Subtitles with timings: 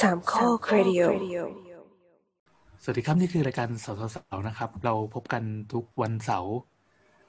[0.00, 1.00] สามโครดิโอ
[2.82, 6.56] สวัสดีครับนี่คือรายการเสาเสาเสานะครับ เราพบกันทุกวันเสาร์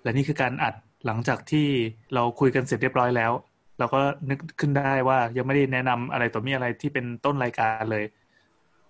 [0.04, 1.68] และนี่คือการอัดหลังจากที่
[2.14, 3.32] เราคุยกันเสร็จเรียบร้อยแล้ว
[3.80, 4.00] เราก็
[4.30, 8.04] นึกขึ้นได้ว่ายังไม่ได้แนะนำอะไรต่อมีอะไรที่เป็นต้นรายการเลย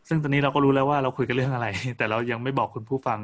[0.08, 3.20] ซึ่งตอนนี้เราก็รู้แล้วว่าเราคุยกันเรื่องอะไร แต่เรายังไม่บอกคุณผู้ฟัง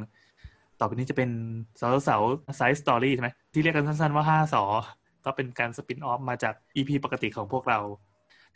[0.78, 1.30] ต่อไปนี้จะเป็น
[1.76, 4.64] เสาเสาเสา Side Story ใช่ไหมที่เรียกกันสั้นๆว่าห้าสอ
[5.24, 7.78] ก็เป็นการ spin-off มาจาก EP ปกติของพวกเรา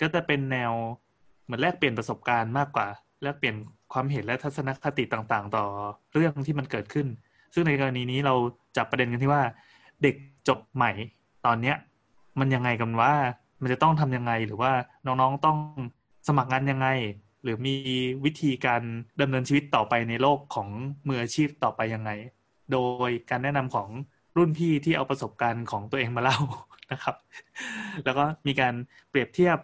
[0.01, 0.73] ก็จะเป็นแนว
[1.51, 2.87] เหมือนแลกเปลี่ยนประสบการณ์มากกว่า
[3.23, 3.57] แลกเปลี่ยน
[3.93, 5.65] ความเห็นและทัศนคติต่างๆ ต่อ
[6.13, 7.07] เรื่องที่มันเกิดขึ้น
[7.55, 8.35] ซึ่งในกรณีนี้เรา
[8.77, 9.43] จับประเด็นกันที่ว่า
[10.03, 10.15] เด็ก
[10.49, 10.93] จบใหม่
[11.47, 11.77] ตอนเนี้ย
[12.41, 13.13] มันยังไงกันว่า
[13.63, 14.73] มันจะต้องทำยังไงหรือว่า
[15.07, 15.59] น้องๆต้อง
[16.29, 16.89] สมัครงานยังไง
[17.43, 17.75] หรือมี
[18.25, 18.83] วิธีการ
[19.21, 20.69] ดำเนินชีวิตต่อไปในโลกของ
[21.09, 22.11] มืออาชีพต่อไปยังไง
[22.73, 23.89] โดยการแนะนำของ
[24.37, 26.39] รุ่นพี่ที่เอาประสบการณ์ของตัวเองมาเล่า
[26.93, 27.17] นะครับ
[28.05, 28.75] แล้วก็มีการ
[29.11, 29.59] เปรียบเทียบ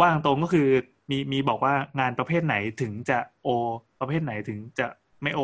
[0.00, 0.68] ว่างตรงก็คือ
[1.10, 3.48] มีมีบอกว่างานประเภทไหนถึงจะโอ
[4.00, 4.86] ประเภทไหนถึงจะ
[5.22, 5.40] ไม่โอ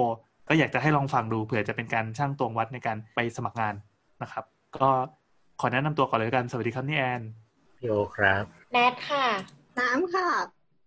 [0.48, 3.74] ก็อยากจะให้ลองฟังดูเผื่อจะเป็นการช่างตวงวัดในการไปสมัครงาน
[4.22, 4.44] นะครับ
[4.78, 4.88] ก็
[5.60, 7.22] ขอแนะนำตัวก่อนเลยกัน สวัสดีครับนี่แอน
[7.78, 9.26] พี่โอครับ แนทค่ะ
[9.78, 10.28] น้ำค่ะ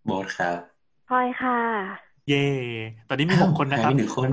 [0.05, 0.58] โบทครับ
[1.09, 1.59] พลอยค่ะ
[2.30, 2.45] เย่
[3.09, 4.30] ตอนนี้มีหกคนนะครับหายไปหนึ่งคน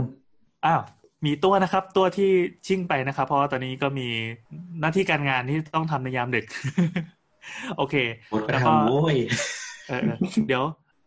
[0.66, 0.82] อ้าว
[1.24, 2.30] มีตัวนะครับ ตัวที่
[2.66, 4.08] ชิ่งไปนะครับ เพราะว่าตอนนี้ก็มี
[4.80, 6.46] หน้าที่การงานที่ต้องทำในยามดึก
[7.76, 7.94] โอเค
[8.30, 9.16] โบทก็แล้วก็ทำโว้ย
[9.88, 10.64] เออเออเดี๋ยว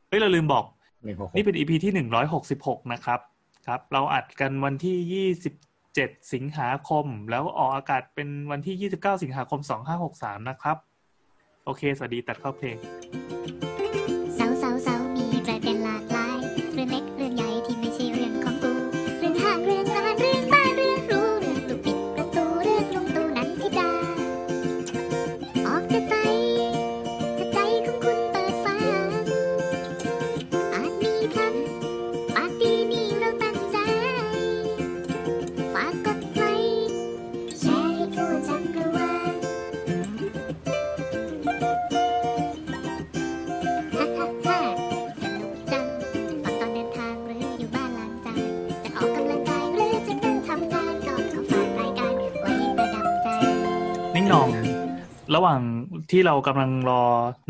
[0.09, 0.63] เฮ้ยเราลืมบอก
[1.03, 3.19] หนึ่งหกหกนี่เป็น EP ที่หนึ่งร้อยหกสิบหกนะครับ
[3.67, 5.53] ครับ เราอัดกันวันที่ยี่สิบ
[5.95, 10.77] เจ็ดสิงหาคม แล้วออกอากาศเป็นวันที่ยี่สิบเก้าสิงหาคมสองห้าหกสามนะครับ
[11.65, 12.75] โอเค สวัสดีตัดเข้าเพลง
[55.37, 55.61] ระหว่าง
[56.11, 57.03] ที่เรากำลังรอ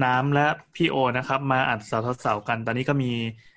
[0.05, 3.11] น้ำและพี่โอนะครับ มาอัดเสาทดเสากัน ตอนนี้ก็มี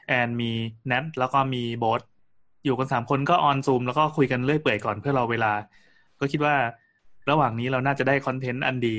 [0.09, 0.51] แอนมี
[0.87, 2.01] แนทแล้วก็มีโบท
[2.65, 5.53] อยู่กันสามคนก็ออนซูมแล้วก็คุยกันเรื่อยเปื่อยก่อนเพื่อรอเวลา
[6.21, 6.55] ก็คิดว่า
[7.31, 8.97] ระหว่างนี้เราน่าจะได้คอนเทนต์อันดี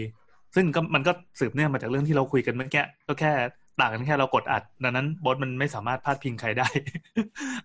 [0.56, 3.32] ซึ่งก็มันก็สืบเนื่องมาจากเรื่องที่เราคุยกันเมื่อกี้ก็แค่
[3.80, 6.68] ต่างกันแค่เรากดอัด ดังนั้นโบทมันไม่สามารถพาดพิงใครได้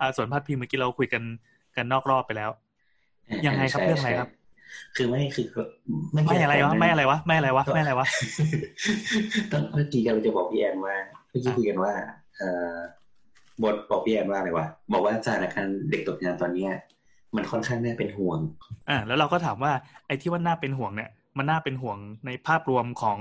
[0.00, 1.22] อ่าส่วนพาดพิงเมื่อกี้เราคุยกัน
[1.76, 2.50] กันนอกรอบไปแล้ว
[3.46, 4.28] ยังไงครับเรื่องอะไรครับ
[4.96, 5.46] คือไม่คือ
[6.12, 8.06] ไม่อะไรวะไม่อะไรวะไม่อะไรวะไม่อะไรวะ
[9.52, 10.96] ต้องเมื่อกี้เราจะบอกพี่แอนว่า
[11.30, 11.92] เมื่อกี้คุยกันว่า
[12.36, 12.74] เอ่อ
[13.62, 16.72] บทบอกพี่แอนว่าอะไรวะบอกว่าสถานการณ์เด็กตกงานตอนเนี้ย
[17.36, 18.38] มันค่อนข้างน่าเป็นห่วง
[18.88, 19.72] อ่าแล้วเราก็ถามว่า
[20.06, 23.18] ไอ้ที่ว่าน่าเป็นห่วงเนี่ย มันน่าเป็นห่วงในภาพรวมของ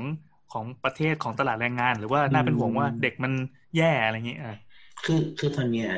[0.54, 3.32] ของประเทศของตลาดแรงงาน หรือว่าน่าเป็นห่วงว่าเด็กมัน
[3.78, 4.56] แย่อะไรอย่างเงี้ยอ่า
[5.06, 5.90] คือคือตอนเนี้ย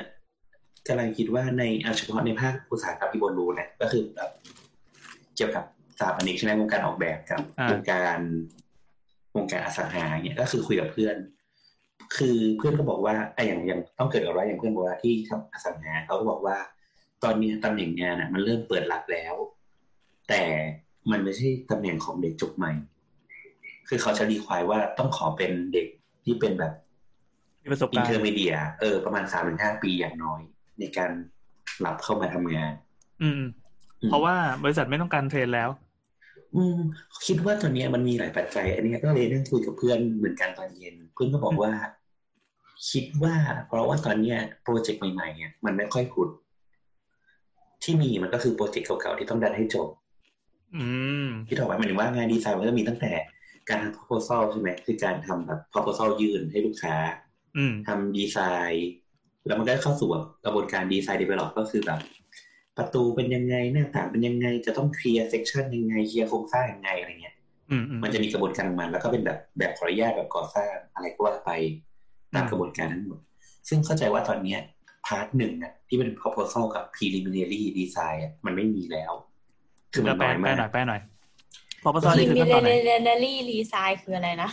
[0.88, 4.30] กำลังคิดว่าในเอาเฉพาะในภาคอุตสาหกรรมที่บนรู้นะก็คือแบบ
[5.38, 5.66] เกี่ยวกับ
[6.00, 8.20] สถาปนิกใช่ไหมวงการออกแบบกับวงการ
[9.36, 11.16] วงการอสังหาเนี่ยก็คือคุยกับเพื่อน
[12.16, 16.58] คือเพื่อนก็บอกว่าไอ้อย่างอย่างต้องเกิดกับว่าอย่างเพื่อนบอกว่าที่ทำอสังหาเขาก็บอกว่า
[17.24, 19.36] ตอนนี้ตำแหน่งงานอะ มันเริ่มเปิดรับแล้ว
[20.30, 20.44] แต่
[21.12, 22.72] มันไม่ใช่ตำแหน่งของเด็กจบใหม่
[23.88, 25.88] คือเขาจะรีควายว่าต้องขอเป็นเด็ก
[26.26, 26.74] ที่เป็นแบบ
[27.64, 30.42] มีประสบการเทอร์ณ์ intermediate เออประมาณสามถึงห้าปีอย่างน้อย
[30.80, 31.12] ในการ
[31.86, 32.74] รับเข้ามาทำงาน
[33.22, 33.50] อืมอืม
[34.06, 35.70] เพราะว่าบริษัทไม่ต้องการ train แล้ว
[36.56, 36.78] อืม
[37.28, 41.74] คิดว่าตอนเนี้ยมันมีหลายปัจจัย อันเนี้ยก็เลยนั่งคุยกับเพื่อนเหมือนกันตอนเย็น เพื่อนก็บอกว่า
[42.92, 43.36] คิดว่า
[43.68, 46.30] เพราะว่าตอนเนี้ยโปรเจกต์ใหม่ๆเนี่ยมันไม่ค่อยผุด
[47.84, 49.88] ที่มีมันก็คือโปรเจกต์เก่าๆที่ต้องดันให้จบ
[50.76, 50.86] อื
[51.26, 53.12] มที่ถอกว่าหมายถึงว่างานดีไซน์มันก็มีตั้งแต่
[53.70, 56.96] การทำ proposal ใช่ไหมคือการทำแบบ proposal ยื่นให้ลูกค้า
[57.58, 58.38] อืมทำดีไซ
[58.72, 58.90] น์
[59.46, 62.00] แล้วมันก็เข้าสู่แบบกระบวนการดีไซน์ develop ก็คือแบบ
[62.78, 67.36] ประตูเป็นยังไงหน้าต่างเป็นยังไง จะต้องเคลียร์ section ยังไงเคลียร์โครงสร้างยังไงอะไรเงี้ย
[67.72, 71.52] อืมอืมมันจะมีกระบวนการของมัน แล้วก็เป็นแบบแบบขออนุญาตแบบก่อสร้างอะไรก็ว่าไป
[72.36, 73.20] ตามกระบวนการทั้งหมด
[73.70, 74.60] ซึ่งเข้าใจว่าตอนเนี้ย
[75.06, 79.14] part หนึ่งอะที่เป็น proposal กับ preliminary design อะมันไม่มีแล้ว
[79.94, 81.02] คือมันแปลน้อยแปลมากหน่อยแปลหน่อย
[81.84, 82.70] พอประสบลินี่คือมิขั้นตอนไหน
[83.04, 84.50] เนรี่รีไซน์คืออะไรนะ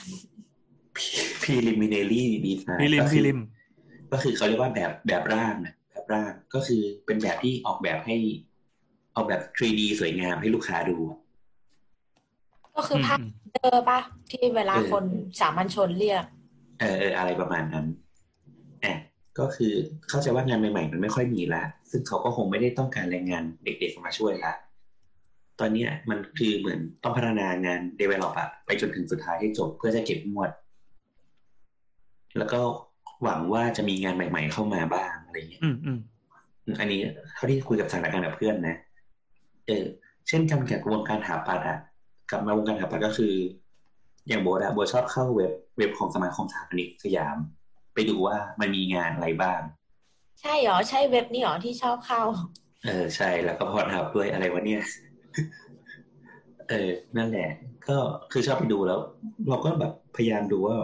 [1.42, 3.38] preliminary design พิลิมก็พิคือลิม
[4.12, 8.16] ก็คือเขาเรียกว่าแบบแบบร่างนะแบบ ร่างก็คือเป็นแบบที่ออกแบบให้
[9.16, 11.18] ออกแบบ 3D สวยงามให้ลูกค้าดูอะ
[12.76, 13.18] ก็คือภาพ
[13.54, 13.98] เจอปะ
[14.30, 15.04] ที่เวลาคน
[15.40, 16.24] สามัญชนเรียก
[16.80, 17.86] เออเอออะไรประมาณนั้น
[19.38, 19.72] ก็คือ
[20.08, 24.52] เข้าใจว่างานใหม่ ๆ มันไม่ค่อยมีละ ซึ่งเขาก็คงไม่ได้ต้องการแรงงานเด็กๆมาช่วยละ
[25.60, 30.50] ตอนเนี้ยมันคือเหมือนต้องพัฒนางาน develop อะไปจนถึงสุดท้ายให้จบเพื่อจะเก็บงวด
[32.38, 32.60] แล้วก็
[33.22, 35.98] หวังว่าจะมีงานใหม่ ๆ เข้ามาบ้าง อะไรเงี้ยอืมอืม
[36.80, 37.00] อันนี้
[37.34, 38.76] เท่าที่คุยกับสถานการณ์กับเพื่อนนะ
[39.66, 39.84] เออ
[40.28, 41.78] เช่นกันกับวงการหาปัดอะ
[42.30, 43.34] กลับมาวงการหาปัดก็คือ
[44.28, 47.36] อย่างโบทอะโบทชอบเข้าเว็บเว็บของสมาคมสถาปนิกสยาม
[47.94, 49.60] ไปดูว่ามันมีงานอะไรบ้าง
[50.40, 52.22] ใช่เหรอ ใช่เว็บนี้เหรอที่ชอบเข้า
[52.84, 54.82] เออ ใช่แล้วก็ Pornhub ด้วยอะไรวะเนี่ย
[56.68, 57.48] เออ นั่นแหละ
[57.88, 57.96] ก็
[58.32, 59.00] คือชอบไปดูแล้ว
[59.48, 60.76] เราก็แบบพยายามดูว่า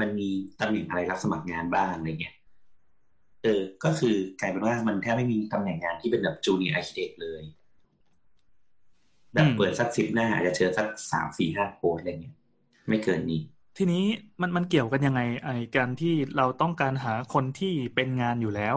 [0.00, 0.28] มันมี
[0.60, 2.34] ตำแหน่งอะไรรับสมัครงานบ้างอะไรเงี้ย
[3.46, 7.42] เออ ก็คือกลายเป็นว่ามันแทบไม่มีตำแหน่งงานที่เป็นแบบ junior architect เลย
[9.34, 12.36] แบบเปิดสักสิบหน้าอาจจะเจอสักสามสี่ห้าโพสต์อะไรเงี้ย
[12.88, 13.40] ไม่เกินนี้
[13.78, 14.04] ทีนี้
[14.40, 18.76] มันมันเกี่ยวกันยังไงไอ้การที่เราต้องการหาคนที่เป็นงานอยู่แล้ว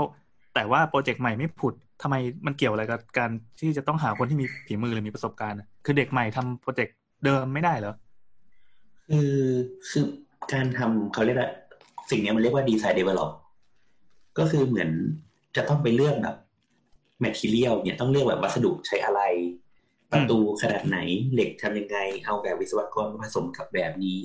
[0.55, 2.15] แต่ว่าโปรเจกต์ใหม่ไม่ผุดทำไม
[2.45, 6.95] มันเกี่ยวอะไรกับการที่จะต้องหาคนที่มีฝีมือหรือมีประสบการณ์อะคือเด็กใหม่ทำโปรเจกต์
[7.25, 7.93] เดิมไม่ได้เหรอ
[9.09, 9.33] คือ
[9.89, 10.05] คือ
[10.53, 11.49] การทำเขาเรียกว่า
[12.09, 13.31] สิ่งเนี้ยมันเรียกว่า design develop
[14.39, 14.89] ก็คือเหมือน
[15.55, 16.35] จะต้องไปเลือกแบบ
[17.19, 19.21] material เนี่ยต้องเลือกแบบวัสดุใช้อะไร
[20.11, 20.97] ประตูขนาดไหน
[21.33, 24.21] เหล็กทำยังไง เอาแบบวิศวกรผสมกับแบบนี้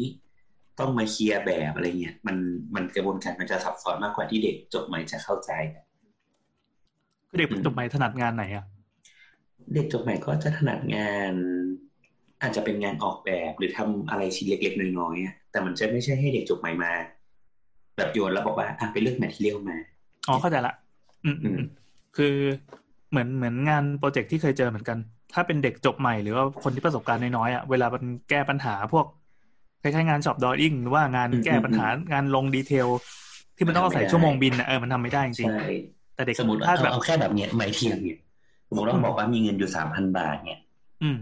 [0.79, 2.37] ต้องมาเคลียร์แบบอะไรเงี้ยมัน
[2.75, 5.51] มันกระบวนการมันจะซับซ้อนมากกว่าที่เด็กจบใหม่จะเข้าใจ
[7.39, 8.65] เด็กจบใหม่ถนัดงานไหนอะ
[9.75, 11.35] เด็กจบใหม่ก็จะถนัดงาน
[12.43, 16.93] อาจจะเป็นงานออกแบบหรือทำอะไรชิ้นเล็ก ๆ น้อยๆแต่มันจะไม่ใช่ให้เด็กจบใหม่มา
[17.97, 19.77] แบบโยนแล้วบอกว่าอะไปเลือกแมทเทียลมา
[20.29, 20.75] อ๋อเข้าใจละ
[21.25, 21.69] อืมอืมอืม
[22.17, 22.35] คือ
[23.11, 24.99] เหมือนเหมือนงานโปรเจกต์ที่เคยเจอเหมือนกัน
[25.33, 29.07] ถ้าเป็นเด็กจบใหม่หรือว่าคนที่ประสบการณ์น้อยๆอะเวลามันแก้ปัญหาพวก
[29.83, 32.89] คล้ายๆงาน shop drawing หรือว่างานแก้ปัญหางานลง detail
[33.57, 38.19] ที่มันต้องอาศัยชั่วโมงบินอะเออมันทำไม่ได้จริงใช่ๆแต่เด็กสมมติว่าถ้าเอาแบบเอาแค่แบบเนี้ยไม้เทียมเนี่ย
[38.69, 40.61] สมมติว่าบอกว่ามีเงินอยู่สามพันบาทเนี่ย
[41.03, 41.19] อืม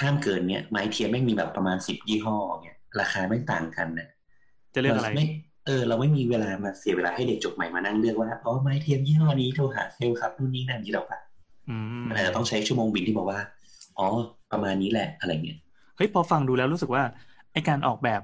[0.00, 4.08] ห้ามเกินเนี่ยไม้เทียมแม่งมีแบบประมาณสิบยี่ห้อเนี่ยราคาไม่ต่างกันเนี่ย
[4.74, 5.26] จะเลือกอะไรไม่
[5.66, 11.18] เออเราไม่มีเวลามาเสียเวลาให้เด็กจบใหม่มานั่งเลือกว่าอ๋อไม้เทียมยี่ห้อนี้โทรหาเซลล์ครับนู่นนี่นั่นนี่หรอกปะ
[11.68, 13.40] อืมมันอาจจะต้องใช้ชั่วโมงบินที่บอกว่า
[13.98, 14.06] อ๋อ
[14.52, 15.58] ประมาณนี้แหละอะไรเงี้ย
[15.96, 17.02] เฮ้ยพอฟังดูแล้วรู้สึกว่า
[17.52, 18.22] ไอการออกแบบ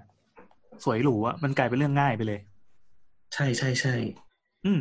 [0.85, 2.41] สวยหรูอะมันกลายเป็นเรื่องง่ายไปเลย
[3.35, 3.95] ใช่ใช่ใช่
[4.65, 4.81] อืม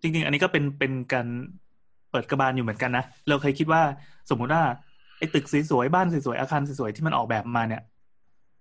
[0.00, 1.26] จริง ๆ อันนี้ก็เป็นเป็นการ
[2.10, 3.82] เปิดกระบาลอยู่เหมือนกันนะเราเคยคิดว่า
[4.30, 4.62] สมมุติว่า
[5.18, 7.82] ไอ้ตึกสวยๆบ้านสวยๆอาคารสวยๆที่มันออกแบบมาเนี่ย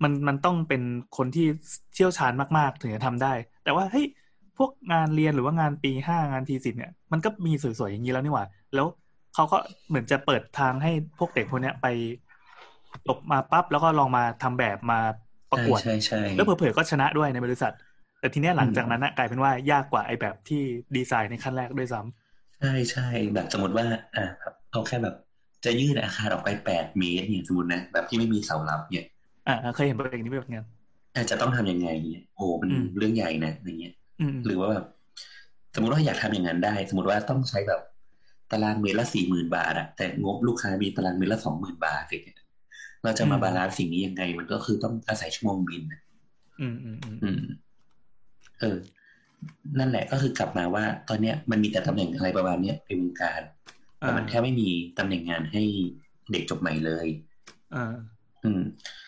[0.04, 0.82] มันมันต้องเป็น
[1.18, 1.48] คนที่
[1.94, 3.34] เชี่ยวชาญมากๆ ถึงจะทำได้
[3.64, 4.06] แต่ว่าเฮ้ย
[4.58, 8.46] พวกงานเรียนหรือว่างานปีห้างานทีสิบเนี่ยมันก็มีสวยๆอย่างนี้แล้วนี่หว่า
[8.76, 8.88] แล้ว
[9.36, 9.58] เขาก็
[9.88, 11.88] เหมือนจะเปิดทางให้พวกเด็กพวกเนี้ยไป
[13.08, 15.00] จบมาปั๊บแล้วก็ลองมาทำแบบมา
[15.52, 17.74] ประกวดใช่ใช่แล้วเผลอๆก็ชนะด้วยในบริษัท
[18.20, 20.62] แต่ทีเนี้ยหลังจากนั้นนะกลายเป็นว่ายากกว่าไอ้แบบที่
[20.96, 25.16] ดีไซน์ในขั้นแรกด้วยซ้ำใช่ใช่แบบสมมติว่า อ่าครับเอาแค่แบบ
[25.66, 29.06] จะยื่นอาคารออกไปแปดเมตรเนี่ยสมมตินะแบบที่ไม่มีเสาหลักเนี่ย
[29.48, 30.64] อ่าเคยเห็นโปรเจกต์นี้แบบเนี้ย
[31.16, 34.86] อาจจะต้องทำยังไงเนี่ยโอ้โหมันอืมเรื่องใหญ่นะอย่างเงี้ยอืมหรือว่าแบบ
[35.76, 37.82] สมมติว่าอยากทำอย่างนั้นได้ สมมติว่าต้องใช้แบบ
[38.52, 42.40] ตารางเมตรละสี่หมื่นบาทอะแต่งบลูกค้ามีตารางเมตรละสองหมื่นบาทอย่างเงี้ย
[43.04, 46.02] เราจะมา balance สิ่งนี้ยังไง มันก็คือต้องอาศัยชั่วโมงบินอะ
[46.62, 47.40] อืมอืมอืมอืม
[48.60, 48.78] เออ
[49.80, 53.42] นั่นแหละก็คือกลับมาว่า ตอนเนี้ยมันมีแต่ตำแหน่งอะไรประมาณเนี้ยในวงการ
[54.00, 55.64] แต่มันแทบไม่มีตำแหน่งงานให้
[56.32, 57.08] เด็กจบใหม่เลย
[57.76, 57.96] อ่า
[58.44, 58.62] อืม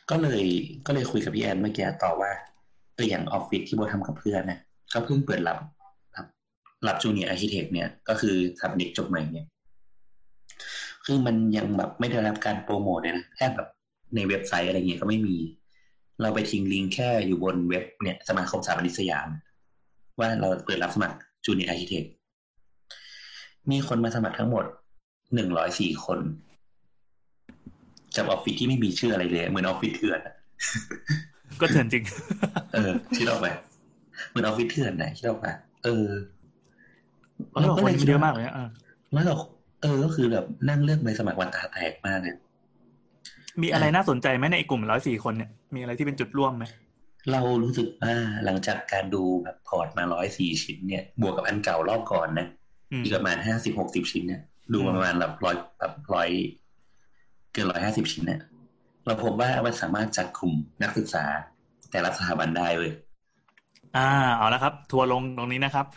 [0.09, 0.43] ก็เลย
[0.87, 2.31] ก็เลยคุยกับพี่แอนเมื่อกี้ต่อว่า
[2.95, 4.59] เอออย่างออฟฟิศที่โบทำกับเพื่อนนะ
[4.93, 5.57] ก็เพิ่งเปิดรับ
[6.15, 6.25] รับ
[6.87, 9.47] รับ junior architect เนี่ย ก็คือสถาปนิกจบใหม่เนี่ย
[11.05, 13.67] คือมันยังแบบไม่ได้รับการโปรโมทเลยนะแค่แบบ
[14.15, 15.35] ในเว็บไซต์อะไรเงี้ยก็ไม่มี
[16.21, 19.27] เราไปทิ้งลิงก์แค่อยู่บนเว็บเนี่ยสมาคมสถาปนิกสยาม
[20.19, 22.05] ว่าเราเปิดรับสมัคร junior architect
[23.71, 24.65] มีคนมาสมัครทั้งหมด
[25.33, 26.19] หนึ่งร้อยสี่คน
[28.15, 30.35] จากออฟฟิศที่ไม่มีชื่ออะไรเลยเหมือนออฟฟิศเถื่อนอะ
[31.61, 32.03] ก็เถื่อนจริง
[32.73, 33.47] เออคิดออกไป
[34.29, 35.47] เหมือนออฟฟิศเถื่อนนะคิดออกไป
[35.83, 36.07] เออ
[37.49, 38.67] เพราะว่าคนมันเยอะมากเลยอะอ่า
[39.13, 39.35] แล้วเรา
[39.81, 42.35] เออก็คือแบบนั่งเลือกใบสมัครวันตาแตกมากเลย
[43.61, 46.65] มีอะไรน่าสนใจไหมในไอ้กลุ่มร้อยสี่คนเนี่ย มีอะไรที่เป็นจุดร่วมไหม
[47.31, 48.13] เรารู้สึกว่า
[48.45, 52.47] หลังจากการดูแบบพอร์ตมาร้อยสี่ชิ้นเนี่ยบวกกับอันเก่ารอบก่อนนะ
[52.91, 54.41] อืมอีกประมาณห้าสิบหกสิบชิ้นเนี่ย
[54.73, 56.29] ดูมาประมาณแบบร้อยแบบร้อย
[57.53, 58.41] เกินร้อยห้าสิบชิ้นเนี่ย
[59.05, 61.25] เราพบว่ามันสามารถจัดกลุ่มนักศึกษา
[61.91, 62.91] แต่ละสถาบันได้เว้ย
[63.93, 63.99] อ่า
[64.35, 65.87] เอาละครับ ทัวร์ลงตรงนี้นะครับ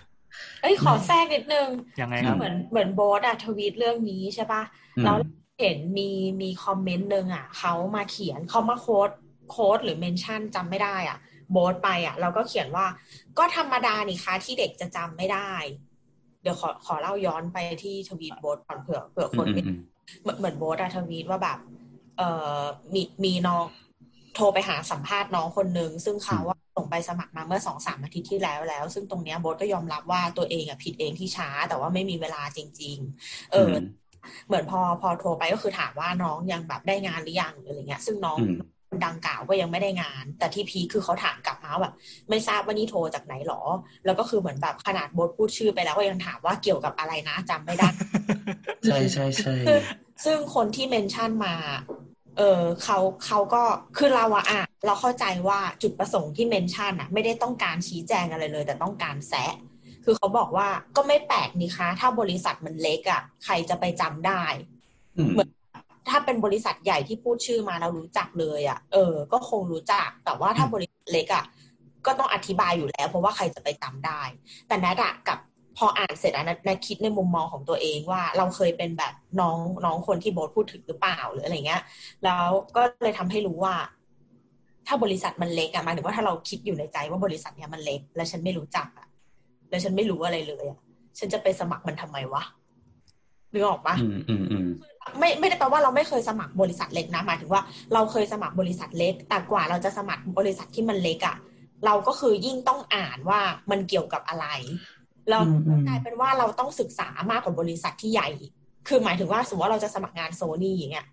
[0.61, 1.69] เอ้ยขอแทรกนิดนึง
[2.01, 4.63] ยังไงอืครับเหมือนเหมือนโบสอะทวีตเรื่องนี้ใช่ปะ
[4.97, 5.17] อืมแล้ว
[5.61, 6.11] เห็นมี
[6.43, 9.11] มีคอมเมนต์หนึ่งอะเขามาเขียนเขามาโค้ด
[9.51, 11.19] โค้ดหรือเมนชั่นจำไม่ได้อะ
[11.53, 12.87] โบสไปอะ เราก็เขียนว่า
[13.39, 15.53] ก็ธรรมดานี่คะที่เด็กจะจำไม่ได้
[16.43, 21.59] เดี๋ยวขอขอเล่าย้อนไปที่ทวีตโบสก่อนเผื่อเผื่อคนไม่อืม เหมือนเหมือนโบสอะทวีตว่าแบบ
[22.19, 22.61] เอ่อ
[22.95, 23.65] มีมีน้อง
[24.35, 33.77] โทรไปหาสัมภาษณ์น้องคนหนึ่งซึ่งเขาว่าส่งไปสมัครมาเมื่อสองสามอาทิตย์ที่แล้วแล้ว ซึ่งตรงเนี้ยโบสก็ยอมรับว่าตัวเองอะผิดเองที่ช้า แต่ว่าไม่มีเวลาจริง ๆ เอออม
[34.47, 38.76] เหมือนพอพอโทรไปก็คือถามว่าน้องยังแบบได้งานหรือยังหรืออะไรเงี้ย ซึ่งน้องอืมคน
[39.07, 41.95] ดังกล่าวก็ยังไม่ได้งาน แต่ที่พีคคือเขาถามกลับมาว่าแบบ
[42.29, 43.63] ไม่ทราบว่านี่โทรจากไหนหรอ
[44.05, 47.89] แล้วก็คือเหมือนแบบขนาดโบสพูดชื่อไปแล้วก็ยังถามว่าเกี่ยวกับอะไรนะจำไม่ได้
[48.87, 49.81] ใช่ใช่ใช่ซึ่ง
[50.25, 51.55] ซึ่งคนที่เมนชั่นมา
[52.37, 53.63] เออเขาเขาก็
[53.97, 59.55] คือเราอะอะเราเข้าใจว่าจุดประสงค์ที่เมนชั่นอะไม่ได้ต้องการชี้แจงอะไรเลย แต่ต้องการแซะ
[60.05, 64.43] คือเขาบอกว่าก็ไม่แปลกนี่คะ ถ้าบริษัทมันเล็กอะใครจะไปจำได้
[65.17, 65.51] อืมเหมือน
[66.09, 71.45] ถ้าเป็นบริษัทใหญ่ที่พูดชื่อมาเรารู้จักเลยอะเออ ก็คงรู้จัก แต่ว่าถ้าบริษัทเล็กอะ
[72.07, 74.23] ก็ต้องอธิบายอยู่แล้ว เพราะว่าใครจะไปจำได้
[74.69, 75.39] แต่นัดอะกับ
[75.79, 81.83] พออ่านเสร็จอะนัดนัดคิดในมุมมองของตัวเองว่าเราเคยเป็นแบบน้องน้องคนที่โบทพูดถึงหรือเปล่าหรืออะไรเงี้ย
[82.25, 83.75] แล้วก็เลยทำให้รู้ว่า
[84.87, 89.07] ถ้าบริษัทมันเล็กอะหมายถึงว่าถ้าเราคิดอยู่ในใจว่าบริษัทเนี้ยมันเล็ก แล้วฉันไม่รู้จักอะ
[89.71, 90.79] แล้วฉันไม่รู้อะไรเลยอะ
[91.19, 92.43] ฉันจะไปสมัครมันทำไมวะ
[93.53, 94.69] นึกออกปะอืมอืมอืม
[95.19, 97.63] ไม่ไม่ได้แปลว่าเราไม่เคยสมัครบริษัทเล็กนะหมายถึงว่า
[97.95, 101.37] เราเคยสมัครบริษัทเล็ก แต่กว่าเราจะสมัครบริษัทที่มันเล็กอะ่ะ
[101.87, 104.47] เราก็คือยิ่งต้องอ่านว่ามันเกี่ยวกับอะไร
[105.31, 108.29] เราอืมอืมกลายเป็นว่าเราต้องศึกษามากกว่าบริษัทที่ใหญ่
[108.89, 111.07] คือหมายถึงว่าสมมติว่าเราจะสมัครงานโซนี่อย่างเงี้ย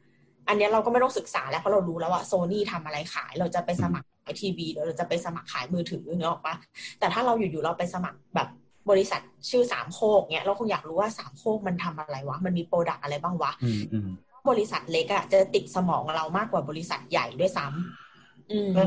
[0.47, 6.55] อันเนี้ยเราก็ไม่ต้องศึกษาแล้วเพราะเรารู้แล้วว่าโซนี่ทำอะไรขาย เราจะไปสมัครขายทีวีหรือเราจะไปสมัครขายมือถือเนกออกปะ
[6.99, 8.47] แต่ถ้าเราอยู่ๆเราไปสมัครแบบ
[8.89, 14.09] บริษัทชื่อสามโคกเนี้ยเราคงอยากรู้ว่าสามโคกมันทำอะไรวะ มันมี product อะไรบ้างวะอืมอืม
[14.49, 18.83] บริษัทเล็กอะจะติดสมองเรามากกว่าบริษัทใหญ่ด้วยซ้ำอืมก็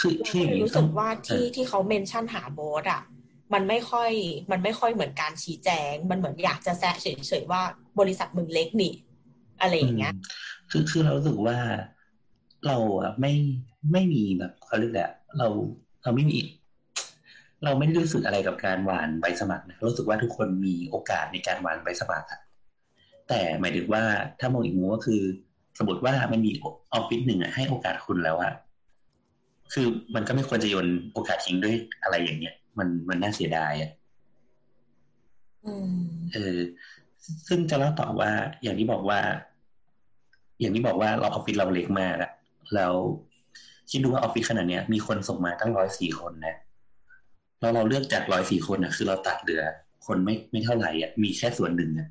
[0.00, 3.02] คือคืออย่างนี้รู้สึกว่าที่ที่เขา mention หาโบสอะ
[3.54, 4.10] มันไม่ค่อย
[4.50, 7.62] มันไม่ค่อยเหมือนการชี้แจง มันเหมือนอยากจะแซะเฉยๆว่า
[8.00, 8.94] บริษัทมึงเล็กนี่
[9.60, 10.16] อะไรอย่างเงี้ยม
[10.70, 11.58] คือคือเรารู้สึกว่า
[12.66, 13.32] เราอะไม่
[13.92, 15.48] ไม่มีแบบเขาเรียกแหละไรอะเรา
[16.02, 16.38] เราไม่มี
[17.64, 22.40] เราไม่ได้รู้สึกอะไรกับการหวานใบสมัครนะรู้สึกว่าทุกคนมีโอกาสในการหวานใบสมัครอะ
[23.28, 24.02] แต่หมายถึงว่า
[24.40, 25.22] ถ้ามองอีกมุมก็คือ
[25.78, 28.52] สมมติว่ามันมีออฟฟิศหนึ่งอะให้โอกาสคุณแล้วอะ
[29.72, 33.90] คือมันก็ไม่ควรจะโยนโอกาสทิ้งด้วยอะไรอย่างเงี้ย มันมันน่าเสียดายอะ
[35.66, 35.96] อืม
[36.32, 36.58] เออ
[37.48, 38.30] ซึ่งจะเล่าต่อว่า
[38.62, 39.20] อย่างที่บอกว่า
[40.60, 42.30] อย่างที่บอกว่าเราออฟฟิศเราเล็กมากอะ
[42.74, 42.94] แล้ว
[43.90, 46.56] คิดดูว่าออฟฟิศขนาดเนี้ย มีคนส่งมาตั้งร้อยสี่คนนะ
[47.60, 49.62] แล้วเราเลือกจากร้อยสี่คนอะคือเราตัดเหลือ
[50.06, 52.08] คนไม่ไม่เท่าไหร่อะมีแค่ส่วนหนึ่งอะ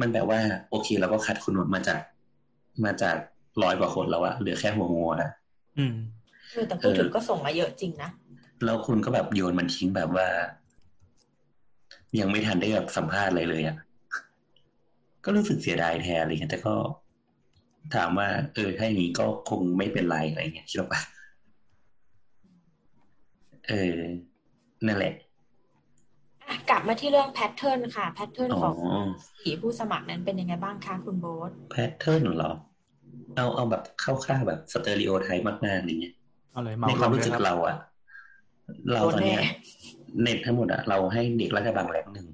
[0.00, 2.00] มันแบบว่า โอเคเราก็คัดคุณมาจาก
[2.84, 3.16] มาจาก
[3.62, 5.30] ร้อยกว่าคนแล้วอะเหลือแค่หัวงัวอะ
[5.78, 5.94] อืม
[6.52, 8.10] เออแต่พูดถึงก็ส่งมาเยอะจริงนะ
[8.64, 10.26] แล้วคุณก็แบบโยนมันทิ้งแบบว่า
[12.20, 13.76] ยังไม่ทันได้แบบสัมภาษณ์อะไรเลยอะ
[15.24, 16.74] ก็รู้สึกเสียดายแทนอะไรเงี้ยแต่ก็
[17.94, 21.00] ถามว่า เออถ้าอย่างนี้ก็คงไม่เป็นไรอะไรเงี้ยคิดว่าปะ
[23.70, 23.98] เออ
[24.86, 25.12] นั่นแหละ
[26.48, 28.76] อะกลับมาที่เรื่อง pattern ค่ะ pattern อ๋อของ
[29.40, 32.52] ผีผู้สมัครนั้นเป็นยังไงบ้างคะคุณโบ๊ท pattern เหรอ
[33.36, 36.14] เอาเอาแบบคร่าวๆแบบ stereotype มากๆอะไรเงี้ย
[36.52, 37.76] เอาเลยเอาเลยในความรู้สึกของเราอะ
[38.92, 39.52] เราตอนเนี้ยโดนแน่
[40.22, 42.26] เน็ตทั้งหมดอะเราให้เด็กรัฐกระบังแหลกหนึ่ง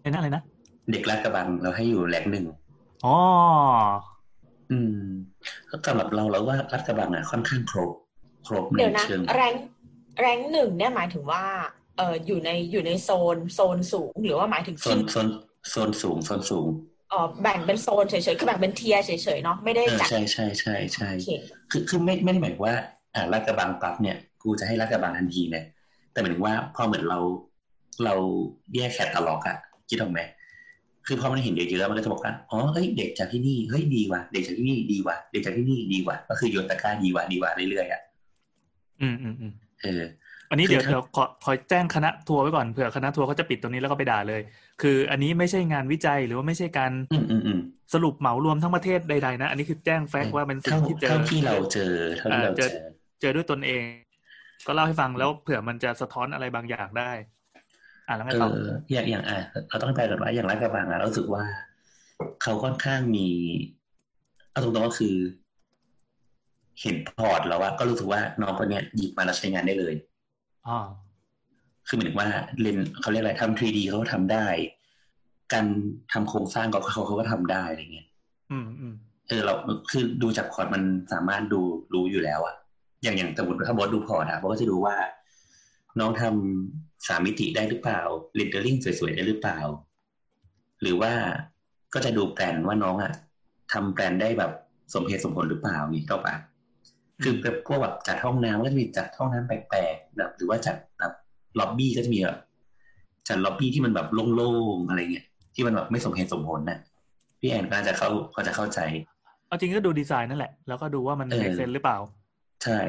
[0.00, 0.42] ไอ้นั่นอะไรนะ
[0.90, 2.46] เด็กรัฐกระบังเราให้อยู่แหลกหนึ่ง
[3.04, 3.16] อ๋อ
[4.70, 5.02] อืม
[5.70, 7.90] ก็สำหรับเราแล้วว่ารัฐกระบังอะค่อนข้างครบ
[8.46, 9.54] ครบในเดี๋ยวนะเชิงแรง
[10.20, 11.44] แรงหนึ่งเนี่ยหมายถึงว่า
[11.96, 15.28] เอออยู่ในอยู่ในโซนโซนสูงหรือว่าหมายถึงโซนโซน
[15.70, 16.68] โซนสูงโซนสูง
[17.10, 21.30] เออแบ่งเป็นโซนเฉยๆคือแบ่งเป็นเทียร์เฉยๆเนาะไม่ได้เออจัดใช่ใช่ใช่ใช่โอเค
[21.70, 22.74] คือคือไม่ไม่ได้หมายว่า
[23.14, 25.64] อ่ารัฐกระบังปั๊บเนี่ย กูจะให้รัฐกระบังทันทีนะ
[26.12, 27.18] แต่หมายถึงว่าพอเหมือนเรา
[28.04, 28.14] เรา
[28.74, 29.58] แยกแคตตาล็อกอะ
[29.90, 30.20] คิดออกไหม
[31.06, 38.00] คือพอมันเห็นเยอะๆมันก็จะบอกว่าอ๋อเฮ้ยเด็กจากที่นี่เฮ้ยดีว่ะเด็กจากที่นี่ดีว่ะเด็กจากที่นี่ดีว่ะก็คือโยนตะกร้าดีว่ะดีว่ะเรื่อยๆอะ
[39.00, 40.02] อืมอืมอืม เออ
[40.50, 44.40] อันนี้คือเดี๋ยวถ้าเดี๋ยวขอขอแจ้งคณะทัวร์ไว้ก่อนเผื่อคณะทัวร์เขาจะปิดตรงนี้แล้วก็ไปด่าเลย
[44.82, 47.60] คือ อันนี้ไม่ใช่งานวิจัยหรือว่าไม่ใช่การอืมอืมอืม
[47.94, 52.70] สรุปเหมารวมทั้งประเทศใดๆนะ อันนี้คือแจ้งแฟกต์ว่าเป็นสิ่เท่างที่เจอเท่าที่เราเจอเท่าที่เราอ่าเจเจออ
[53.20, 53.82] เจอด้วยตนเอง
[54.66, 57.10] ก็เล่าให้ฟังแล้วเผื่อมันจะสะท้อนอะไรบางอย่างได้
[58.08, 58.58] อ่าแล้วไงเอต่ออ
[58.92, 61.44] อย่างอย่างอะเราต้องไปก่อนว่าอย่างรัฐกระบังอะเรารู้สึกว่า
[62.42, 63.28] เขาค่อนข้างมี
[64.50, 65.14] เอาตรงๆก็คือ
[66.82, 69.94] เห็นพอร์ตแล้วว่าก็รู้สึกว่าน้องคนเนี้ยหยิบมาแล้วใช้งานได้เลย
[70.66, 70.78] อ๋อ
[71.86, 72.28] คือหมายถึงว่า
[72.60, 74.46] เรียนเขาเรียกอะไรทำ 3D เขาก็ทำได้
[75.52, 75.66] การ
[76.12, 78.08] ทำโครงสร้างก็เขาเขาก็ทำได้อะไรเงี้ย
[78.52, 78.94] อืมอืม
[79.28, 79.54] เออเรา
[79.90, 80.82] คือดูจาก port มัน
[81.12, 81.60] สามารถดู
[81.94, 82.56] รู้อยู่แล้วอะ
[83.02, 84.96] อย่างอย่างสมมติถ้าบอสดู port อะบอสก็จะดูว่า
[86.00, 88.00] น้องทำสามมิติได้หรือเปล่า
[88.34, 89.58] rendering สวยๆได้หรือเปล่า
[90.82, 91.12] หรือว่า
[91.94, 93.12] ก็จะดูแปลนว่าน้องอะ
[93.72, 94.52] ทำแปลนได้แบบ
[94.94, 96.34] สมเหตุสมผลหรือเปล่านี่ก็ปะ
[97.22, 101.12] คือแบบพวกแบบจัดห้องน้ำก็จะมีจัดห้องน้ำแปลกๆแบบหรือว่าจัดแบบ
[101.58, 102.38] ล็อบบี้ก็จะมีแบบ
[103.28, 106.78] จัดล็อบบี้ที่มันแบบโล่งๆอะไรเงี้ยที่มันแบบไม่สมเหตุสมผลน่ะ
[107.40, 108.80] พี่แอนก็จะเข้าก็จะเข้าใจ
[109.48, 111.98] เอาจริงก็ดูดีไซน์นั่นแหละ แล้วก็ดูว่ามันเออเ a กเซนหรือเปล่า
[112.64, 112.80] ใช่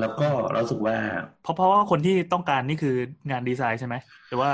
[0.00, 0.96] แล้วก็เรารู้สึกว่า
[1.42, 2.94] เพราะเพราะว่าคนที่ต้องการนี่คือ
[3.30, 3.94] งานดีไซน์ใช่ไหม
[4.28, 4.50] หรือว่า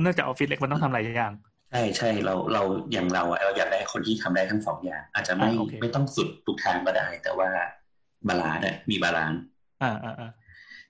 [0.00, 1.32] เนื่องจากออฟฟิศเล็กมันต้องทำหลายอย่าง
[1.70, 7.48] ใช่ใช่เราเราอย่างเราอะเราอยากได้คนที่ทำได้ทั้งสองอย่าง อาจจะไม่อ่าโอเคไม่ต้องสุดทุกทางก็ได้ แต่ว่า
[8.28, 9.40] balance อะมี balance
[9.82, 10.30] อ่าอ่าอ่า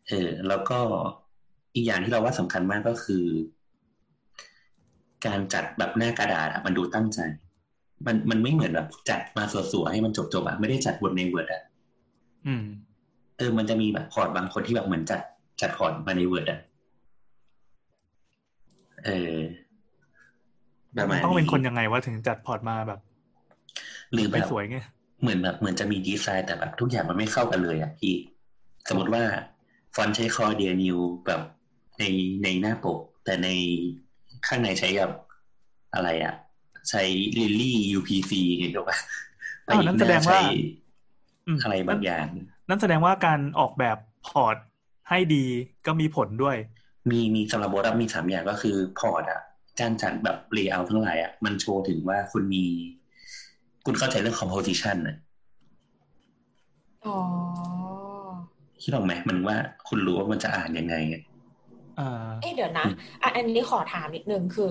[0.08, 0.78] เออ แล้วก็
[1.74, 3.24] อีกอย่างที่เราว่าสำคัญมากก็คือ
[5.26, 7.18] การจัดแบบหน้ากระดาษอะมันดูตั้งใจ
[8.06, 11.62] มันมันไม่เหมือนแบบจัดมาสวยๆให้มันจบๆอะไม่ได้จัดบนใน Word อะ
[12.46, 12.64] อืม
[13.38, 15.20] เออ มันจะมีแบบ port บางคนที่แบบเหมือนจัด
[15.60, 16.60] จัด port มาใน Word อะ
[19.04, 19.36] เออ
[20.96, 23.00] ประมาณต้องเป็นคนยังไงว่าถึงจัด port มาแบบ
[24.12, 24.78] หรือแบไม่สวยไง
[25.24, 28.14] เหมือนแบบเหมือนจะมีดีไซน์แต่แบบทุกอย่างมันไม่เข้ากันเลยอะพี่
[28.88, 29.22] สมมติว่า
[29.94, 31.40] ฟอนต์ใช้ Cordia New แบบ
[31.98, 32.04] ใน
[32.42, 33.48] ในหน้าปก แต่ใน
[34.46, 35.12] ข้างในใช้แบบ
[35.94, 36.34] อะไรอะ
[36.90, 37.02] ใช้
[37.38, 38.98] Lily UPC อย่างเงี้ยหรอปะ
[39.68, 40.52] อ้าวนั้นแสดงว่าใช้
[41.46, 42.26] อืมอะไรบางอย่าง
[42.68, 43.98] นั่นแสดงว่าการออกแบบ
[44.28, 44.56] port
[45.08, 45.44] ให้ดี
[45.86, 46.56] ก็มีผลด้วย
[47.10, 49.40] มีมีสำหรับบทมีสามอย่างก็คือ port อะ
[49.80, 52.64] การจัดแบบ layer ทั้งหลายอะมันโชว์ถึงว่าคุณมี
[53.84, 55.16] คุณเข้าใจเรื่อง composition นะ
[57.06, 57.16] อ๋อ
[58.82, 59.56] คิดออกไหมมันว่า
[59.88, 61.22] คุณรู้ว่ามันจะอ่านยังไงอะ
[61.98, 62.86] อ่าเอ๊ะเดี๋ยวนะ
[63.22, 64.70] อะอันนี้ขอถามนิดนึงคือ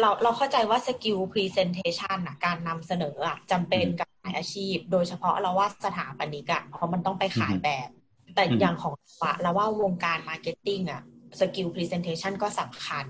[0.00, 7.88] เราเราเข้าใจว่า skill presentation อะการนำเสนออะจำเป็นกับหลายอาชีพ โดยเฉพาะเราว่าสถาปนิกอะเพราะมันต้องไปขายแบบ
[8.34, 11.02] แต่อย่างของเราอะเราว่าวงการ marketing อะ
[11.40, 13.06] skill presentation ก็สำคัญ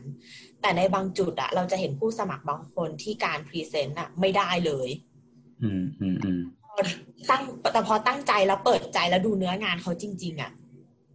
[0.64, 4.88] แต่ในบางจุดอะเราจะเห็นผู้สมัครบางคนที่การ present อะไม่ได้เลย
[5.62, 6.40] อืมอืมอืม
[7.31, 10.50] ตั้งแต่พอตั้งใจแล้วเปิดใจแล้วดูเนื้องานเขาจริง ๆอะ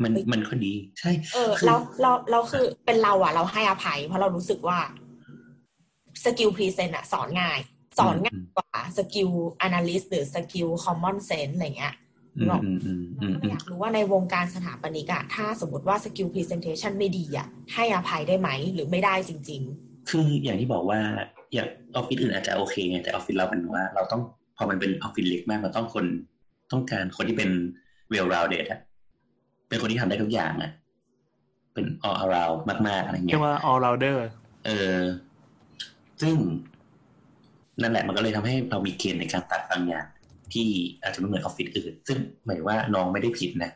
[0.04, 4.78] มันมันก็ดี ใช่ เออคือเราเราเราคือเป็นเราอะเราให้อภัย เพราะเรารู้สึกว่า
[6.24, 7.60] skill present อะสอนง่าย
[8.00, 11.96] สอนง่ายกว่า skill analysis หรือ skill common sense อะไรเงี้ย
[12.40, 19.64] อืมอืมอืมอืมอืมอยากรู้ว่าในวงการสถาปนิกอะถ้าสมมติว่า skill presentation ไม่ดีอะให้อภัยได้ไหมหรือไม่ได้จริง
[20.10, 21.00] คืออย่างที่บอกว่า
[21.54, 24.22] อย่างออฟฟิศอื่นอาจจะโอเคไงแต่ออฟฟิศเราเป็นว่า เราต้อง
[24.58, 26.06] พอมันเป็นออฟฟิศเล็กมากเราต้องคน
[26.72, 27.50] ต้องการคนที่เป็น
[28.14, 28.80] well rounded อะ
[29.70, 30.72] เป็นคนที่ทำได้ทุกอย่างอะ
[31.74, 34.18] เป็น all around มากๆอะไรเงี้เรียกว่า all rounder
[34.66, 34.98] เออ
[36.22, 36.36] ซึ่ง
[37.82, 40.06] นั่นแหละมันก็เลยทำให้เรามีเกณฑ์ในการตัดบางอย่าง
[40.54, 40.70] ที่
[41.02, 43.72] อาจจะไม่เหมือนออฟฟิศอื่น ซึ่งหมายว่าน้องไม่ได้ผิดนะ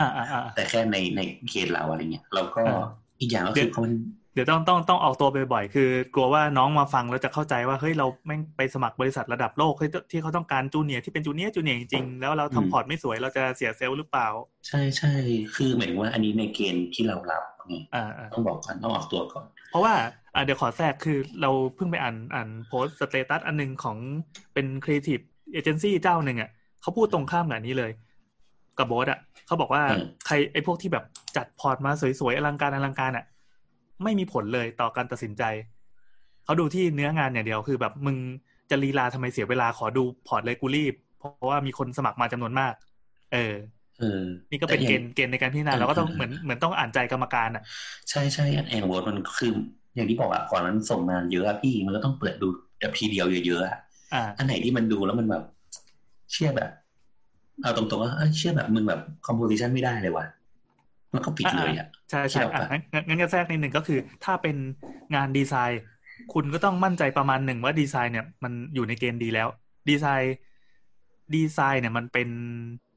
[0.00, 2.84] อ่าอ่าอ่าแต่แค่ในในเกณฑ์เราอะไรเงี้ยเราก็อ่า
[3.20, 3.94] อีกอย่างก็คือเพราะมัน
[4.34, 14.28] เดี๋ยวต้องต้องต้องออกตัวบ่อยๆ คือกลัวว่าน้องมาฟังแล้วจะเข้าใจว่าเฮ้ยเราแม่งไปสมัครบริษัทระดับโลกเฮ้ยที่เขาต้องการ junior ที่เป็น junior junior จริงๆ แล้วเราทำ port ไม่สวยเราจะเสีย self หรือเปล่า
[14.66, 15.12] ใช่ใช่
[15.54, 19.94] คือหมายถึงว่าอันนี้ในเกณฑ์ที่เรารับไงอ่าอ่าต้องบอกก่อนต้องออกตัวก่อน เพราะว่า
[20.34, 23.96] อ่าเดี๋ยวขอแทรกคือเราเพิ่งไปอ่านอ่านโพสต์ status อันหนึ่งของ
[24.54, 25.20] เป็น creative
[25.54, 27.92] agency เจ้าหนึ่งอะเขาพูดตรงข้ามกับอันนี้เลย
[28.78, 31.04] กับโบสอะเขาบอกว่าอืมใครไอ้พวกที่แบบ
[31.36, 33.24] จัด port มาสวยๆอลังการอลังการอะ
[34.02, 35.42] ไม่มีผลเลยต่อการตัดสินใจ
[36.44, 38.16] เขาดูที่เนื้องานอย่างเดียวคือแบบมึง
[38.70, 42.74] จะลีลาทำไมเสียเวลาขอดู port เลยกูรีบ เพราะว่ามีคนสมัครมาจำนวนมาก
[43.32, 43.52] เออ
[43.98, 44.04] เออ
[44.50, 47.64] นี่ก็เป็นแต่เกอย่าณงฑ์เกณฑ์ในการพิจารณาอืมเราก็ต้องอืมเหมือนเหมือนต้องอ่านใจกรรมการอะ
[48.10, 49.50] ใช่ใช่อันแอนโวตมันคือ
[49.94, 52.46] อย่างที่บอกอะก่อนนั้นส่งมาเยอะอะพี่มันก็ต้องเปิดดู
[52.78, 53.76] แบบทีเดียวเยอะๆอะ
[54.14, 55.44] อ่าอันไหนที่มันดูแล้วมันแบบ
[56.32, 56.70] เชื่อแบบ
[57.62, 60.26] เอาตรงๆว่าเอ้ยเชื่อแบบมึงแบบ composition ไม่ได้เลยว่ะ
[61.14, 64.56] มันก็ปิดเลยอะใช่ใช่ที่เราอะแบบงั้นงั้นก็แทรกนิดหนึ่งก็คือ ถ้าเป็น
[65.14, 65.82] งานดีไซน์
[66.32, 69.48] คุณก็ต้องมั่นใจประมาณหนึ่งว่าดีไซน์เนี่ย มันอยู่ในเกณฑ์ดีแล้ว
[69.88, 70.34] ดีไซน์
[71.34, 72.28] ดีไซน์เนี่ยมันเป็น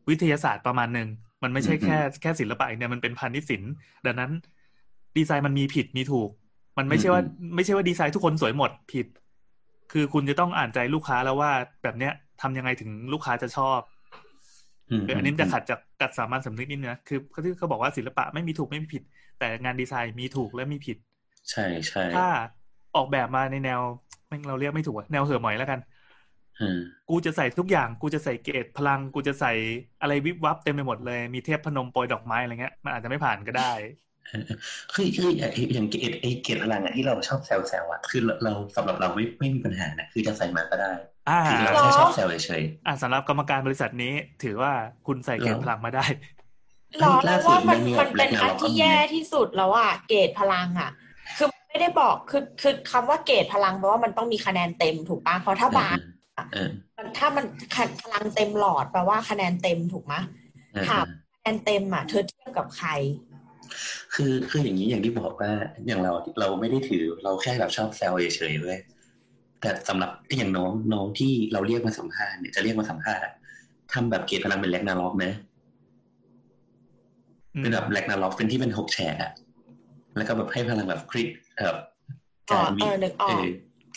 [0.09, 1.07] วิทยาศาสตร์ประมาณหนึ่ง
[1.43, 3.71] มันไม่ใช่แค่แค่ศิลปะอย่างเดียวมันเป็นพาณิชย์ศิลป์
[4.05, 4.31] ดังนั้น
[5.17, 6.29] ดีไซน์มันมีผิดมีถูก
[6.77, 7.21] มันไม่ใช่ว่า
[7.55, 9.05] ไม่ใช่ว่าดีไซน์ทุกคนสวยหมดผิด
[9.91, 11.51] คือคุณจะต้องอ่านใจลูกค้าแล้วว่า
[11.83, 13.79] แบบเนี้ยทำยังไงถึงลูกค้าจะชอบ
[14.99, 19.03] มเอออันนี้มันจะขัดจากกัดสามัญสำนึกนิดนึงนะคือเขาที่เขาบอกว่าศิลปะไม่มีถูกไม่มีผิด
[19.39, 20.97] แต่งานดีไซน์มีถูกและมีผิด
[21.49, 22.27] ใช่ใช่ถ้า
[22.95, 23.81] ออกแบบมาในแนว
[24.27, 25.79] แม่งเราเรียกไม่ถูกอะแนวเห่อะหมอยแล้วกัน
[26.59, 26.77] อืม
[27.09, 29.51] กูจะใส่ทุกอย่าง กูจะใส่เกรดพลัง กูจะใส่
[30.01, 34.06] อะไรวิบวับเต็มไปหมดเลย มีเทพพนมโปรยดอกไม้อะไรเงี้ย มันอาจจะไม่ผ่านก็ได้เออ
[34.93, 40.91] คือคืออย่างเกตไอเกตพลังอะที่เราชอบแซวแซวอะคือเราเราสำหรับเราไม่ไม่มีปัญหานะคือจะใส่มาก็ได้
[41.29, 44.13] อ่าคือเราแค่ชอบแซวเฉยอ่าสำหรับกรรมการบริษัทนี้
[44.43, 44.71] ถือว่า
[45.07, 46.05] คุณใส่เกณฑ์พลังมาได้
[46.99, 50.91] หรอแล้วว่ามันล่าสุดมันมีมันเป็นแบบอันที่แย่ที่สุดแล้วอะเกรดพลังอะ
[51.37, 55.97] คือไม่ได้บอกคือคือคำว่าเกรดพลังแปลว่ามันต้องมีคะแนนเต็มถูกปะเพราะถ้าๆบาส
[56.53, 60.13] เออมันถ้ามันคะพลังเต็มหลอดแปลว่าคะแนนเต็มถูกไหม
[60.73, 62.89] เออถามคะแนนเต็มอะ เธอเทียบกับใคร
[64.15, 65.51] คือคืออย่างนี้อย่างที่บอกว่า
[65.87, 68.79] อย่างเราเราไม่ได้ถือเราแค่แบบชอบแซวเฉยๆเว้ย
[69.61, 73.33] แต่สำหรับอย่างน้องน้องที่เราเรียกมาสัมภาษณ์เนี่ยจะเรียกมาสัมภาษณ์อะ
[73.93, 75.31] ทำแบบเกตพลังเป็นแลกนาล็อกนะ
[77.55, 79.31] อืมเป็นแบบแลกนาล็อกเป็นที่เป็นหกแฉกอะ
[80.17, 81.75] แล้วก็แบบให้พลังแบบคริตเอ่อ
[82.51, 83.45] อ๋อการวิเออนึกออกเออ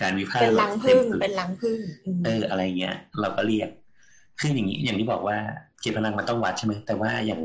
[0.00, 3.68] การวิพากษ์เป็นลังพึ่งแบบเป็นลังพึ่งอืมเอออะไรเงี้ย เราก็เรียก
[4.38, 5.36] คืออย่างนี้อย่างที่บอกว่า
[5.80, 7.40] เกตพลังมันต้องวัดใช่ไหมแต่ว่าอย่าง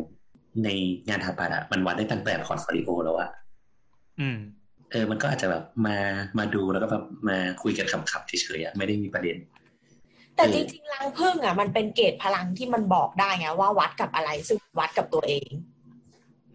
[0.64, 0.70] ใน
[1.08, 3.30] งานถาปัดอะมันวัดได้ตั้งแต่พอร์ตโฟลิโอแล้วอะ
[4.20, 4.38] อืม
[4.92, 5.98] เออ มันก็อาจจะแบบมา
[6.38, 9.38] มาดูแล้วก็แบบมาคุยกันขำๆเฉยๆอะไม่ได้มีประเด็น
[10.36, 15.50] แต่เออจริงๆลังพึ่งอะมันเป็นเกรดพลังที่มันบอกได้ไงว่าวัดกับอะไรซึ่งวัดกับตัวเอง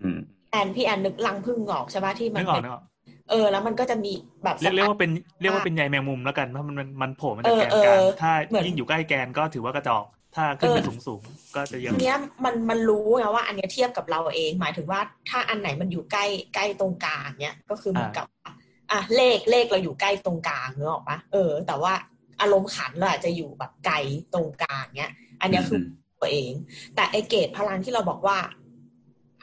[0.03, 0.19] อืม
[0.51, 2.85] แอนพี่แอนนึกลังพึ่งออกใช่ปะที่มันึนกออเป็กนนึกออก
[3.31, 4.13] เออแล้วมันก็จะมี
[4.45, 5.11] แบบเรียกเรียกว่าเป็น
[5.41, 18.51] เรียกว่าเป็นใยแมงมุมแล้วกันเพราะมันมันมันโผล่มาจากแกนกลางเออเออถ้าเหมือนยิ่งอยู่ใกล้แกนก็ถือว่ากระจอก ถ้าขึ้นไปสูงสูงๆก็จะเยทีอะเนี้ยมันมันรู้ไงว่า อันเนี้ยเทียบกับเราเอง หมายถึงว่าถ้าอันไหนมันอยู่ใกล้ใกล้ตรงกลางเนี้ยก็คือเหมือนกับว่า
[18.91, 21.93] อะเลขเลขเราอยู่ใกล้ตรงกลางเนกออกปะเออ แต่ว่า
[22.41, 23.97] อารมณ์ขันเราอาจจะอยู่แบบไกล
[24.35, 25.81] ตรงกลางเนี้ย อันเนี้ยคือ
[26.21, 26.53] ตัวเอง
[26.95, 28.39] แต่ไอ้เกจพลังที่เราบอกว่า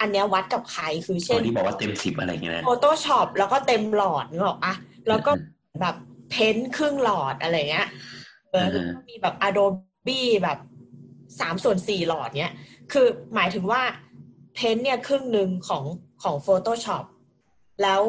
[0.02, 4.73] อันเนี้ยวัดกับใครคือตอนเช่นที่บอกว่าเต็มสิบอะไรเงี้ยนะ Pho toshop แล้วก็เต็มหลอดนึกออกปะ
[5.08, 5.32] แล้วก็
[5.82, 5.95] แบบ
[6.30, 7.88] paint ครึ่งหลอดอะไรเงี้ย
[8.52, 10.60] เออแล้วก็มีแบบ Adobe แบบ
[11.39, 12.54] สามส่วนสี่หลอดเนี้ย
[12.91, 13.82] คือหมายถึงว่า
[14.56, 15.84] paint เนี่ยครึ่งหนึ่งของ
[16.23, 17.06] ของ Photoshop
[17.84, 18.02] แล้ว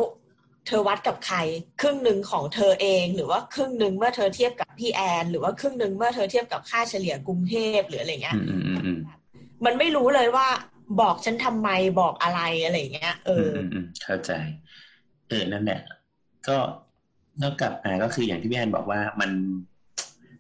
[0.67, 1.39] เธอวัดกับใคร
[1.81, 8.99] ครึ่งหนึ่งของเธอเอง หรือว่าครึ่งหนึ่งเมื่อเธอเทียบกับพี่แอน หรือว่าครึ่งหนึ่งเมื่อเธอเทียบกับค่าเฉลี่ยกรุงเทพหรืออะไรเงี้ยอืมอืมอืมอืม
[9.65, 10.47] มันไม่รู้เลยว่า
[11.01, 11.69] บอกฉันทำไม
[12.01, 14.33] บอกอะไรอะไรเงี้ย เออืมออืมอืมเข้าใจ
[15.29, 15.81] เออนั่นแหละ
[16.49, 16.57] ก็
[17.43, 19.31] นอกจากอ่าก็คืออย่างที่พี่แอนบอกว่ามัน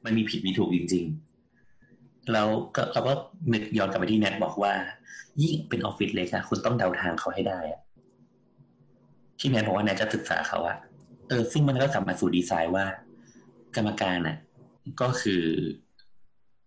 [0.05, 1.28] มันมีผิดมีถูกจริง ๆ
[2.33, 3.13] แล้วก็เราก็
[3.53, 4.73] นึกย้อนกลับไปที่แนทบอกว่า
[5.41, 7.81] ยิ่งเป็นออฟฟิศเล็กอะคุณต้องเดาทางเขาให้ได้อะ
[9.39, 10.77] ที่แนทบอกว่าแนทจะศึกษาเขาอะ
[11.29, 12.85] เออซึ่งมันก็กลับมาสู่ดีไซน์ว่า
[13.77, 14.37] กรรมการอะ
[15.01, 15.43] ก็คือ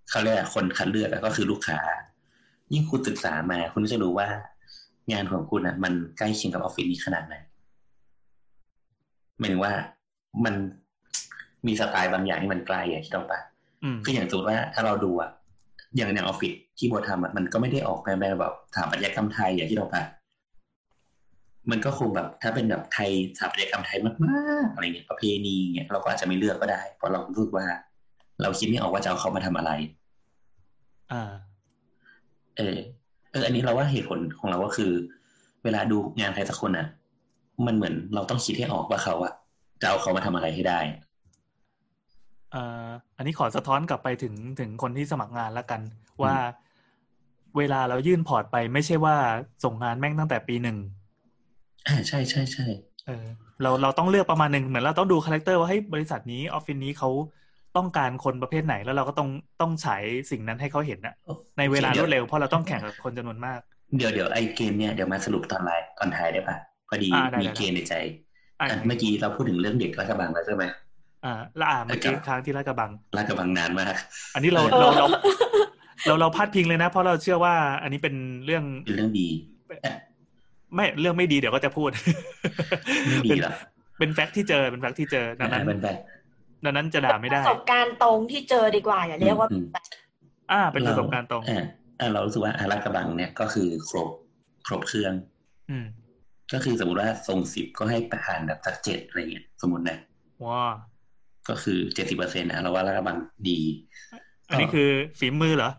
[0.10, 1.80] เขาเรียกอะคนคัดเลือกอะก็คือลูกค้า
[2.74, 4.28] ยิ่งคุณศึกษามา คุณก็จะรู้ว่า
[5.12, 7.36] งานของคุณอะมันใกล้เคียงกับออฟฟิศนี้ขนาดไหน
[9.38, 9.74] หมายถึงว่า
[10.46, 10.56] มัน
[11.68, 13.40] มีสไตล์บางอย่างที่มันใกล้อะคิดออกปะ
[13.84, 15.30] อืมคืออย่างสมมติว่าถ้าเราดูอะ
[15.96, 20.04] อย่างในออฟฟิศที่โบทำอะมันก็ไม่ได้ออกมาแบบสถาปัตยกรรมไทยอย่างที่เราปะ
[21.72, 24.14] มันก็คงแบบถ้าเป็นแบบไทยสถาปัตยกรรมไทยมา
[24.64, 27.66] กๆอะไรเงี้ยประเพณีเงี้ยเราก็อาจจะไม่เลือกก็ได้ เพราะเรารู้สึกว่า
[28.42, 29.72] เราคิดไม่ออกว่าจะเอาเขามาทำอะไร
[31.12, 31.32] อ่า
[32.58, 32.78] เออ
[33.32, 34.92] เออ อันนี้เราว่าเหตุผลของเราก็คือ
[35.64, 36.88] เวลาดูงานใครสักคนอะ
[37.66, 39.34] มันเหมือนเราต้องคิดให้ออกว่าเขาอะ
[39.82, 42.88] จะเอาเขามาทำอะไรให้ได้เอ่อ
[43.18, 45.82] อันนี้ขอสะท้อนกลับไปถึงถึงคนที่สมัครงานแล้วกัน
[46.24, 46.36] ว่า
[47.58, 49.16] เวลาเรายื่นพอร์ตไปไม่ใช่ว่า
[49.64, 50.78] ส่งงานแม่งตั้งแต่ปีหนึ่ง
[51.88, 52.66] อ่าใช่ใช่ใช่
[53.08, 53.26] เออ
[53.62, 57.10] เราเราต้องเลือกประมาณหนึ่งเหมือนเราต้องดู character ว่าเฮ้ยบริษัทนี้ออฟฟิศนี้เขา
[57.78, 59.30] ต้องการคนประเภทไหนแล้วเราก็ต้อง
[59.62, 61.16] ต้องฉายสิ่งนั้นให้เขาเห็นนะ
[61.58, 63.60] ในเวลารวดเร็วเพราะเราต้องแข่งกับคนจำนวนมาก
[63.98, 67.94] เดี๋ยวเดี๋ยวไอ้เกจเนี่ยเดี๋ยวมาสรุปตอนไลน์ตอนท้ายได้ปะพอดีอ่าได้มีได้เกจในใจ
[68.60, 70.64] อ่าอะเมื่อกี้เราพูดถึงเรื่องเด็กลาดกระบังแล้วใช่ไหม
[71.26, 73.96] อ่าและอ่าเมื่อกี้ครับค้างที่ลาดกระบังลาดกระบังนานมาก
[74.36, 75.06] อันนี้เราเออเราเรา
[76.08, 79.28] เราเราพลาดพิงเลยนะ เพราะเราเชื่อว่า อันนี้เป็นเรื่องเป็นเรื่องดี
[79.84, 79.96] เอ๊ะ
[80.76, 81.90] ไม่เรื่องไม่ดีเดี๋ยวก็จะพูด
[83.10, 83.54] ไม่ดีเป็นเหรอ
[83.98, 85.98] เป็นแฟกต์ที่เจอเป็นแฟกต์ที่เจอดังนั้นอ่าเป็นแบบ
[86.66, 89.66] ดังนั้นจะด่าไม่ปได้ระสบการณ์ตรงที่เจอดีกว่า อย่าเรียกว่าอืม
[90.52, 91.64] อ่า เป็นประสบการณ์ตรงอ่า
[92.00, 94.10] อ่าเรารู้สึกว่าอาลาดกระบังเนี่ยก็คือครบ
[94.68, 95.14] ครบเครื่อง
[95.70, 95.86] อืม
[96.54, 99.98] ก็คือสมมติว่าทรงสิบก็ให้ผ่านแบบสักเจ็ดอะไรเงี้ยสมมตินะ
[100.46, 100.64] ว้า
[101.50, 103.18] ก็คือเจ็ดสิบเปอร์เซ็นต์นะเราว่าลาดกระบัง
[103.50, 103.60] ดี
[104.50, 105.72] อันนี้คือฝีมือเหรอ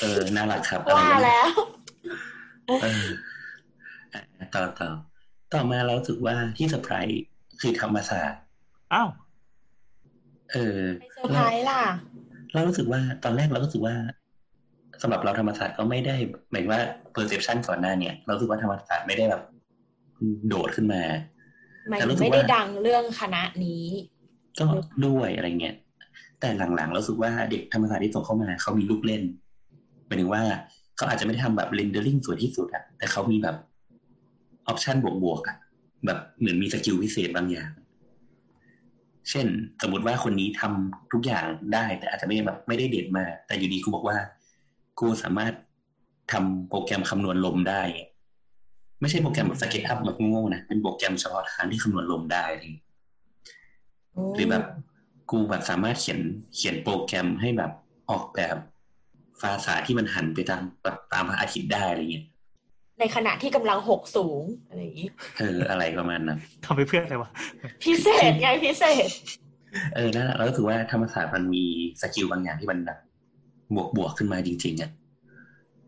[0.00, 1.48] เออ น่ารักครับอะไรว่าเงี้ยแล้ว
[2.82, 3.06] เออ
[4.12, 4.20] อะ
[4.54, 4.88] ต่อต่อ
[5.52, 7.22] ต่อมาเรารู้สึกว่าที่เซอร์ไพรส์
[7.60, 8.40] คือธรรมศาสตร์
[8.94, 9.08] อ้าว
[10.52, 11.82] เออไปเซอร์ไพรส์ล่ะ
[12.54, 13.94] เรารู้สึกว่าตอนแรกเรารู้สึกว่า
[15.02, 16.16] สำหรับเราธรรมศาสตร์ก็ไม่ได้
[16.50, 16.80] หมายว่า
[17.14, 19.42] perception ก่อนหน้าเนี่ย เรารู้สึกว่าธรรมศาสตร์ไม่ได้แบบ
[20.48, 21.02] โดดขึ้นมา
[21.88, 23.84] หมายถึงแต่รู้สึกไม่ได้ว่าดังเรื่องคณะนี้
[24.58, 24.66] ก็
[25.06, 25.76] ด้วยอะไรเงี้ย
[26.40, 29.22] แต่หลังๆเราสึกว่าเด็กธรรมศาสตร์ที่ส่งเข้ามาเขามีลูกเล่น
[30.06, 30.42] หมายถึงว่า
[30.96, 33.56] เขาอาจจะไม่ได้ทำแบบ rendering สวยที่สุดอะแต่เขามีแบบ
[34.66, 35.56] option บวกๆอะ
[36.06, 37.70] แบบเหมือนมี skill พิเศษบางอย่าง
[39.30, 39.46] เช่น
[39.82, 44.16] สมมติว่าคนนี้ทำทุกอย่างได้แต่อาจจะไม่แบบไม่ได้เด่นมา แต่อยู่ดีกูบอกว่า
[44.98, 45.52] กูสามารถ
[46.32, 47.82] ทำโปรแกรมคำนวณลมได้
[49.00, 52.86] ไม่ใช่โปรแกรมแบบสเก็ตอัพแบบโง่ๆนะเป็นโปรแกรมเฉพาะทางที่คำนวณลมได้อะไรอย่างเงี้ย
[54.34, 54.64] หรือแบบ
[55.30, 56.20] กูแบบสามารถเขียน
[56.56, 57.72] เขียนโปรแกรมให้แบบ
[58.10, 58.56] ออกแบบ
[59.40, 62.26] ฟ้าสาที่มันหันไปตามแบบตามพระอาทิตย์ได้อะไรเงี้ย
[63.00, 67.30] ในขณะที่กำลังหกสูงอะไรอย่างนี้เอออะไรประมาณนั้นทำไปเพื่ออะไรวะ
[67.84, 69.10] พิเศษไงพิเศษ
[69.94, 71.64] เออนั่นแหละเราก็ถือว่าธรรมศาสตร์มันมี
[72.00, 72.98] skill บางอย่างที่มันแบบ
[73.74, 74.90] บวกบวกๆขึ้นมาจริงๆอะ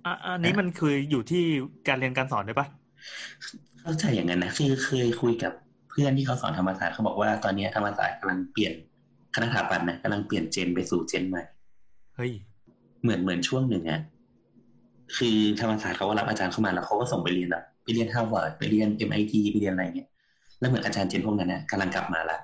[0.06, 1.42] อะอันนี้มันคืออยู่ที่
[1.88, 2.66] การเรียนการสอนด้วยปะ
[3.80, 5.52] เข้าใจอย่างนั้นนะคือเคยคุยกับ
[5.92, 8.72] เพื่อนที่เขาสอนธรรมศาสตร์เขาบอกว่าตอนนี้ธรรมศาสตร์กำลังเปลี่ยน
[9.34, 11.42] คณะสถาปัตย์นะกำลังเปลี่ยน gen ไปสู่ gen ใหม่
[12.16, 12.32] เฮ้ย
[13.02, 14.00] เหมือนเหมือนช่วงหนึ่งอะ
[15.16, 20.08] คือธรรมศาสตร์เขาก็รับอาจารย์เข้ามาแล้วเขาก็ส่งไปเรียนแบบไปเรียนฮาร์วาร์ดไปเรียน MIT ไปเรียนอะไรเงี้ย
[20.58, 22.38] แล้วเหมือนอาจารย์ gen พวกนั้นนะกำลังกลับมาละ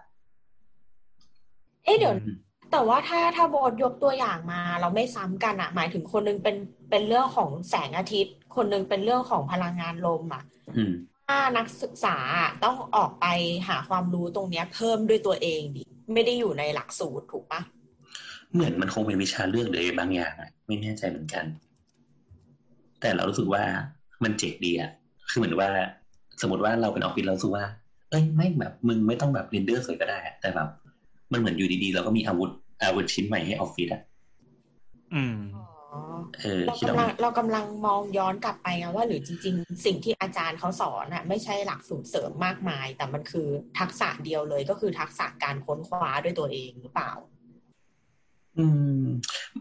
[1.85, 2.37] เอ๊ะเดี๋ยวอืม
[2.73, 6.57] แต่ว่าถ้าถ้าโบทยกตัวอย่างมา เราไม่ซ้ำกันอะหมายถึงคนนึงเป็น
[6.91, 10.43] เป็นเรื่องของแสงอาทิตย์ คนนึงเป็นเรื่องของพลังงานลมอะ
[10.77, 11.08] อืมถ้า
[11.57, 13.27] นักศึกษาอะต้องออกไป
[13.69, 17.61] หาความรู้ตรงเนี้ยเพิ่มด้วยตัวเองดิไม่ได้อยู่ในหลักสูตรถูกปะ
[18.53, 21.45] เหมือนมันคงเป็นวิชาเลือกหรืออะไรบางอย่างอะไม่แน่ใจเหมือนกัน
[23.01, 23.63] แต่เรารู้สึกว่า
[24.25, 24.91] มันเจ๋งดีอะ
[25.31, 25.71] คือเหมือนว่า
[26.41, 27.65] สมมติว่าเราเป็นออฟฟิศเรารู้สึกว่า
[28.11, 30.69] เอ้ยไม่แบบมึงไม่ต้องแบบเรนเดอร์สวยก็ได้อะแต่แบบ
[31.33, 32.51] มันเหมือนอยู่ดีๆ เราก็มีอาวุธ
[32.83, 34.03] อาวุธชิ้นใหม่ให้ออฟฟิศอะ
[35.15, 35.78] อืมอ๋อ
[36.43, 47.13] เออเราคิดออกกำไหมลังเรากำลังมองย้อนกลับไปไงว่าหรือจริง ๆ สิ่งที่อาจารย์เขาสอนอะไม่ใช่หลักสูตรเสริมมากมาย แต่มันคือทักษะเดียวเลยก็คือทักษะการค้นคว้าด้วยตัวเองหรือเปล่า
[48.59, 48.67] อื
[49.03, 49.05] ม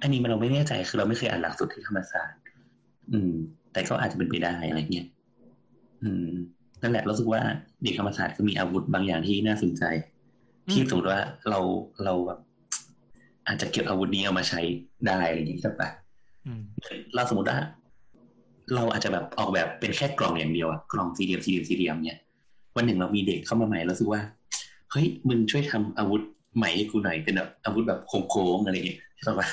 [0.01, 2.39] อันนี้มันเราไม่แน่ใจคือเราไม่เคยอ่านหลักสูตรที่ธรรมศาสตร์
[3.11, 3.31] อืม
[3.73, 5.07] แต่ก็อาจจะเป็นไปได้อะไรเงี้ย
[6.03, 6.27] อืม
[6.81, 7.41] นั่นแหละรู้สึกว่า
[7.83, 9.83] เด็กธรรมศาสตร์ก็มีอาวุธบางอย่างที่น่าสนใจ
[10.67, 11.59] อืมที่สมมติว่าเรา
[12.05, 12.39] เราแบบ
[13.47, 14.61] อาจจะเก็บอาวุธนี้เอามาใช้
[15.07, 16.06] ได้อะไรอย่างนี้ใช่ปะอืม
[17.15, 17.59] เราสมมติว่า
[18.75, 22.19] เราอาจจะแบบออกแบบเป็นแค่กล่องอย่างเดียวอะกล่องสี่เหลี่ยมสี่เหลี่ยมสี่เหลี่ยมเนี่ย
[22.75, 24.21] วันหนึ่งเรามีเด็กเข้ามาใหม่เราสึกว่า
[24.91, 26.21] เฮ้ยมึงช่วยทำอาวุธ
[26.57, 29.47] ใหม่ให้กูหน่อยเป็นแบบอาวุธแบบโค้งๆอะไรอย่างเงี้ยใช่ปะ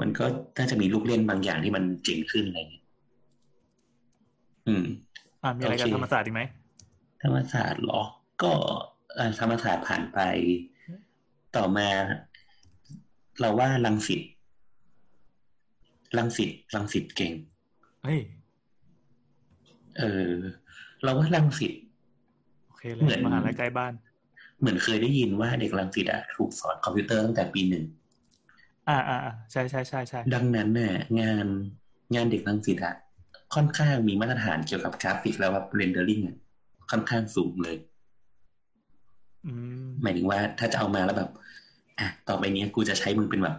[0.00, 0.24] มันก็
[0.58, 2.84] น่าจะมีลูกเล่นบางอย่างที่มันเจ๋งขึ้นอะไรอย่างเงี้ย
[4.66, 4.84] อืม
[5.42, 6.42] อ่ามีอะไรกับโอเคธรรมศาสตร์อีกไหม
[7.22, 8.02] ธรรมศาสตร์เหรอ
[8.42, 8.52] ก็
[9.14, 10.18] เอ่อธรรมศาสตร์ผ่านไป
[11.56, 11.88] ต่อมา
[13.40, 14.20] เราว่าลังสิต
[16.18, 17.32] ลังสิตลังสิตเก่ง
[18.02, 18.20] เฮ้ย
[19.98, 20.32] เออ
[21.02, 21.72] เราว่าลังสิต
[22.66, 23.92] โอเคเลเหมือยนมหาลัยใกล้บ้าน
[24.60, 27.84] เหมือนเคยได้ยินว่าเด็กลังสิตอะถูกสอนคอมพิวเตอร์ตั้งแต่ปีหนึ่ง
[28.88, 31.46] อ่าอ่าอ่าใช่ใช่ใช่ใช่ดังนั้นน่ะงาน
[32.14, 32.94] งานเด็กรังสิตอะ
[33.54, 36.36] ค่อนข้างมีมาตรฐานเกี่ยวกับกราฟิกแล้วแบบ rendering อะ
[36.90, 37.76] ค่อนข้างสูงเลย
[39.46, 39.52] อื
[39.84, 41.30] มหมายถึงว่าถ้าจะเอามาแล้วแบบ
[41.98, 43.56] อะต่อไปเนี้ยกูจะใช้มือเป็นแบบ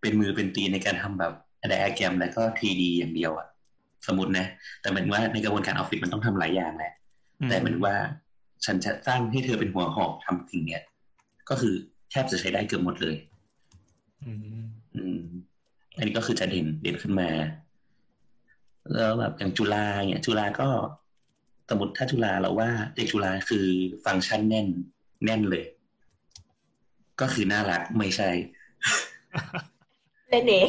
[0.00, 1.32] เป็นมือเป็นตีนในการทำแบบ
[1.68, 3.46] ไดอะแกรมแล้วก็ 3D อย่างเดียวอะ
[4.06, 4.46] สมมตินะ
[4.80, 6.92] แต่เหมือนว่าในกระบวนการออฟฟิศมันต้องทำหลายอย่างแหละ
[7.40, 7.94] อืมแต่เหมือนว่า
[8.64, 10.82] ฉันจะสร้างให้เธอเป็นหัวหอกทำสิ่งเนี้ย
[11.50, 11.74] ก็คือ
[12.10, 13.16] แทบจะใช้ได้เกือบหมดเลย
[14.24, 15.20] อืมอืม
[15.96, 17.28] อันนี้ก็คือจะเด่นเด่นขึ้นมา
[18.94, 20.68] แล้วแบบอย่างจุฬาเนี่ยจุฬาก็
[21.70, 23.66] สมมติถ้าจุฬาเราว่าเด็กจุฬาคือ
[24.04, 24.66] ฟังก์ชันแน่น
[25.24, 25.64] แน่นเลย
[27.20, 28.30] ก็คือน่ารักไม่ใช่
[30.30, 30.68] เล่นเอง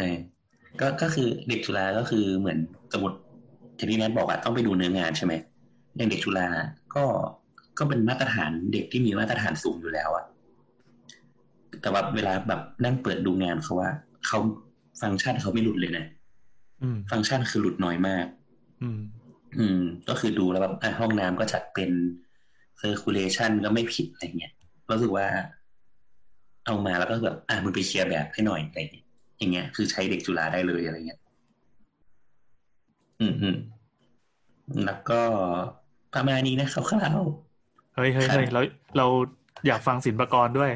[0.00, 0.20] นะ
[0.80, 2.58] ก็ก็คือเด็กจุฬาก็คือเหมือน
[2.92, 3.16] สมมติ
[3.78, 5.32] ที่พี่แนทบอกอะต้องไปดูเนื้องานใช่ไหม
[5.96, 6.46] อย่างเด็กจุฬา
[6.94, 7.04] ก็
[7.78, 10.24] ก็เป็นมาตรฐานเด็กที่มีมาตรฐานสูงอยู่แล้วอะ
[11.80, 13.90] แต่ว่าเวลาแบบนั่งเปิดดูงานเขาว่า
[14.26, 14.38] เขา
[15.00, 16.04] ฟังก์ชันเขาไม่หลุดเลยนะ
[16.82, 18.26] อืมฟังก์ชันคือหลุดน้อยมาก
[18.82, 19.00] อืม
[19.58, 21.90] อืม ก็คือดูแล้วแบบอะห้องน้ำก็จัดเป็น
[22.80, 24.52] circulation ก็ไม่ผิดอะไรเงี้ย
[24.90, 25.26] รู้สึกว่า
[26.64, 29.01] เอามาแล้วก็แบบอะมึงไปเคลียร์แบบให้หน่อยอะไรเงี้ย
[29.42, 31.20] อย่างเงี้ย คือใช้เด็กจุฬาได้เลยอะไรเงี้ย
[33.20, 33.56] อืมอืม
[34.84, 35.20] แล้วก็
[36.14, 37.22] ประมาณนี้นะคร่าว
[37.96, 38.60] เฮ้ยเฮ้ยเฮ้ยเรา
[38.98, 39.06] เรา
[39.66, 40.70] อยากฟังศิลปากรด้วย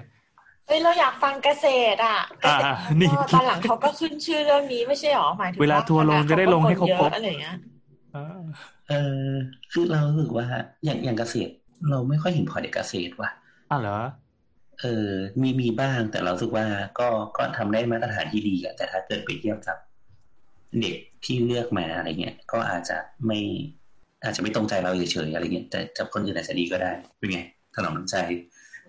[0.67, 7.57] เฮ้ยเราอยากฟังเกษตรอะเกษตรอ่านี่ก็ตอนหลังเขาก็ขึ้นชื่อเรื่องนี้ไม่ใช่หรอหมายถึงเวลาทัวร์ลงจะได้ลงให้ครบๆเยอะอะไรอย่างเงี้ย
[8.15, 8.93] อ่าๆเอ
[9.25, 9.31] อ
[9.73, 10.47] คือเรารู้สึกว่า
[10.85, 11.53] อย่างอย่างเกษตร
[11.91, 13.31] เราไม่ค่อยเห็น port เด็กเกษตรว่ะ
[13.71, 13.99] อ้าวเหรอ
[14.81, 15.11] เออ
[15.41, 16.67] มีมีบ้างแต่เราสึกว่า
[16.99, 19.77] ก็ก็ทำได้มาตรฐานที่ดีอะแต่ถ้าเกิดไปเทียบกับ
[20.81, 23.41] เด็กที่เลือกมาอะไรเงี้ย ก็อาจจะไม่
[24.25, 27.41] อาจจะไม่ตรงใจเราเฉยๆอะไรเงี้ยแต่กับคนอื่นอาจจะดีก็ได้เป็นไง
[27.75, 28.17] ถนอมน้ำใจ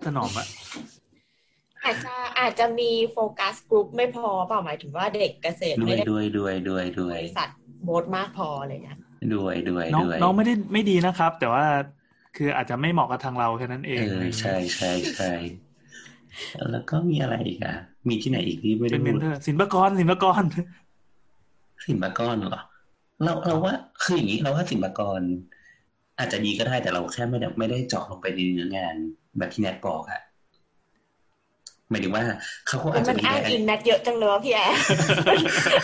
[0.06, 0.48] ถนอมอะ
[1.84, 7.50] อาจจะอาจจะมีโฟกัสกลุ่มไม่พอเปล่าหมายถึงว่าเด็กเกษตรด้วไม่ยได้ด้วยด้วยด้วยด้วบยริษัท
[7.86, 8.98] โบสมากพออะไรเงี้ย
[9.34, 11.66] ด้วยด้วยน้องด้วยน้องไม่ได้ไม่ดีนะครับ แต่ว่า
[12.36, 15.32] คืออาจจะไม่เหมาะกับทางเราแค่นั้นเอเองอใช่ใช่ใช่
[16.72, 17.76] แล้วก็มีอะไรอีกอะ
[18.08, 20.44] มีที่ไหนอีกที่ไม่ได้เป็นเมพูนดเทอร์สินปกรสินปกร
[21.86, 22.62] สินปากรเหรอ
[23.24, 23.74] เราเราว่า
[24.04, 25.22] คืออย่างนี้เราว่าสินปากร
[26.20, 28.96] อาจจะดีก็ได้แต่เราแค่ไม่ได้ไม่ได้เจาะลงไปในเนื้องาน
[29.38, 30.22] แบบที่แนทบอกอะ
[31.90, 32.24] หมายถึงว่า
[32.68, 34.72] เขาก็อาจมัจะนมีอ้างแนอิงแนทเยอะจังเลยวะพี่แอน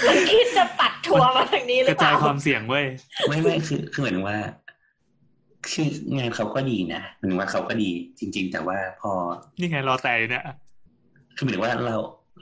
[0.08, 2.86] มันคิดจะปัดทัวร์มาทางนี้หกรือระเปจายล่าความเสี่ยงเว้ย
[3.28, 4.38] ไม่ไม่คือคือหมายถึงว่า
[5.71, 9.12] คืองานเขาก็ดีนะหมายถึงว่าเขาก็ดีจริง ๆ แต่ว่าพอ
[9.60, 10.43] นี่ไงรอแต่อยู่เนี่ย
[11.36, 11.95] คือหมายถึงว่าเรา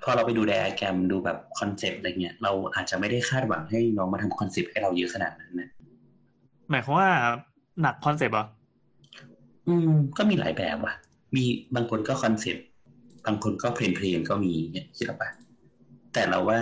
[0.04, 5.70] พอเราไปดูไดอะแกรมดูแบบ concept อะไรเงี้ยเราอาจจะไม่ได้คาดหวังให้น้องมาทำ concept ให้เราเยอะขนาดนั้นนะ
[6.70, 7.10] หมายความว่า
[7.82, 8.46] หนัก concept เหรอ
[9.68, 10.94] อืม ก็มีหลายแบบว่ะ
[11.36, 11.44] มี
[11.76, 12.66] บางคนก็ concept
[13.26, 15.30] บางคนก็ plain plain ๆก็มีเนี่ยคิดออกปะ
[16.14, 16.60] แต่เราว่า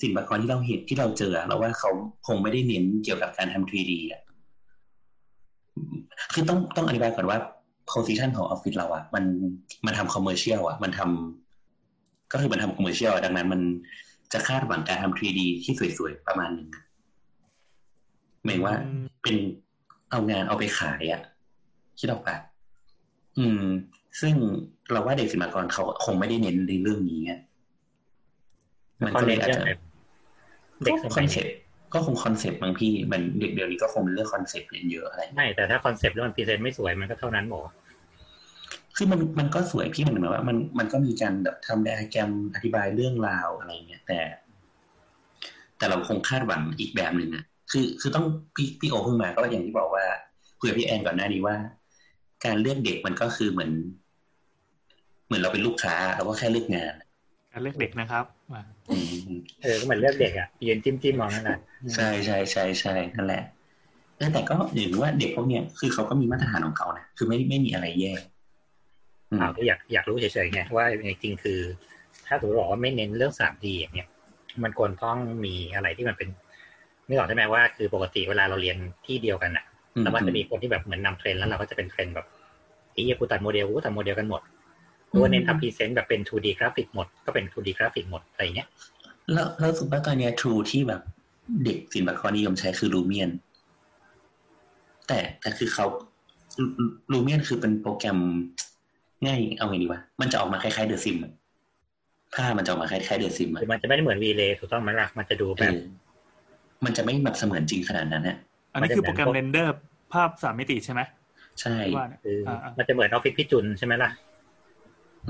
[0.00, 1.90] ศิลปากรที่เราเห็นที่เราเจออะเราว่าเขา
[2.26, 4.22] คงไม่ได้เน้นเกี่ยวกับการทำ 3D อะ
[6.32, 7.38] คือต้องต้องอธิบายก่อนว่า
[7.90, 9.24] position ของออฟฟิศเราอะมัน
[9.86, 13.60] มันทำ commercial อะมันทำก็คือมันทำ commercial ดังนั้น มัน
[14.32, 16.84] จะคาดหวังการทำ 3D ที่สวยๆ ประมาณหนึ่งอะ
[18.44, 19.36] หมายว่าอืมเป็น
[20.10, 21.22] เอางานเอาไปขายอะ
[21.98, 22.36] คิดออกปะ
[23.38, 23.62] อืม
[24.20, 24.34] ซึ่ง
[24.90, 27.32] เราว่าเด็กศิลปากรเขาคงไม่ได้เน้นในเรื่องนี้ไง
[29.04, 29.62] มันก็เลยอาจจะ
[30.82, 31.54] เด็กสคมัยนนี้ก็ concept
[31.94, 37.60] ก็คง concept บางพี่มันเด็กเดี๋ยวนี้ก็คงเป็นเรื่อง concept เยอะอะไรไม่แต่ถ้า concept แล้วมัน present ไม่สวยมันก็เท่านั้นหรอ
[38.96, 44.20] คือมันมันก็สวยพี่มันเหมือนว่า มันมันก็มีการแบบทำไดอะแกรมอธิบายเรื่องราวอะไรเงี้ยแต่
[45.78, 48.26] แต่เราคงคาดหวังอีกแบบหนึ่งอะคือคือต้อง
[48.56, 50.04] พี่พี่โอเพิ่งมาก็อย่างที่บอกว่า
[50.60, 51.56] คุยกับพี่แอนก่อนหน้านี้ว่า
[52.44, 53.70] การเลือกเด็กมันก็คือเหมือน
[55.26, 56.94] เหมือนเราเป็นลูกค้าเราก็แค่เลือกงาน
[57.52, 58.43] การเลือกเด็กนะครับอ่าอืม
[59.62, 61.58] เออก็เหมือนเลือกเด็กอะยืนจิ้มจิ้มมองนั่นแหละ
[61.94, 63.42] ใช่ใช่ใช่ใช่นั่นแหละ
[64.16, 68.12] เออแต่ก็อย่างว่าเด็กพวกเนี้ยคือเขาก็มีมาตรฐานของเขานะคือไม่ไม่มีอะไรแย่
[69.30, 71.60] อืมอ้าวก็อยากอยากรู้เฉยๆไงว่าจริงๆคือ
[72.26, 74.08] ถ้าสมมติบอกว่าไม่เน้นเรื่องสามดีอย่างเงี้ย
[74.64, 76.28] มันควรต้องมีอะไรที่มันเป็น
[77.06, 82.26] นึกออกใช่ไหมว่าคือปกติเวลาเราเรียนที่เดียวกันอะอืมแล้วมันจะมีคนที่แบบเหมือนนำเทรนด์แล้วเราก็จะเป็นเทรนด์แบบ
[82.92, 84.40] ไอ้เหี้ยกูตัดโมเดลกูตัดโมเดลกันหมด
[85.14, 88.68] กูว่าเน้นทำ present แบบเป็น 2D กราฟิกหมด ก็เป็น 2D กราฟิกหมดอะไรเงี้ย
[89.32, 91.00] แล้วแล้วรู้สึกว่าตอนเนี้ย tool ที่แบบ
[91.64, 93.30] เด็กศิลปากรนิยมใช้คือ Lumion
[95.08, 95.86] แต่แต่คือเขา
[97.12, 98.18] Lumion คือเป็นโปรแกรม
[99.24, 101.16] ง่ายเอาไงดีวะ มันจะออกมาคล้ายๆ The Sims
[102.34, 105.76] ภาพมันจะออกมาคล้ายๆเดอะซิมคือมันจะไม่ได้เหมือน V-Ray ถูกต้องไหมล่ะมันจะดูเอแบบอ
[106.84, 108.36] มันจะไม่แบบเสมือนจริงขนาดนั้นนะ
[108.72, 109.74] อันนี้คือโปรแกรม render
[110.12, 111.00] ภาพสามมิติใช่ไหม
[111.60, 114.10] ใช่ที่ว่าเนี่ยคืออ่าๆมันจะเหมือนออฟฟิศพี่จุนใช่ไหมล่ะ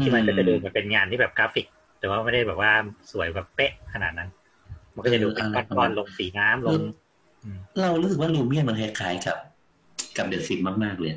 [0.02, 1.66] ที่มันก็จะดูเหมือนเป็นงานที่แบบกราฟิก
[1.98, 2.72] แต่ว่าไม่ได้แบบว่า
[3.12, 4.28] สวยแบบเป๊ะขนาดนั้น
[4.94, 6.80] มันก็จะดูเป็นก้อนๆลงสีน้ำลง
[7.44, 9.38] อืมเรารู้สึกว่า Lumion มันคล้ายๆกับ
[10.16, 11.12] กับ The Sims มากๆเลย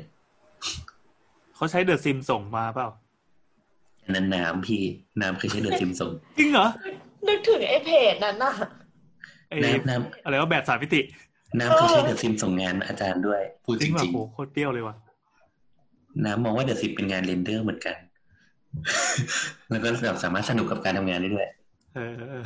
[1.54, 2.88] เขาใช้ The Sims ส่งมาเปล่า
[4.04, 4.82] อันนั้นน้ำพี่
[5.20, 6.66] น้ำเคยใช้ The Sims ส่งจริงเหรอ
[7.28, 8.52] นึกถึงไอ้เพจนั้นน่ะ
[9.48, 17.96] ไอ้น้ำอะไรว่าแบบสามมิติน้ำเคยใช้ The Sims ส่งงานอาจารย์ด้วยพูดจจริงป่ะริงโหโคตรเปรี้ยวเลยว่ะๆน้ำมองว่า The Sims เป็นงาน render เหมือนกัน
[19.70, 21.46] แล้วก็แบบสามารถสนุกกับการทำงานได้ด้วย
[21.94, 22.44] เออเออ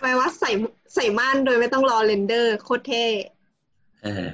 [0.00, 0.50] หมายว่าใส่
[0.94, 3.04] ใส่ม่านโดยไม่ต้องรอ render โคตรเท่
[4.04, 4.26] เออ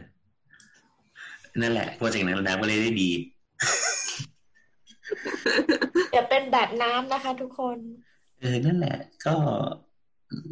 [1.60, 3.10] นั่นแหละโปรเจกต์นั้นน้ำก็เลยได้ดี
[6.12, 7.78] อย่าเป็นแบบน้ำนะคะทุกคน
[8.40, 9.34] เออ นั่นแหละ ก็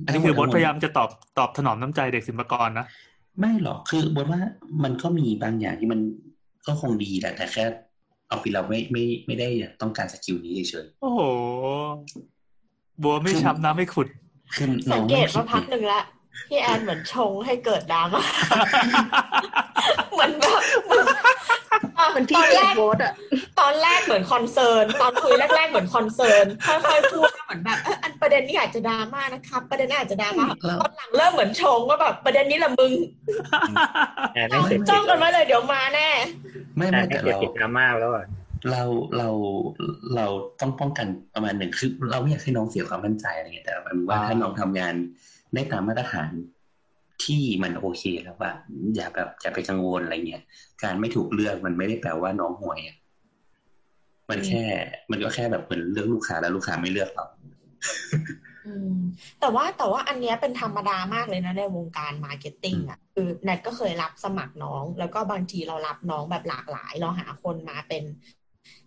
[0.05, 2.87] อันนี้คือบทพยายามจะตอบตอบถนอมน้ำใจเด็กศิลปากรนะ
[3.41, 4.41] ไม่หรอกคือบทว่า
[4.85, 6.01] มันก็มีบางอย่างที่มัน
[6.67, 7.65] ก็คงดีแหละแต่แค่
[8.29, 9.49] ออฟฟิศเราไม่ไม่ไม่ได้
[9.81, 11.21] ต้องการ skill นี้เฉยโอ้โห
[13.03, 16.01] บัวไม่ช้ำน้ำไม่ขุดๆคือน้องสังเกตมาพักหนึ่งละ
[16.49, 18.23] พี่แอนเหมือนชงให้เกิดดราม่า
[20.13, 20.63] เหมือนแบบ
[21.67, 23.13] เห มือนอะมันตพี่อนเกแรดกโบสอะ
[23.61, 32.93] ตอนแรกเหมือนคอนเซิร์นตอนคุยแรกๆเหมือนคอนเซิร์นค่อยๆพูดเหมือนแบบเอออันประเด็นนี้อาจจะดราม่านะครับ ประเด็นนี้อาจจะดราม่าแล้วตอนหลังเริ่มเหมือนชงว่าแบบประเด็นนี้แหละมึง
[34.35, 36.09] แอนไม่เสร็จจ้องกันไว้เลยเดี๋ยวมาแน่
[36.77, 38.27] ไม่แอไม่นไม่แต่เสร็จเราติดดราม่าแล้วอะ
[38.71, 38.83] เรา
[39.19, 39.29] เรา
[40.17, 40.27] เรา
[40.61, 44.95] ต้องป้องกันประมาณหนึ่งคือเราไม่อยากให้น้องเสียความมั่นใจอะไรเงี้ยแต่แบบว่าอ่าถ้าน้องทำงาน
[45.55, 46.31] ได้ตามมาตรฐาน
[47.25, 48.53] ที่มันโอเคแล้วว่า
[48.95, 50.45] อย่าแบบอย่าไปกังวลอะไรเงี้ย
[50.83, 52.97] การไม่ถูกเลือกมันไม่ได้แปลว่าน้องห่วยอะ
[54.31, 54.65] มันแค่
[55.11, 57.25] มันก็แค่แบบเหมือนเลือกลูกค้าแล้วลูกค้าไม่เลือกเรา
[58.67, 58.97] อืม
[59.41, 68.05] แต่ว่าแต่ว่าอันเนี้ยเป็นธรรมดามากเลยนะในวงการ marketing อะคือแนทก็เคยรับสมัครน้อง แล้วก็บางทีเรารับน้องแบบหลากหลาย เราหาคนมาเป็น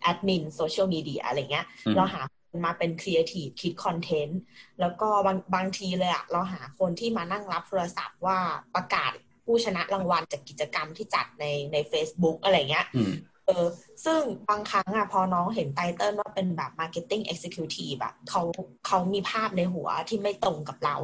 [0.01, 4.39] แอดมินโซเชียลมีเดียอะไรเงี้ยอืมเราหาคน มาเป็นครีเอทีฟคิดคอนเทนต์
[4.79, 8.37] แล้วก็บางบางทีเลยอะเราหาคนที่มานั่งรับโทรศัพท์ว่า
[8.75, 9.11] ประกาศ
[9.45, 13.13] ผู้ชนะรางวัลจากกิจกรรมที่จัดในใน Facebook อะไรเงี้ยอืม
[13.45, 13.65] เออ
[14.05, 18.41] ซึ่งบางครั้งอะพอน้องเห็น title ว่าเป็นแบบ Marketing Executive แบบเขา
[18.87, 20.97] เขามีภาพในหัวที่ไม่ตรงกับเรา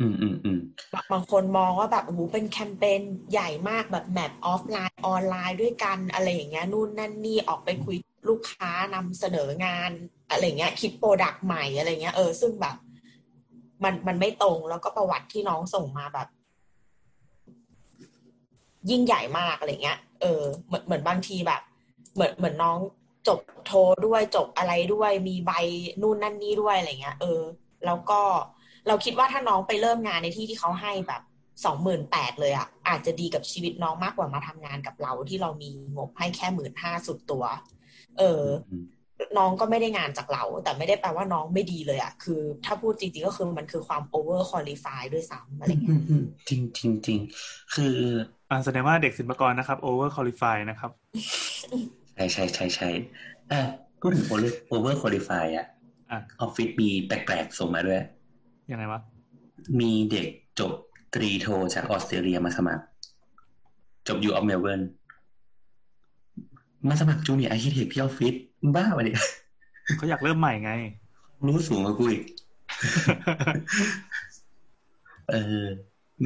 [0.00, 0.60] อืมอืมอืม
[0.92, 3.00] บางบางคนมองว่าแบบโอ้โหเป็นแคมเปญ
[3.32, 9.92] ใหญ่มากแบบ map ออฟไลน์ออนไลน์ด้วยกันอะไรอย่างเงี้ยนู่นนั่นนี่ออกไปคุยกับลูกค้านำเสนองาน
[10.30, 12.76] อะไรเงี้ย คิดโปรดักต์ใหม่อะไรเงี้ยเออซึ่งแบบ
[13.84, 16.28] มันมันไม่ตรงแล้วก็ประวัติที่น้องส่งมาแบบ
[18.90, 21.62] ยิ่งใหญ่มากอะไรเงี้ย เออเหมือนเหมือนบางทีแบบ
[22.14, 22.78] เหมือนเหมือนน้อง
[23.28, 23.72] จบโท
[24.06, 25.52] ด้วยจบอะไรด้วยมีใบ
[26.02, 27.40] นู่นนั่นนี่ด้วยอะไรเงี้ย เออ
[27.86, 28.20] แล้วก็
[28.86, 31.22] เราคิดว่าถ้าน้องไปเริ่มงานในที่ที่เขาให้แบบ
[31.64, 37.44] สองหมื่นแปดเลยอะอาจจะดีกับชีวิตน้องมากกว่ามาทำงานกับเราที่เรามีงบให้แค่หมื่นห้าสุดตัว
[38.18, 38.42] เออ
[39.38, 47.18] น้องก็ไม่ได้งานจากเรา แต่ไม่ได้แปลว่าน้องไม่ดีเลยอะคือ ถ้าพูดจริง ๆ ก็คือมันคือความ over qualify ด้วยซ้ำอะไรอืเงี้มยอืมจริงจริงจริง
[47.74, 47.94] คือ
[48.50, 50.90] อ่าแสดงว่าเด็กศิลปากรนะครับ over qualify นะครับ
[52.14, 52.88] ใช่ใช่ใช่ใช่
[53.52, 53.60] อะ
[54.00, 55.66] พูดถึง over over qualify อะ
[56.10, 58.00] อะออฟฟิศมีแปลกๆส่งมาด้วย
[58.70, 59.00] ยังไงวะ
[59.80, 60.28] มีเด็ก
[60.60, 60.72] จบ
[61.14, 62.84] ตรีโทจากออสเตรเลียมาสมัคร
[64.08, 64.82] จบ U of เมลเบิร์น
[66.88, 68.34] มาสมัคร junior architect ที่ออฟฟิศ
[68.76, 69.20] บ้าวะเนี่ย
[69.96, 70.72] เขาอยากเริ่มใหม่ไง
[71.46, 72.22] รู้สูงกว่ากูอีก
[75.30, 75.64] เออ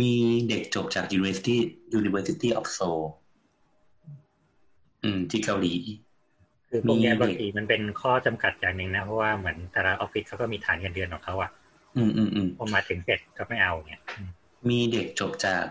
[0.01, 0.12] มี
[0.49, 1.57] เด็กจบจาก University
[2.01, 3.03] University of Seoul
[5.05, 5.74] อืม ที่เกาหลี
[6.68, 11.51] คือพวกเนี้ยมีเด็กบางทีมันเป็นข้อจำกัดอย่างหนึ่งนะ เพราะว่าเหมือนแต่ละออฟฟิศเขาก็มีฐานเงินเดือนของเขาอะ
[11.97, 14.28] อืมอืมอืมพอมาถึงเสร็จก็ไม่เอาเนี่ยอืม
[14.68, 15.64] มีเด็กจบจาก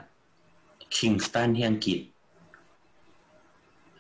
[0.96, 2.00] คิงสตันที่อังกฤษ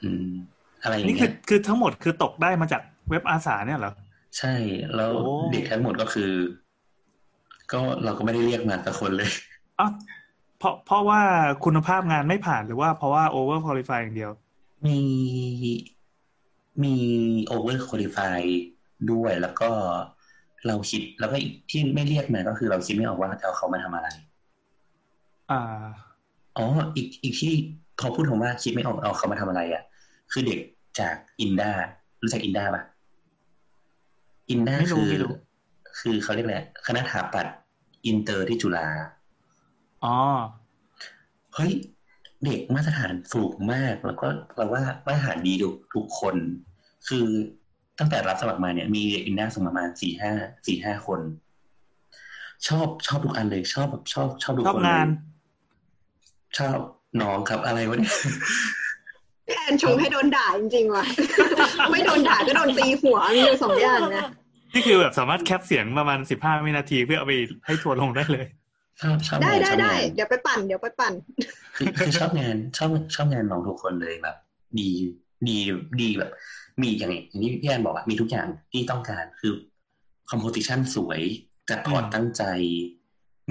[0.02, 0.34] อืม
[0.82, 3.94] อะไรอย่างนี่คืเงี้อยคือทั้งหมดคือตกได้มาจากเว็บอาสาเนี่ยเหรอ
[4.38, 4.54] ใช่
[4.96, 6.32] แล้วโอ้เด็กทั้งหมดก็คือ
[7.72, 9.30] ก็เราก็ไม่ได้เรียกมาสักคนเลย
[9.80, 9.92] อ้าว
[10.60, 11.22] เพราะเพราะว่า
[11.66, 14.32] คุณภาพงานไม่ผ่านหรือว่าเพราะว่า over qualify อย่างเดียว
[14.86, 15.00] มี
[16.84, 16.96] มี
[17.46, 18.42] overqualiริฟาย
[19.12, 19.70] ด้วยแล้วก็
[20.68, 24.08] เราคิดแล้วก็อีกที่ไม่เรียกมาก็คือเราคิดไม่ออกว่าจะเอาเขามาทำอะไร
[25.52, 25.62] อ่า
[26.58, 26.66] อ๋อ
[26.96, 27.54] อีกอีกที่
[28.00, 29.84] พอพูดถึงว่าคิดไม่ออกเอาเขามาทำอะไรอะ
[30.32, 30.60] คือเด็ก
[31.00, 31.72] จาก INDA
[32.22, 32.84] รู้จัก INDA ปะ
[34.50, 35.34] INDA ไม่รู้คือไม่รู้
[36.00, 37.56] คือเขาเรียกแหละไรคณะถาปัตย์
[38.06, 38.88] อินเตอร์ที่จุฬา
[40.04, 40.18] อ๋อ
[41.56, 41.72] เฮ้ย
[42.46, 46.36] เด็กมาตรฐานสูงมากแล้วก็เราว่ามาตรฐานดีทุกทุกคน
[47.08, 47.26] คือ
[48.00, 50.34] ตั้งแต่รับสมัครมาเนี่ย มีเด็กอินดาส่งมาประมาณสี่ห้า
[50.68, 51.20] สี่ห้าคน
[52.68, 55.08] ชอบชอบทุกอันเลยชอบแบบชอบชอบทุกชอบคนเลยงาน
[56.58, 56.78] ชอบ
[57.22, 58.16] น้องครับอะไรวะเนี่ย
[59.52, 61.06] แทนชงให้โดนด่าจริงๆว่ะ
[61.92, 64.28] ไม่โดนด่าก็โดนตีหัวมีอยู่สองอย่างนะ
[64.74, 67.34] นี่คือแบบสามารถแคปเสียงประมาณสิบห้าวินาทีเพื่อเอาไป
[67.66, 68.46] ให้ทัวร์ลงได้เลย
[69.02, 71.14] ชอบชอบได้งานได้ชอบได้งานเดเดี๋ยวไปปั่นเดี๋ยวไปปั่น
[71.78, 74.38] คือคือชอบงานชอบชอบงานน้องทุกคนเลยแบบ
[74.80, 74.90] ดี
[75.48, 75.58] ดี
[76.02, 76.32] ดีแบบ
[76.82, 79.54] มีอย่างอย่างที่พี่แอนบอกอะมีทุกอย่างที่ต้องการคือ
[80.30, 81.22] composition สวย
[81.70, 82.44] จัด port อืมตั้งใจ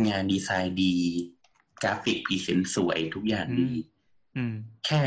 [0.08, 0.94] งานดีไซน์ดี
[1.82, 3.70] กราฟิก present สวยทุกอย่างดี
[4.36, 4.54] อืม
[4.86, 5.02] แค่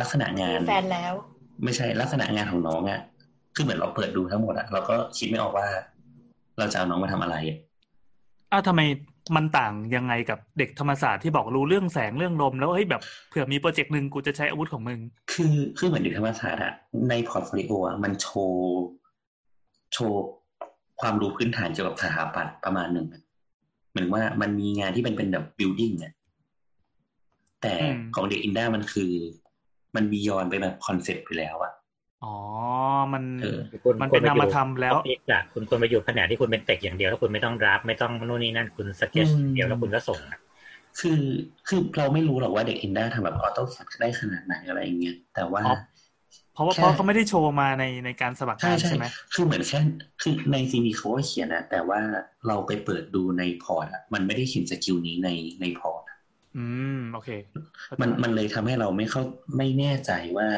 [0.00, 1.12] ลักษณะงานมีแฟนแล้ว
[1.64, 3.00] ไม่ใช่ลักษณะงานของน้องอะ
[3.54, 5.66] คือเหมือนเราเปิดดูทั้งหมดอะเราก็คิดไม่ออกว่า
[6.58, 7.58] เราจะเอาน้องมาทำอะไรอะ
[8.52, 8.80] อ้าวทำไม
[9.36, 15.00] มันต่างยังไงกับเด็กธรรมศาสตร์ที่บอกรู้เรื่องแสงเรื่องลมแล้วเฮ้ยแบบเผื่อมีโปรเจกต์หนึ่งกูจะใช้อาวุธของมึง
[15.32, 16.72] คือคือเหมือนเด็กธรรมศาสตร์อะ
[17.08, 18.82] ใน portfolio อะมันโชว์
[19.92, 20.20] โชว์
[21.00, 23.22] ความรู้พื้นฐานเกี่ยวกับสถาปัตย์ประมาณหนึ่งอะ
[23.90, 26.12] เหมือนว่ามันมีงานที่เป็นเป็นแบบบิ l ดิ้งอะ
[27.62, 29.12] แต่อืมของเด็ก INDA มันคือ
[29.96, 31.72] มัน beyond ไปแบบคอนเซ็ปต์ไปแล้วอะ
[32.20, 32.28] อ๋อ
[33.12, 40.38] มันเออคุณมันเป็นควรนามอยู่ธรรมแล้วออฟฟิศอะคุณควรไปอยู่แผนกที่คุณเป็นเต็กอย่างเดียวแล้วคุณไม่ต้องรับ ไม่ต้องนู่นนี่นั่นคุณสเก็ตเดียวแล้วคุณก็ส่งอะ
[41.00, 41.20] คือ
[41.66, 45.70] คือเราไม่รู้หรอกว่าเด็กอินด้าทำแบบออโต้แคปได้ขนาดไหนอะไรอย่างเงี้ยแต่ว่าอ๋อ
[46.52, 49.78] เพราะว่าแค่เพราะเขาไม่ได้โชว์มาในในการสมัครใช่งานใช่ใช่ไหมคือเหมือนแค่
[50.20, 52.00] คือในซีดีเขาก็เขียนนะแต่ว่า
[52.46, 55.28] เราไปเปิดดูในพอร์ตอะมันไม่ได้เขียนสกิลนี้ใน
[55.60, 56.02] ในพอร์ต
[56.56, 56.64] อื
[56.96, 57.30] มโอเค
[57.82, 59.22] เข้าใจมันมันเลยทำให้เราไม่เข้า
[59.56, 60.48] ไม่แน่ใจว่า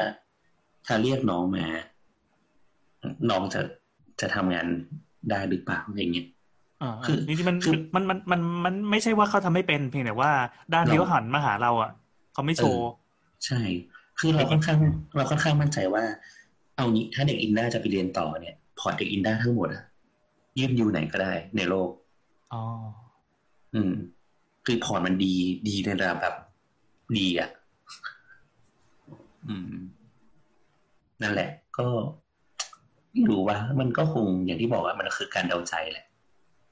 [0.85, 1.65] ถ้าเรียกน้องมา
[3.29, 3.61] น้องจะ
[4.21, 4.67] จะทำงาน
[5.31, 6.27] ได้หรือเปล่าอะไรเงี้ย
[6.81, 10.31] อ่าคือจริงๆมันคือมันมันมันมันไม่ใช่ว่าเขาทำไม่เป็นเพียงแต่ว่า
[10.73, 11.91] ด้านที่เราเขาหันมาหาเราอะ
[12.33, 12.89] เขาไม่โชว์
[13.45, 13.59] ใช่
[14.19, 14.77] คือเราค่อนข้าง
[15.15, 16.03] เราค่อนข้างมั่นใจว่า
[16.75, 19.83] เอางี้ถ้าเด็ก INDA จะไปเรียนต่อเนี่ย port เด็ก INDA ทั้งหมดอะ
[20.59, 21.89] ยื่น U ไหนก็ได้ในโลก
[22.53, 22.63] อ๋อ
[23.75, 23.93] อืม
[24.67, 25.33] คือพอร์ตมันดี
[25.67, 26.35] ดีในระดับแบบ
[27.17, 27.49] ดีอะ
[29.47, 29.73] อืม
[31.21, 31.87] นั่นแหละ ก็
[33.11, 36.05] ไม่รู้ว่า มันก็คงอย่างที่บอกว่ามันคือการเดาใจแหละ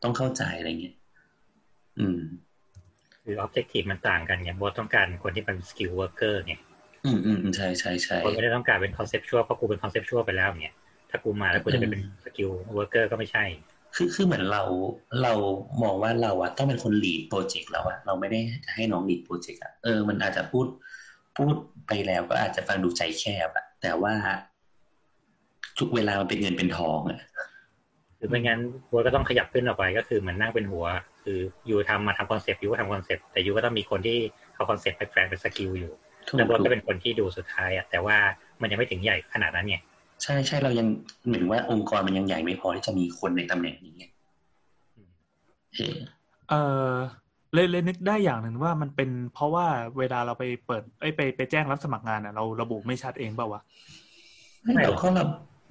[0.04, 0.96] ต้องเข้าใจอะไรเงี้ย
[2.00, 2.20] อืม
[3.24, 6.54] คือ objective มันต่างกันไงบอสต้องการคนที่เป็น skill worker ไง
[7.06, 10.76] อืมอืมอืมใช่ใช่ใช่คนไม่ได้ต้องการเป็น conceptual เพราะกูเป็น conceptual ไปแล้วเนี่ย
[11.10, 13.46] ถ้ากูมาแล้วกูจะไปเป็น skill worker ก็ไม่ใช่
[13.96, 14.64] คือคือเหมือนเรา
[15.24, 15.34] เรา
[15.84, 18.40] มองว่าเราอะต้องเป็นคน lead โปรเจกต์เราอะเราไม่ได้
[18.74, 20.66] ให้น้อง lead โปรเจกต์อะเออมันอาจจะพูด
[21.38, 21.56] พูด
[21.88, 24.14] ไปแล้วก็อาจจะฟังดูใจแคบอะแต่ว่า
[25.80, 27.20] ทุกเวลามันเป็นเงินเป็นทองอะ
[28.18, 28.60] หรือไม่งั้น
[28.92, 30.86] บัวก็ต้องขยับขึ้นออกไปก็คือเหมือนนั่งเป็นหัว
[31.24, 31.40] คือ
[31.70, 34.18] you ทำมาทำคอนเซปต์ you ก็ทำคอนเซปต์แต่ you ก็ต้องมีคนที่
[34.56, 35.94] เอาคอนเซปต์ไปแปลงเป็น skill อยู่
[36.28, 38.18] ถูกแล้วบัวถูก็กเป็นคนที่ดูสุดท้ายอะแต่ว่า
[38.62, 39.78] มันยังไม่ถึงใหญ่ขนาดนั้นไง
[40.26, 40.88] ใช่ใช่เรายัง
[41.26, 44.06] เหมือนว่าองค์กรมันยังใหญ่ไม่พอที่จะมีคนในตำแหน่งนี้ไง
[45.76, 45.98] เออ
[46.50, 46.54] เอ
[46.88, 46.92] อ
[47.54, 49.66] เลยเลยนึกได้อย่างหนึ่งว่ามันเป็นเพราะว่า
[49.98, 53.62] เวลาเราไปเปิดเอ้ยไปไปแจ้งรับสมัครงานอะ เราระบุไม่ชัดเองเปล่าวะ
[54.62, 55.26] ไม่เราก็เรา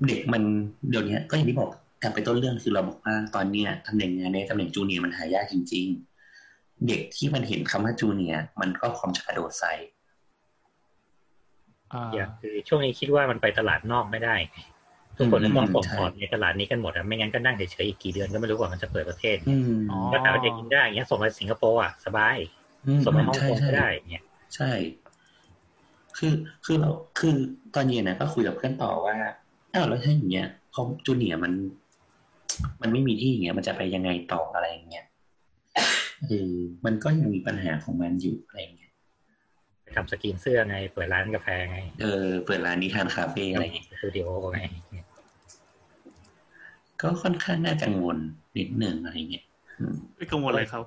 [0.07, 0.43] เด็กมัน
[0.91, 1.71] เดี๋ยวนี้ก็อย่างที่บอก
[2.03, 5.87] กลับไปต้นเรื่องคือเราบอกว่าตอนเนี้ยตำแหน่งงานในตำแหน่งจูเนียร์มันหายากจริง
[6.37, 9.73] ๆ เด็กที่มันเห็นคำว่าจูเนียร์มันก็พร้อมจะกระโดดใส่
[11.93, 14.37] อ่าอย่างคือช่วงนี้คิดว่ามันไปตลาดนอกไม่ได้
[15.17, 19.83] ทุกคนอืมมองส่งใช่ออกในตลาดนี้กันหมดอะไม่งั้นก็นั่งเฉยๆอีกกี่เดือนก็ไม่รู้ว่ามันจะเปิดประเทศอืม
[20.13, 22.37] ก็ถามว่าเด็กกินได้อย่างเงี้ยส่งไปสิงคโปร์อะสบาย
[22.87, 24.25] อืมส่งไปฮ่องใช่กงใช่ก็ได้เงี้ย
[24.55, 24.71] ใช่
[26.19, 27.33] คือคือเราคือ
[27.75, 29.17] ตอนเย็นนะก็คุยกับเพื่อนต่อว่า
[29.75, 31.53] อ้าวแล้วถ้าอย่างเงี้ยพอจูเนียร์มัน
[32.83, 35.07] มันไม่มีที่อย่างเงี้ย มันจะไปยังไงต่ออะไรอย่างเงี้ย
[36.27, 36.55] เออ
[36.85, 38.59] มันก็ยังมีปัญหาของมันอยู่อะไร
[39.97, 44.61] ทำสกรีนเสื้อไง เปิดร้านกาแฟไง เออ เปิดร้านนิทานคาเฟ่อะไรอย่างเงี้ยสตูดิโอไง
[47.03, 48.17] ก็ค่อนข้างน่ากังวล
[48.59, 49.45] นิดหนึ่งอะไรเงี้ย
[49.81, 50.81] อืมไม่กังวลอะไรเขา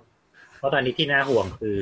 [0.58, 1.80] เพราะตอนนี้ที่น่าห่วงคือ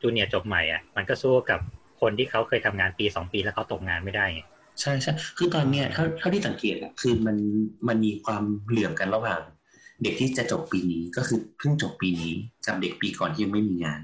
[0.00, 1.60] จูเนียร์จบใหม่อะ มันก็สู้กับ
[2.00, 4.40] คนที่เขาเคยทำงานปีสองปีแล้วเขาตกงานไม่ได้ไง
[4.80, 7.36] ใช่ใช่คือตอนเนี้ยเท่าเท่าที่สังเกตอะคือมัน
[7.88, 9.40] มันมีความเหลื่อมกันระหว่าง
[10.02, 12.34] เด็กที่จะจบปีนี้ก็คือเพิ่งจบปีนี้
[12.66, 14.00] กับเด็กปีก่อนที่ยังไม่มีงาน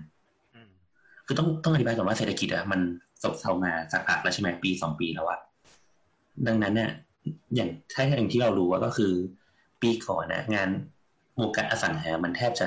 [1.27, 2.81] คือต้องต้องอธิบายก่อนว่าเศรษฐกิจอะมัน
[3.23, 5.39] ซบเซามาสักพักแล้วใช่ไหมปีสองปีแล้วอะ
[6.47, 6.91] ดังนั้นเนี่ย
[7.55, 9.13] อย่างถ้าอย่างที่เรารู้ว่าก็คือ
[9.83, 10.69] ปีก่อนนะงาน
[11.41, 12.67] วงการอสังหา มันแทบจะ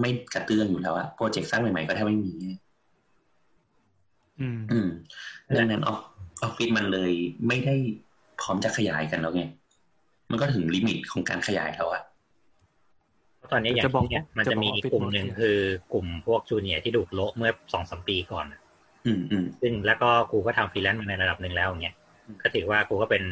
[0.00, 2.32] ไม่กระเตื้องอยู่แล้วอะโปรเจกต์สร้างใหม่ๆก็แทบไม่มี
[4.40, 4.88] อืมอืม
[5.58, 5.98] ดังนั้นออฟ
[6.42, 7.12] ออฟฟิศมันเลย
[7.48, 7.74] ไม่ได้
[8.40, 9.42] พร้อมจะขยายกันแล้วไง
[10.30, 12.11] มันก็ถึง limit ของการขยายแล้วอะเพราะ
[13.50, 15.58] ตอนนี้อย่างจะบอกที่เนี่ยมันจะจะบอกมี Office กลุ่มหนึ่ง Manager คือ
[15.92, 18.60] กลุ่มพวก junior ที่ถูกโละเมื่อสองสามปีก่อนอะ
[19.06, 21.96] อืมอืมซึ่งแล้วก็กูก็ทำฟรีแลนซ์มาในระดับหนึ่งแล้วอย่างเงี้ย
[22.42, 23.22] ก็ถือว่ากูก็เป็น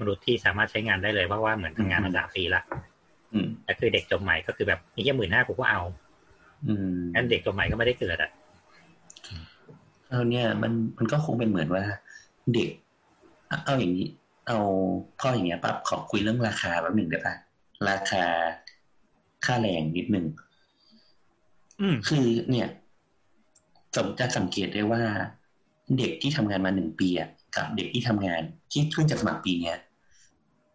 [0.00, 2.62] มนุษย์ที่สามารถใช้งานได้เลยเพราะว่าเหมือนทำงานมาสามปีละ
[3.32, 5.80] อืมแต่คือเด็กจบใหม่ก็คือแบบนี่แค่หมื่นห้ากูก็เอา
[6.66, 8.30] อืมงั้นเด็กจบใหม่ก็ไม่ได้เกิดอะ
[10.10, 11.84] เอาเนี่ยมันมันก็คงเป็นเหมือนว่า
[12.54, 12.70] เด็ก
[13.48, 14.06] เอาเอาอย่างนี้
[14.46, 14.58] เอา
[15.20, 17.34] พ่ออย่างเงี้ยปั๊บขอคุยเรื่องราคาแป๊บหนึ่งได้ปะ
[17.88, 18.24] ราคา
[19.46, 20.26] ค่าแรงนิดหนึ่ง
[21.80, 22.68] อืมคือเนี่ย
[23.96, 25.02] สมจะสังเกตได้ว่า
[25.98, 29.76] เด็กที่ทำงานมาหนึ่งปีอะกับเด็กที่ทำงานที่เพิ่งจะสมัครปีเนี้ย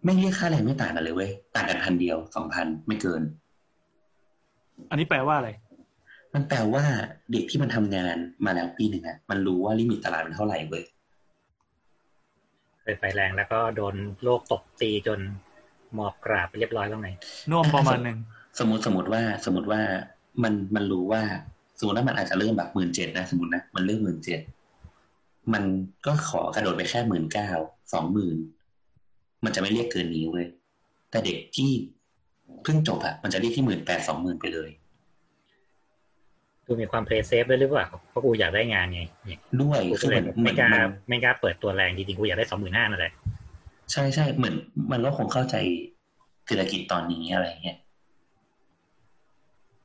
[0.03, 3.21] ไม่เรียกค่าแรงไม่ต่างกันเลยเว้ยต่างกันพันเดียวสองพันไม่เกิน
[4.89, 5.49] อันนี้แปลว่าอะไร
[6.33, 6.83] มันแปลว่า
[7.31, 10.83] เด็กที่มันทำงานมาแล้วปีหนึ่งอะมันรู้ว่าลิมิตตลาดมันเท่าไหร่เว้ย
[12.81, 15.19] เคยไฟแรงแล้วก็โดนโลกตบตีจน
[15.93, 17.09] หมอบกราบไปเรียบร้อยแล้วไง
[17.51, 18.17] น่วมประมาณหนึ่ง
[18.59, 19.81] สมมติสมมติว่าสมมติว่า
[20.43, 21.21] มันมันรู้ว่า
[21.79, 24.39] สมมติว่ามันอาจจะเริ่มแบบหมื่นเจ็ดนะสมมตินะมันเริ่มหมื่นเจ็ด
[25.53, 25.63] มัน
[26.05, 27.49] ก็ขอกระโดดไปแค่หมื่นเก้า
[27.93, 28.37] สองหมื่น
[29.43, 30.47] มันจะไม่เรียกเกินนี้เว้ย
[31.11, 31.71] แต่เด็กที่
[32.63, 34.69] เพิ่งจบอะมันจะเรียกที่หมื่นแปดสองหมื่นไปเลย
[36.65, 43.13] กูมีความ play safe ด้วยหรือเปล่าเพราะกูอยากได้งานไงเนี่ยด้วยกูก็เลเหมือนคือเหมืไม่กล้ามันไม่กล้าเปิดตัวแรงจริงๆกูอยากได้สองหมื่นห้านั่นแหละ
[43.91, 44.55] ใช่ใช่เหมือน
[44.91, 45.55] มันก็คงเข้าใจ
[46.45, 47.77] เศรษฐกิจตอนนี้อะไรเงี้ย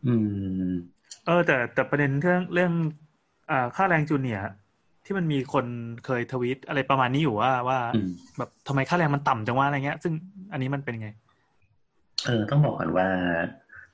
[0.06, 0.14] อื
[0.68, 0.72] ม
[1.26, 2.72] เออ แต่แต่ประเด็นเรื่องเรื่อง
[3.50, 4.44] อ่าค่าแรง junior
[5.04, 5.66] ที่มันมีคน
[6.06, 10.12] เคยทวีตอะไรประมาณนี้อยู่ว่าว่าอืมแบบทำไมค่าแรงมันต่ำจังวะอะไรเงี้ย ซึ่ง
[10.52, 11.08] อันนี้มันเป็นไง
[12.26, 13.08] เออ ต้องบอกก่อนว่า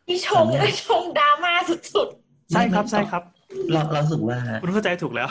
[0.06, 2.08] พี่ชงเลยชงดราม่าสุด
[2.50, 3.22] ใช่ครับไม่ใช่ครับ
[3.72, 5.28] เราเรารู้สึกว่าคุณเข้าใจถูกแล้ว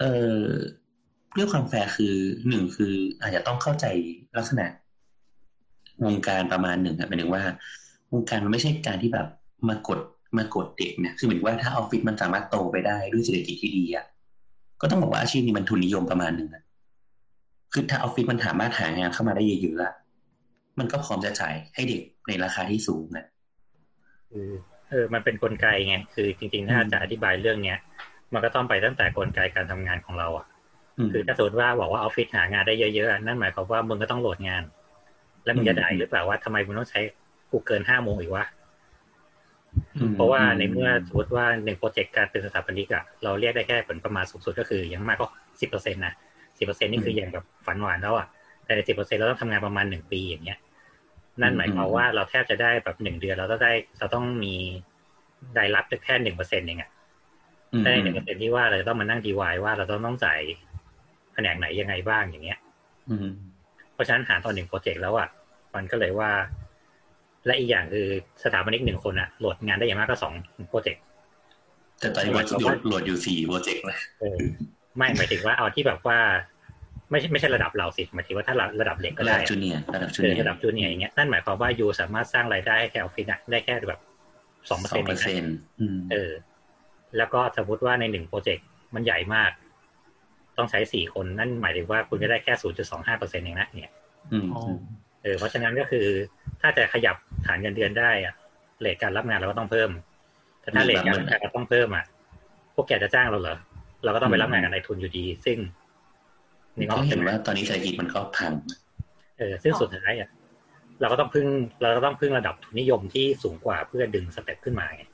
[0.00, 0.04] เอ
[0.36, 0.42] อ
[1.34, 2.14] เรื่องความแฟร์คือ
[2.48, 3.86] หนึ่งคือ อาจจะต้องเข้าใจ
[4.36, 4.66] ลักษณะ
[6.04, 7.42] วงการประมาณหนึ่งอะหมายถึงว่า
[8.12, 9.26] วงการมันไม่ใช่การที่แบบ
[9.68, 9.98] มากด
[10.36, 14.06] มากดเด็กเนี่ยคือเหมือนว่าถ้าออฟฟิศมันสามารถโตไปได้ด้วยเศรษฐกิจที่ดีอะ
[14.80, 16.62] ก็ต้องบอกว่าอาชีพนี้มันทุนนิยมประมาณหนึ่งอะ
[17.72, 19.94] คือถ้าออฟฟิศมันสามารถหางานเข้ามาได้เยอะๆอะ
[20.78, 23.26] มันก็พร้อมจะจ่ายให้เด็กในราคาที่สูงนะ
[24.30, 24.48] คือ
[24.90, 27.78] เออ มันเป็นกลไกไง คือจริงๆ ถ้าอืมจะอธิบายเรื่องเนี้ย
[28.32, 30.46] มันก็ต้องไปตั้งแต่กลไกการทำงานของเราอะ
[30.98, 34.62] อืมคือถ้าสมมติว่าบอกว่าออฟฟิศหางานได้เยอะๆอะนั่นหมายความว่ามึงก็ต้องโหลดงาน
[35.44, 37.00] แล้วมึงจะอืมด่าหรือเปล่าว่าทำไมมึงต้องใช้
[37.50, 38.57] กูเกินห้าโมงอีกวะอ
[40.14, 45.28] เพราะว่าในเมื่อสมมติว่าหนึ่งโปรเจกต์การเป็นสถาปนิกอะเราเรียกได้แค่ผลประมาณสูงสุดก็คืออย่างมากก็
[45.60, 46.14] สิบเปอร์เซ็นต์นะ
[46.58, 48.26] สิบเปอร์เซ็นต์นี่คืออย่างแบบฝันหวานแล้วอะ
[48.64, 50.58] แต่ในสิบเปอร์เซ็นเราต้องทำงานประมาณหนึ่งปีอย่างเงี้ย
[51.42, 54.54] นั่นหมายความว่าเราแทบจะได้แบบหนึ่งเดือนเราต้องได้เราต้องมี
[55.58, 56.90] รายรับแค่หนึ่งเปอร์เซ็นต์เองอะ
[57.80, 60.40] แต่ในหนึ่งเปอร์เซ็นต์ที่ว่าเราจะต้องมานั่งดีวายว่าเราต้องต้องจ่าย
[61.34, 62.58] แผนกไหนยังไงบ้างอย่างเงี้ย
[63.10, 63.28] อืม
[63.92, 65.28] เพราะฉะนั้นหารต่อหนึ่งโปรเจกต์แล้วอะ
[65.74, 66.30] มันก็เลยว่า
[67.48, 68.06] และอีกอย่างคือ
[68.44, 70.32] สถาปนิกหนึ่งคนอะ load งานได้อย่างมากก็สอง
[70.70, 71.02] โปรเจกต์
[72.00, 74.38] แต่ตอนนี้ว่า load load อยู่สี่โปรเจกต์เลยเออ
[74.96, 76.18] ไม่หมายถึงว่าเอาที่แบบว่า
[77.10, 84.00] ไม่ใช่ไม่ใช่ระดับเราสิหมายถึงว่าถ้าระดับเล็กก็ได้ระดับ junior เออเนียร์ระดับ junior ระดับ junior อย่างเงี้ยนั่นหมายความว่า you สามารถสร้างรายได้ให้แก่ออฟฟิศอะได้แค่แบบ
[84.70, 86.30] สองเปอร์เซ็นต์สองเปอร์เซ็นต์อืมเอออ
[87.16, 89.50] แล้วก็สมมติว่าในหนึ่งโปรเจกต์มันใหญ่มาก
[90.58, 93.90] ต้องใช้สี่คนนั่นหมายถึงว่าคุณก็ได้แค่ศูนย์จุดสองห้าเปอร์เซ็นต์เองนะเนี่ย
[95.28, 96.06] อืมอ๋อเออเพราะฉะนั้นก็คือ
[96.60, 97.16] ถ้าจะขยับ
[97.46, 98.34] ฐานเงินเดือนได้อะ
[98.80, 99.90] rate การรับงานเราก็ต้องเพิ่ม
[100.60, 102.04] แต่ถ้า rate การรับงานเราต้องเพิ่มอะ
[102.74, 103.58] พวกแกจะจ้างเราเหรอ
[104.04, 105.58] เราก็ต้องไปรับงานกับนายทุนอยู่ดี ซึ่ง
[106.78, 108.52] นี่ก็ก็เห็ใช่ไหมว่าตอนนี้เศรษฐกิจมันก็พัง
[109.38, 110.28] เออซึ่งสุดท้ายอะ
[111.00, 111.46] เราก็ต้องพึ่ง
[111.82, 115.04] เราก็ต้องพึ่งระดับทุนนิยมที่สูงกว่าเพื่อดึง step ขึ้นมาไง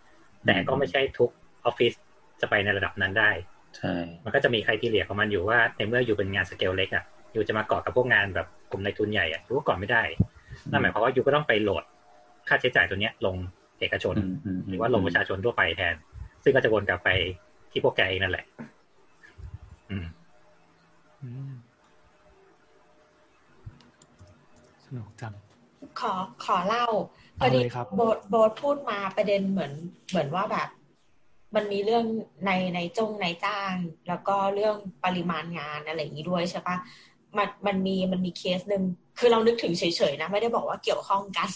[0.44, 1.30] แต่ก็ไม่ใช่ทุก
[1.64, 1.92] ออฟฟิศ
[2.40, 3.30] จะไปในระดับนั้นได้
[3.76, 3.94] ใช่
[4.24, 10.02] มันก็จะมี criteria ของมันอยู่ว่าในเมื่ออยู่เป็นงานสเกลเล็กอะอยู่จะมาเกาะกับพวกงานแบบก ลุ่มนายทุนใหญ่อะอยู่ก็เกาะไม่ได้
[10.70, 11.84] นั่นหมายความว่าอยู่ก็ต้องไปโหลด
[12.48, 13.36] ค่าใช้จ่ายตัวเนี้ย ลง
[13.80, 15.94] เอกชนอืมอืมหรือว่าลงประชาชนทั่วไปแทน
[16.44, 17.08] ซึ่งก็จะวนกลับไป
[17.70, 18.44] ที่พวกแกเองนั่นแหละ
[19.90, 20.06] อืม
[21.22, 21.52] อืม
[24.84, 25.32] สนุกจัง
[26.00, 26.12] ขอ
[26.44, 26.86] ขอเล่า
[27.38, 29.72] พอดีเอาเลยครับโบทโบทพูดมาประเด็นเหมือน
[30.10, 30.68] เหมือนว่าแบบ
[31.54, 32.04] มันมีเรื่อง
[32.46, 33.74] ในในจงในจ้าง
[34.08, 36.76] แล้วก็เรื่องปริมาณงานอะไรอย่างนี้ด้วยใช่ปะ
[37.38, 38.82] มันมันมีมันมีเคสหนึ่ง
[39.18, 41.50] คือเรานึกถึงเฉยๆนะ ไม่ได้บอกว่าเกี่ยวข้องกัน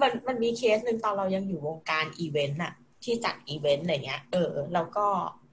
[0.00, 2.72] มันมันมีเคสหนึ่งตอนเรายังอยู่วงการอีเวนต์อะ
[3.04, 5.06] ที่จัดอีเวนต์อะไรเงี้ยเออแล้วก็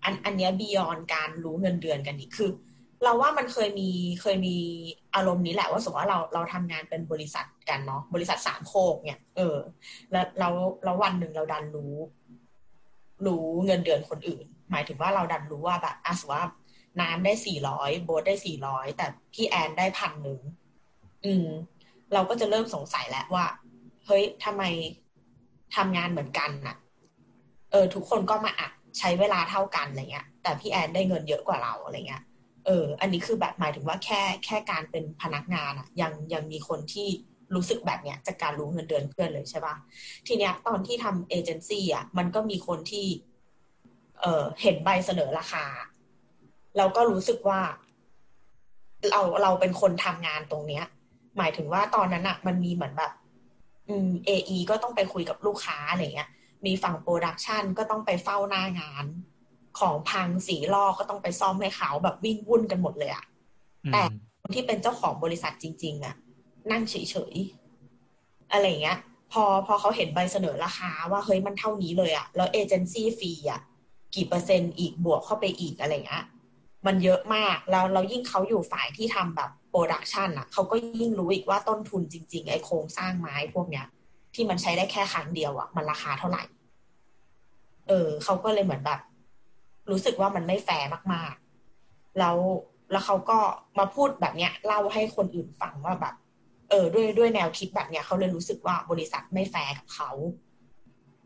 [0.03, 2.51] อันอันเนี้ย beyond การรู้เงินเดือนกันอีกคือ
[3.03, 3.89] เราว่ามันเคยมี
[4.21, 4.55] เคยมี
[5.15, 9.57] อารมณ์นี้แหละว่าสมมติว่าเราเราทำงานเป็นบริษัทกันเนาะบริษัทสามโคกเนี่ยเออ
[10.11, 10.49] แล้วเรา
[10.83, 11.93] แล้ววันหนึ่งเราดันรู้
[13.25, 16.41] รู้เงินเดือนคนอื่น หมายถึงว่าเราดันรู้ว่าแบบอะสว่า
[17.01, 20.39] น้ำได้สี่ร้อยโบ๊ทได้สี่ร้อยแต่พี่แอนได้พันหนึ่ง
[21.25, 21.47] อืม
[22.13, 23.45] เราก็จะเริ่มสงสัยแล้วว่า
[24.05, 24.63] เฮ้ยทำไม
[25.75, 26.77] ทำงานเหมือนกันน่ะ
[27.71, 32.23] เออ ทุกคนก็มาอัดใช้เวลาเท่ากันอะไรเงี้ย แต่พี่แอนได้เงินเยอะกว่าเราอะไรเงี้ย
[32.65, 37.07] เออ อันนี้คือแบบหมายถึงว่าแค่แค่การเป็นพนักงานอะยังยังมีคนที่
[37.55, 39.75] รู้สึกแบบเนี้ยจากการรู้เงินเดือนเพื่อนเลยใช่ปะ
[40.27, 43.07] ทีเนี้ยตอนที่ทำเอเจนซี่อะมันก็มีคนที่
[44.21, 45.65] เออเห็นใบเสนอราคา
[46.77, 47.61] แล้วก็รู้สึกว่า
[49.09, 50.85] เราเราเป็นคนทำงานตรงเนี้ย
[51.37, 53.11] หมายถึงว่าตอนนั้นอะมันมีเหมือนแบบ
[53.89, 56.29] อืมเอไอก็ต้องไปคุยกับลูกค้าอะไรเงี้ย
[56.65, 59.05] มีฝั่งโปรดักชันก็ต้องไปเฝ้าหน้างาน
[59.79, 63.25] ของพังสีลอกก็ต้องไปซ่อมให้เขาแบบวิ่งวุ่นกันหมดเลยอะ
[63.85, 64.01] อืมแต่
[64.41, 66.15] คนที่เป็นเจ้าของบริษัทจริง ๆอะ
[66.71, 66.95] นั่งเฉ
[67.33, 68.97] ยๆอะไรเงี้ย
[69.31, 73.61] พอพอเขาเห็นใบเสนอราคาว่าเฮ้ยมันเท่านี้เลยอะแล้ว agency fee อะ
[74.15, 76.25] กี่เปอร์เซ็นต์อีกบวกเข้าไปอีกอะไรเงี้ย
[76.85, 83.85] มันเยอะมากแล้วเรายิ่งเขาอยู่ฝ่ายที่ทำแบบ production อะเขาก็ยิ่งรู้อีกว่าต้นทุนจริง ๆ ไอ้โครงสร้างไม้พวกเนี้ย
[84.33, 86.43] ที่มันใช้ได้แค่ครั้งเดียวอะมันราคาเท่าไหร่
[87.87, 88.99] เออเขาก็เลยเหมือนแบบ
[89.91, 92.37] รู้สึกว่ามันไม่แฟร์มากๆ แล้ว
[92.91, 93.39] แล้วเขาก็
[93.79, 96.15] มาพูดแบบเนี้ยเล่าให้คนอื่นฟังว่าแบบ
[96.69, 100.11] เออ ด้วยด้วยแนวคิดแบบเนี้ยเขาเลยรู้สึกว่าบริษัทไม่แฟร์กับเขา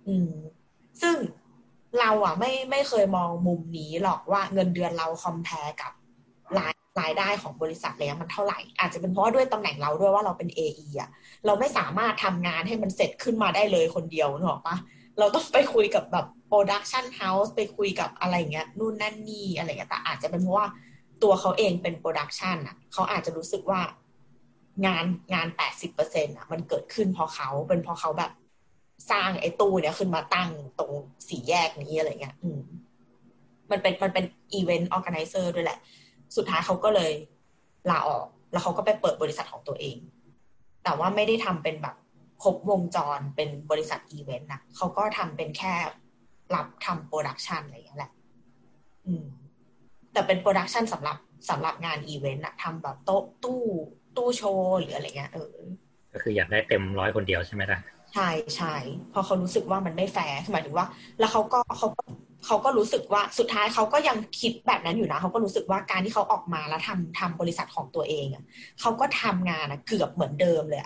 [0.07, 0.31] อืม
[1.01, 1.15] ซึ่ง
[1.99, 5.91] เราอะไม่ไม่เคยมองมุมนี้หรอกว่าเงินเดือนเรา compare กับ
[6.57, 11.09] รายรายได้ของบริษัทเลยมันเท่าไหร่ อาจจะเป็นเพราะว่าด้วยตำแหน่งเราด้วยว่าเราเป็น AE อะ
[11.45, 14.77] เราไม่สามารถทำงานให้มันเสร็จขึ้นมาได้เลยคนเดียวนึกออกปะ
[15.19, 20.67] เราต้องไปคุยกับแบบ production house ไปคุยกับอะไรเงี้ยนู่นนั่นนี่อะไรเงี้ยแต่อาจจะเป็นเพราะว่า
[21.23, 23.81] ตัวเขาเองเป็น production อะเขาอาจจะรู้สึกว่า
[24.85, 28.31] งานงานแปดสิบเปอร์เซ็นต์อะมันเกิดขึ้นเพราะเขาเป็นเพราะเขาแบบ
[29.11, 30.91] สร้างไอ้ตู้เนี้ยขึ้นมาตั้งตรง
[31.29, 32.59] สี่แยกนี้อะไรเงี้ยอืม
[33.71, 35.79] มันเป็นมันเป็น event organizer ด้วยแหละ
[36.35, 37.11] สุดท้ายเขาก็เลย
[37.89, 39.97] ลาออก แล้วเขาก็ไปเปิดบริษัทของตัวเอง
[40.83, 41.95] แต่ว่าไม่ได้ทำเป็นแบบ
[42.43, 45.73] ครบวงจรเป็นบริษัทอีเวนต์นะเขาก็ทำเป็นแค่
[46.55, 48.11] รับทำ production อะไรอย่างเงี้ยแหละ
[49.07, 49.25] อืม
[50.13, 51.17] แต่เป็น production สำหรับ
[51.49, 53.61] สำหรับงานอีเวนต์อะทำแบบโต๊ะตู้
[54.17, 55.55] ตู้โชว์หรืออะไรเงี้ยเออ
[56.13, 57.79] ก็คืออยากได้เต็มร้อยคนเดียวใช่ไหมล่ะ
[58.13, 58.75] ใช่ใช่
[59.11, 60.87] เพราะเขารู้สึกว่ามันไม่แฟร์หมายถึงว่า
[61.19, 62.03] แล้วเขาก็เขาก็
[62.45, 68.43] เขาก็รู้สึกว่าสุดท้ายเขาก็ยังคิดแบบนั้นอยู่นะเขาก็รู้สึกว่าการที่เขาออกมาแล้วทำทำบริษัทของตัวเองอะ
[68.81, 70.81] เขาก็ทำงานอะเกือบเหมือนเดิมเลย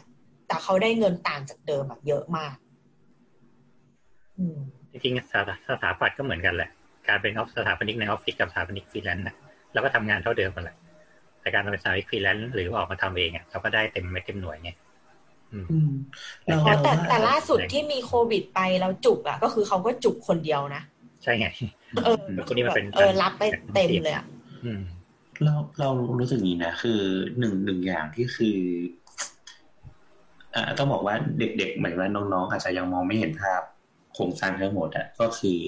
[0.47, 2.55] แต่เขาได้เงินต่างจากเดิมอะเยอะมาก
[4.91, 6.69] จริงๆสถาสถาปัตย์ก็เหมือนกันแหละ
[7.07, 9.35] การเป็นออฟสถาปนิกในออฟฟิศกับสถาปนิกฟรีแลนซ์นะ
[9.73, 10.75] เราก็ทำงานเท่าเดิมกันแหละ
[11.41, 14.71] แต่การเป็นสถาปนิกฟรีแลนซ์หรือออกมาทำเองอะเราก็ได้เต็มเม็ดเต็มหน่วยไง
[15.53, 15.91] อืมอืม
[16.45, 20.81] เราอ๋อแต่ว่าแต่ล่าสุดที่มีโควิดไปแล้วจุกอะ ก็คือเขาก็จุกคนเดียวนะ
[21.23, 21.47] ใช่ไง
[22.03, 23.43] เออคนนี้มันเป็นเออรับไป
[23.73, 24.25] เต็มเลยอะ
[24.65, 24.81] อืม
[25.43, 25.89] เราเรา
[26.19, 26.99] รู้สึกอย่างนี้นะคือ
[27.39, 28.57] หนึ่งหนึ่งอย่างที่คือ
[30.55, 33.61] อ่าต้องบอกว่าเด็กๆหมายว่าน้องๆอาจจะยังมองไม่เห็นภาพ
[34.13, 35.59] โครงสร้างทั้งหมดอะก็คือ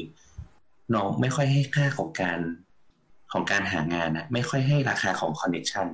[0.96, 2.40] น้องไม่ค่อยให้ค่าของการ
[3.34, 5.88] ของการหางานนะไม่ค่อยให้ราคาของคอนเน c t ชัน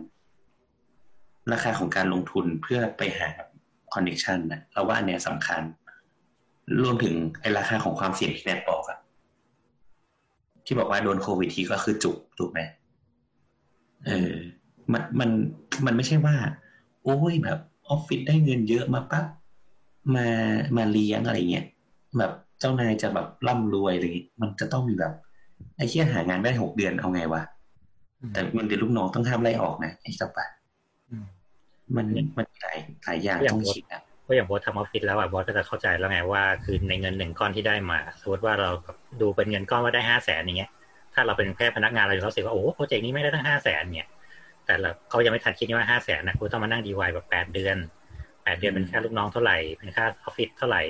[1.52, 3.30] ราคาของการลงทุนเพื่อไปหา
[3.94, 5.62] คอนเน c t ชันนะเราว่าอันเนี้ยสำคัญ
[6.84, 9.00] รวมถึงไอ้ราคาของความเสี่ยงที่แนทบอกอะ
[10.66, 12.60] ที่บอกว่าโดนโควิดทีก็คือจุกถูกไหม
[14.06, 14.34] เออ
[14.94, 15.30] มันมัน
[15.86, 16.36] มันไม่ใช่ว่า
[17.04, 17.60] โอ้ยแบบ
[17.90, 19.26] ออฟฟิศได้เงินเยอะมาปั๊บ
[20.16, 20.28] มา
[20.78, 21.66] มาเลี้ยงอะไรเงี้ย
[22.18, 25.14] แบบเจ้านายจะแบบร่ำรวยอะไรเงี้มันจะต้องมีแบบ
[25.78, 27.42] ไอ้เชี่ยหางานได้หกเดือนเอาไงวะ
[28.34, 30.59] แต่เงินเดือนลูกน้องต้องห้ามไล่ออกนะไอ้เจ้าปะอืม
[31.96, 32.06] มัน
[32.38, 40.72] มันหลายหลายอย่างต้องคิดอะก็อย่างบอสทำออฟฟิศแล้วอะบอสก็จะเข้าใจแล้วไงว่า คือในเงินหนึ่งก้อนที่ได้มาสมมติว่าเราแบบดูเป็นเงินก้อนว่าได้ห้าแสนอย่างเงี้ย
[41.14, 44.10] ถ้าเราเป็นแค่พนักงานเราจะรู้สึกว่าโอ้โหโปรเจกต์นี้แม่งได้ตั้งห้าแสนเนี่ย
[44.66, 47.78] แต่เราเขายังไม่ทันคิดว่าห้าแสนนะคุณต้องมานั่งดีวายแบบแปดเดือน
[48.44, 50.82] แปดเดือนเป็นค่าลูกน้องเท่าไหร่เป็นค่าออฟฟิศเท่าไหร่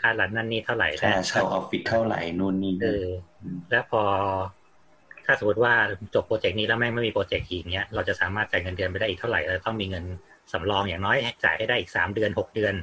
[0.00, 3.04] ค่า run นั่นนี่เท่าไหร่และค่าเช่าออฟฟิศเท่าไหร่นู่นนี่เอนั่นเออ
[3.70, 4.02] แล้วพอ
[5.24, 5.74] ถ้าสมมติว่า
[6.14, 10.04] จบโปรเจกต์นี้แล้วแม่งไม่มีโปรเจกต์อีกเนี้ยเราจะสามารถจ่ายเงินเดือนไปได้อีกเท่าไหร่เราต้องมีเงิน
[10.52, 12.74] สำรองอย่างน้อยจ่ายให้ได้อีกสามเดือนหกเดือน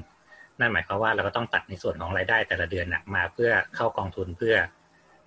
[0.60, 4.56] นั่นหมายความว่าเราก็ต้องตัดในส่วนของรายได้แต่ละเดือนนะมาเพื่อเข้ากองทุนเพื่อ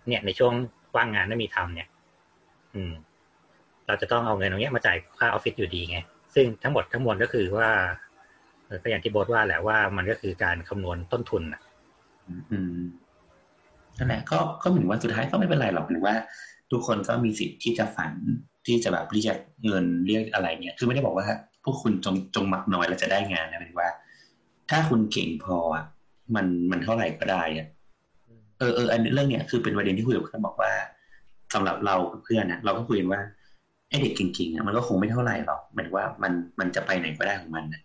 [0.08, 0.52] เนี่ยในช่วง
[0.96, 1.88] ว่างงานไม่มีทำเนี่ย
[2.74, 2.92] อืม
[3.86, 5.98] เราจะต้องเอาเงินตรงเนี้ยมาจ่ายค่าออฟฟิศอยู่ดีไง
[6.34, 7.70] ซึ่งทั้งหมดทั้งมวลก็คือว่า
[8.82, 11.60] ก็อย่างที่โบทว่าแหละว่ามันก็คือการคำนวณต้นทุนนะ
[12.50, 12.82] อืม
[13.98, 16.14] นั่นแหละก็ก็เหมือนว่าสุดท้ายก็ไม่เป็นไรหรอกหรือว่า
[16.70, 18.12] ทุกคนก็มีสิทธิ์ที่จะฝัน
[18.66, 19.36] ที่จะแบบเรียก
[19.66, 21.26] เงินเรียกอะไรเงี้ยคือไม่ได้บอกว่า
[21.64, 23.90] พวกคุณจงจงมักน้อยแล้วจะได้งานนะหมายถึงว่า
[24.70, 25.84] ถ้าคุณเก่งพออะ
[26.34, 27.66] มันมันเท่าไหร่ก็ได้อะ
[28.58, 30.72] เออเอออันเรื่องเนี้ยคือเป็นประเด็นที่คุยกับเพื่อนบอกว่า
[31.54, 33.20] สำหรับเราเพื่อนนะเราก็คุยกันว่า
[33.88, 37.80] ไอเด็กเก่งๆอะมันก็คงไม่เท่าไหร่หรอกหมายถึงว่ามันมันจะไปไหนก็ได้ของมันนะ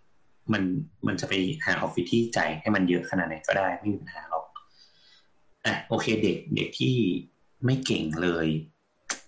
[0.54, 0.64] มัน
[1.08, 1.34] มันจะไป
[1.66, 4.46] หาออฟฟิศที่จ่ายให้มันเยอะขนาดไหนก็ได้ไม่มีปัญหาหรอก
[5.66, 6.96] อะโอเคเด็กเด็กที่
[7.66, 8.47] ไม่เก่งเลย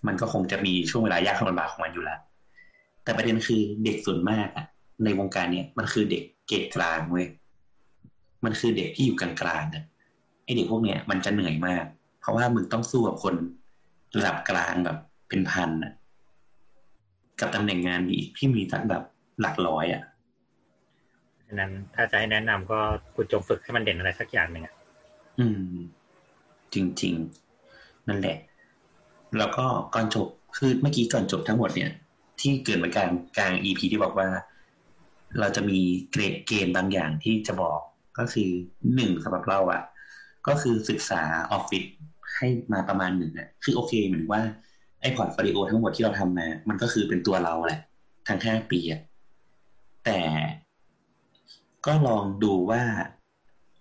[0.06, 2.20] มันก็คงจะมีช่วงเวลายากลำบากของมันอยู่แล้ว
[3.04, 4.66] แต่ประเด็นคือเด็กส่วนมากอะ
[5.04, 7.26] ในวงการเนี้ยมันคือเด็กเกรดกลางเว้ย
[8.44, 9.30] มันคือเด็กที่อยู่กลา
[9.62, 9.84] งๆอะ
[10.44, 11.84] ไอเด็กพวกเนี้ยมันจะเหนื่อยมาก
[12.20, 13.34] เพราะว่ามึงต้องสู้กับคน
[14.18, 15.92] ระดับกลางแบบเป็นพันอะ
[17.40, 19.02] กับตำแหน่งงานอีกที่มีตั้งแบบ
[19.40, 20.02] หลักร้อยอะ
[21.46, 22.78] ฉะนั้นถ้าจะให้แนะนำก็
[23.14, 24.74] คุณจงฝึกให้มันเด่นอะไรสักอย่างหนึ่งอะ
[25.38, 25.76] อืม
[26.74, 27.51] จริงๆ
[28.08, 28.36] นั่นแหละ
[29.38, 30.26] แล้วก็ก่อนจบ
[30.56, 31.90] คือเมื่อกี้ก่อนจบทั้งหมดเนี่ย
[32.40, 34.28] ที่เกิดมากลางกลาง EP ที่บอกว่า
[35.40, 35.80] เราจะมี
[36.10, 37.80] เกรดเกณฑ์บางอย่างที่จะบอก
[38.18, 38.50] ก็คือ
[38.94, 39.82] หนึ่งสำหรับเราอะ
[40.46, 41.22] ก็คือศึกษา
[41.52, 41.84] ออฟฟิศ
[42.36, 44.42] ให้มาประมาณหนึ่งนะคือโอเคเหมือนว่า
[45.00, 47.80] ไอ้ portfolio ทั้งหมดที่เราทำมา มันก็คือเป็นตัวเราแหละ
[48.28, 49.00] ทั้งห้าปีอะ
[50.04, 50.20] แต่
[51.86, 52.82] ก็ลองดูว่า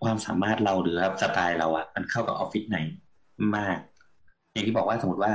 [0.04, 2.78] ความสามารถเราหรือสไตล์เราอะมันเข้ากับออฟฟิศไหน
[3.56, 3.78] มาก
[4.54, 5.34] อย่างที่บอกว่าสมมติว่า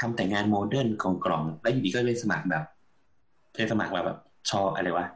[0.00, 2.64] ทำแต่งาน modern กล่องๆแล้วอยู่ดีก็ไปสมัครแบบ
[3.52, 4.18] ไปสมัครแบบแบบ
[4.50, 5.06] ชออะไรวะ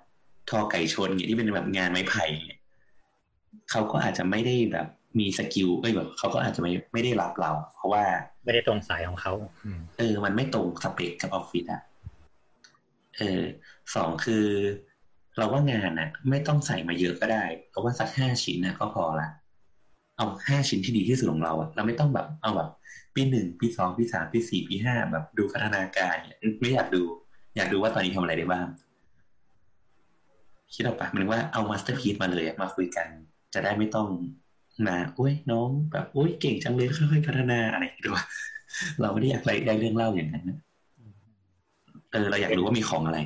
[0.51, 2.61] ทอไก่ชนอย่างที่เป็นแบบงานไม้ไผ่เนี่ย
[3.71, 4.87] เขาก็อาจจะไม่ได้แบบ
[5.19, 8.05] มี skill เอ้ยแบบเขาก็อาจจะไม่ไม่ได้รับเรา เพราะว่า
[8.45, 9.33] ไม่ได้ตรงสายของเขา
[9.65, 11.83] อืมเออ มันไม่ตรงสเปคกับออฟฟิศอะ
[13.17, 13.43] เออ
[13.95, 14.47] สองคือ
[15.39, 19.29] เราว่างานอะไม่ต้องใส่มาเยอะก็ได้ เพราะว่าสักห้าชิ้นนะก็พอละ
[20.17, 22.71] เอาห้าชิ้นที่ดีที่สุดของเราอะเราไม่ต้องแบบเอาแบบ
[23.15, 27.03] ปีหนึ่งปีสองปีสามปีสี่ปีห้าแบบดูพัฒนาการเนี่ยไม่อยากดู
[27.57, 28.67] อยากดูว่าตอนนี้ทำอะไรได้บ้าง
[30.75, 33.07] คิดออกปะเหมือนว่าเอา masterpiece มาเลยอะมาคุยกัน
[33.55, 34.09] จะได้ไม่ต้อง
[34.87, 38.25] มาอุ้ยน้องแบบอุ้ยเก่งจังเลยค่อยๆพัฒนาอะไรอย่างเงี้ยด้วย
[39.01, 40.59] เราไม่ได้อยากได้เรื่องเล่าอย่างนั้นนะ
[42.13, 43.19] เออเราอยากรู้ว่ามีของอะไร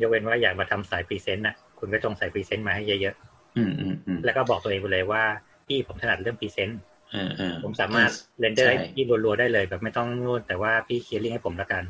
[0.00, 3.14] ยกเว้นว่าอยากมาทำสายพรีเซนต์น่ะ คุณก็จงใส่พรีเซนต์มาให้เยอะ
[3.56, 5.22] อืมอืมอืมๆแล้วก็บอกตัวเองไปเลยว่า
[5.68, 6.80] พี่ผมถนัดเรื่องพรีเซนต์
[7.12, 8.10] เออเออผมสามารถ
[8.40, 11.84] เรนเดอร์ใช่ให้พี่รัวๆได้เลย แบบไม่ต้องนู่นแต่ว่าพี่เคลียร์ลิงให้ผมละกัน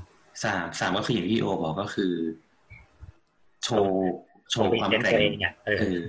[0.45, 2.13] สามสามก็คืออย่างที่โอบอกก็คือ
[3.65, 4.11] โชว์
[4.51, 6.01] โชว์ความพรีเซนต์แกร่ตัวงเองอะเออเออ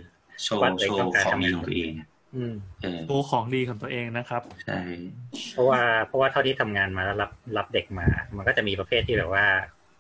[0.43, 4.79] โชว์ว่าตัวเองโชต้อว์งการของทำดีงานของตัวเองอะอืมเออโชว์ของดีของตัวเองนะครับใช่
[5.53, 9.45] เพราะว่าเพราะว่าเท่าที่ทำงานมาแล้วรับรับเด็กมา มันก็จะมีประเภทที่แบบว่า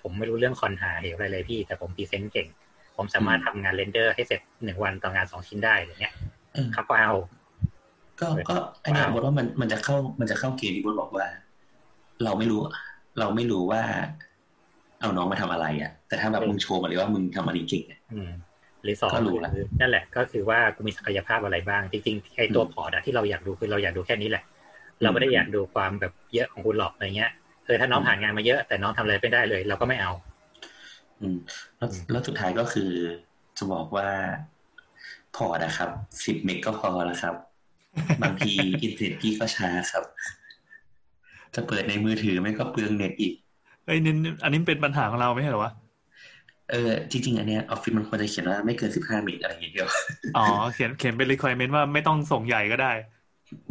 [0.01, 2.47] ผมไม่รู้เรื่อง con ห่าเหวอะไรเลยพี่ แต่ผม present เก่ง
[2.97, 6.13] ผมสามารถทำงาน render ให้เสร็จหนึ่งวันต่องานสองชิ้นได้อย่างเงี้ย
[6.53, 7.13] เออเขาก็เอา
[8.19, 11.25] ก็ก็อันเนี้ยบอกว่ามันมันจะเข้ามันจะเข้าเกณฑ์ที่บทบอกว่า
[12.23, 12.61] เราไม่รู้
[13.19, 13.81] เราไม่รู้ว่า
[14.99, 18.29] เอาน้องมาทำอะไร อะ แต่ถ้าแบบมึงโชว์มาเลยว่ามึงทำอะไรเก่งอะอืม
[18.83, 24.43] หรือสองก็รู้ละคือนั่นแหละ ก็คือว่ากูมีศักยภาพอะไรบ้าง จริงๆไอ้ตัว port อะที่เราอยากดูคือเราอยากดูแค่นี้แหละ
[25.01, 27.31] เราไม่ได้อยากดูความแบบเยอะของคุณหรอกอะไรเงี้ย
[27.65, 30.11] เออถ้าน้องผ่านงานมาเยอะแต่น้องทำอะไรไม่ได้เลย เราก็ไม่เอา
[31.19, 31.35] อืม
[31.77, 32.83] แล้วแล้วสุดท้ายก็คือ
[33.57, 34.07] จะบอกว่า
[35.35, 35.89] port นะครับ
[36.25, 37.35] สิบ meg ก็พอแล้วครับ
[38.21, 40.03] บางทีอินเทอร์เน็ตพี่ก็ช้าครับ
[41.55, 43.33] จะเปิดในมือถือไม่ก็เปลืองเน็ตอีก
[43.85, 45.71] เอ้ยนี่อันนี้เป็นปัญหาของเราไม่ใช่เหรอวะ
[46.71, 49.89] เออจริงๆอันเนี้ยออฟฟิศมันควรจะเขียนว่าไม่เกินสิบห้าเมกอะไรอย่างเงี้ย
[50.37, 52.91] อ๋อเขียนเขียนเป็น requirement ว่าไม่ต้องส่งใหญ่ก็ได้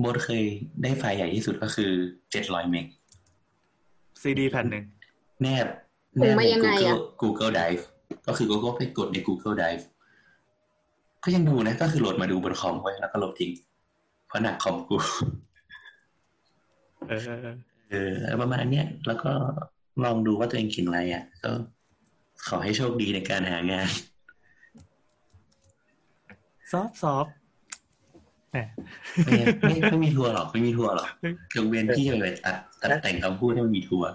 [0.01, 0.43] โบทเคย
[0.83, 1.91] ได้ไฟล์ใหญ่ที่สุดก็คือ
[2.31, 2.87] เจ็ดร้อยเมก
[4.23, 4.85] CD แผ่นหนึ่ง
[5.43, 5.67] แนบ
[6.21, 7.83] ผมแนบมาในยังไงอะ Google Google Drive
[8.27, 9.83] ก็คือ Google ไปกดใน Google Drive
[11.25, 13.76] ก็ยังดูนะ ก็คือโหลดมาดูบนคอมไว้แล้วก็ลบทิ้งเพ
[14.37, 14.97] ราะหนักคอมกู
[17.09, 17.39] เออเออ
[17.91, 19.31] เออเออประมาณเนี้ยแล้วก็
[20.05, 21.51] ลองดูว่าตัวเองเก่งอะไรอะ ก็
[22.49, 23.89] ขอให้โชคดีในการหางาน
[26.71, 27.27] soft soft
[28.53, 28.59] แหม
[29.25, 31.09] ไม่ไม่ไม่มีทัวร์หรอกไม่มีทัวร์หรอก
[31.57, 34.11] ยกเว้นที่จะไปตัดตัดแต่งคำพูดให้มันมีทัวร์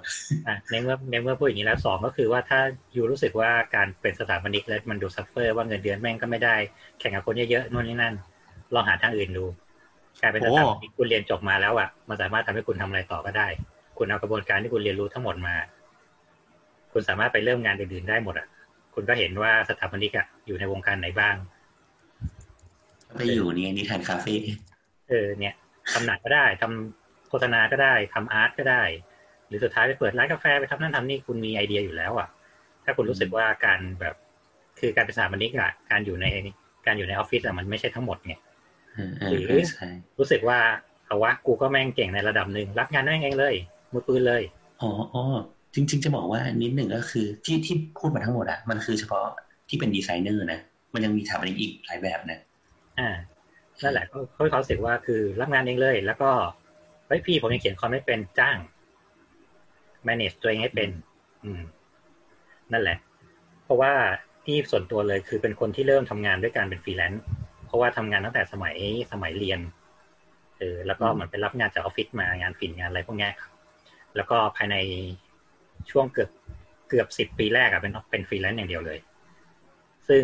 [0.48, 2.60] อะในเมื่อในเมื่อพูดอย่างนี้แล้วสองก็คือว่าถ้า
[2.94, 6.56] อยู่รู้สึกว่าการเป็นสถาปนิกแล้วมันดู suffer ว่าเงินเดือนแม่งก็ไม่ได้
[7.00, 8.16] แข่งกับคนเยอะๆนู่นนี่นั่น
[8.74, 9.46] ลองหาทางอื่นดู
[10.22, 13.48] การเป็นสถาปนิกคุณเรียนจบมาแล้วอะมันสามารถทำให้คุณทำอะไรต่อก็ได้
[13.98, 15.56] คุณเอากระบวนการที่คุณเรียนรู้ทั้งหมดมา
[16.94, 18.48] คุณสามารถไปเริ่มงานอื่นๆได้หมดอะ
[18.96, 21.36] คุณก็เห็นว่าสถาปนิกอะอยู่ในวงการไหนบ้าง
[23.16, 24.36] ไปอยู่เนี่ยนิทานคาเฟ่
[25.10, 25.54] เออเนี่ย
[25.94, 28.84] ทำหนังก็ได้ทำโฆษณาก็ได้ทำอาร์ตก็ได้
[29.48, 32.28] หรือสุดท้ายไปเปิดร้านกาแฟไปทำนั่นทำนี่คุณมีไอเดียอยู่แล้วอะ
[32.86, 34.16] ถ้าคุณรู้สึกว่าการแบบ
[34.80, 36.26] คือการเป็นสถาปนิกอะการอยู่ใน
[36.86, 38.51] การอยู่ในออฟฟิศอะมันไม่ใช่ทั้งหมดไงเออเออ
[39.30, 39.90] หรือเออใช่
[40.20, 40.60] รู้สึกว่า
[41.06, 43.56] เอาวะกูก็แม่งเก่งในระดับหนึ่งรับงานได้เองเลย
[43.94, 44.42] มือปืนเลย
[44.82, 45.24] อ๋ออ๋อ
[45.76, 49.26] จริง ๆ จะบอกว่านิดหนึ่งก็คือที่ที่พูดมาทั้งหมดอะมันคือเฉพาะ
[49.70, 50.60] ที่เป็นดีไซเนอร์นะ
[50.94, 52.40] มันยังมีสถาปนิกอีกหลายแบบนะ
[53.00, 53.10] อ่า
[53.84, 56.32] นั่นแหละก็เขาเขารู้สึกว่าคือรับงานเองเลย แล้วก็
[57.08, 58.58] เฮ้ยพี่ผมยังเขียนคอมไม่เป็นจ้าง
[60.08, 60.90] manage ตัวเองให้เป็น
[61.44, 61.62] อืม
[62.72, 62.98] นั่นแหละ
[63.64, 63.94] เพราะว่า
[64.46, 67.24] ที่ส่วนตัวเลยคือเป็นคนที่เริ่มทำงานด้วยการเป็นฟรีแลนซ์
[67.72, 68.76] เพราะว่าทำงานตั้งแต่สมัย
[69.12, 69.60] สมัยเรียน
[70.60, 73.52] เออแล้วก็เหมือนไปรับงานจากออฟฟิศมางานฝิ่นงานอะไรพวกเนี้ยครับ
[74.16, 74.76] แล้วก็ภายใน
[75.92, 76.30] ช่วงเกือบ
[76.90, 79.00] เกือบสิบปีแรกอะเป็นเป็นฟรีแลนซ์อย่างเดียวเลย
[80.10, 80.24] ซึ่ง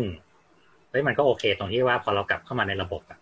[0.90, 3.18] เฮ้ยมันก็โอเค ตรงที่ว่าพอเรากลับเข้ามาในระบบอะ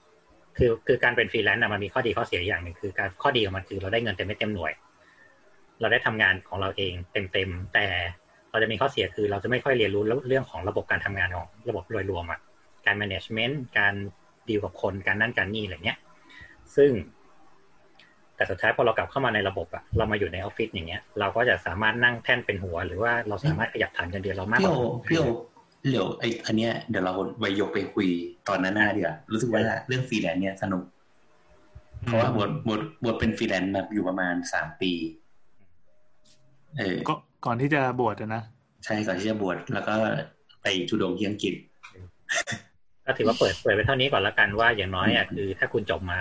[0.57, 4.73] คือคือการเป็นฟรีแลนซ์อะมันมีข้อดีข้อเสียอย่างหนึ่งคือ การข้อดีของมันคือเราได้เงินเต็มเม็ดเต็มหน่วย
[5.81, 7.87] เราได้ทำงานของเราเองเต็มๆแต่
[8.51, 12.41] เราจะมีข้อเสียคือเราจะไม่ค่อยเรียนรู้เรื่องของระบบการทำงานของระบบโดยรวมอะ
[12.87, 13.95] การ management การ
[14.49, 15.99] ดีลกับคนการนั่นการนี่อะไรเงี้ย
[16.77, 16.91] ซึ่ง
[18.37, 25.23] แต่สุดท้ายพอเรากลับเข้ามาในระบบอะเรามาอยู่ในออฟฟิศอย่างเงี้ย เราก็จะสามารถนั่งแท่นเป็นหัว หรือว่าเราสามารถขยับฐานเงินเดือนเรามากพี่กโอว่าพี่โอ
[25.91, 28.09] เดี๋ยวไออันเนี้ยเดี๋ยวเราไปยกไปคุย
[28.49, 30.83] ตอนหน้าหน้าดีกว่ารู้สึกว่าเรื่องฟรีแลนซ์เนี่ยสนุก
[32.05, 34.93] เพราะว่าบทบทบทเป็นฟรีแลนซ์มาอยู่ประมาณสามปี
[36.79, 37.15] เออก็
[37.47, 38.43] ก่อนที่จะบวชอะนะ
[38.85, 39.95] ใช่ก่อนที่จะบวชแล้วก็
[40.63, 41.55] ไปธุดงค์ที่อังกฤษ
[43.07, 46.21] ก็ถือว่าเปิดเปิดไปเท่านี้ก่อนละกันว่าอย่างน้อยอะคือ ถ้าคุณจบมา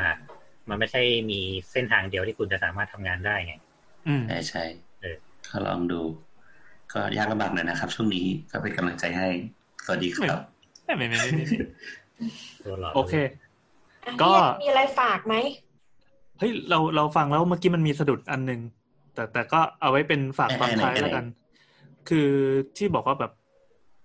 [0.70, 1.40] มันไม่ใช่มี
[1.72, 3.56] เส้นทางเดียวที่คุณจะสามารถทำงานได้ไง
[4.08, 4.64] อืมใช่ใช่
[5.00, 5.16] เออ
[5.50, 6.02] ก็ลองดู
[6.94, 9.28] ก็ยากลำบากหน่อยนะครับ ช่วงนี้ก็เป็นกำลังใจให้
[9.86, 10.40] สวัสดีครับ
[10.86, 11.58] ไม่ไม่ไม่ไม่ไม่ไม่
[12.66, 13.14] ตัวหลอดโอเค
[14.06, 15.36] อะก็พี่มีอะไรฝากไหม
[16.40, 18.62] เฮ้ยเราเราฟังแล้วเมื่อกี้มันมีสะดุดอันหนึ่ง
[19.14, 21.26] แต่แต่ก็เอาไว้เป็นฝากตอนท้ายไหนๆแล้วกัน
[22.10, 22.30] คือ
[22.78, 23.32] ที่บอกว่าแบบ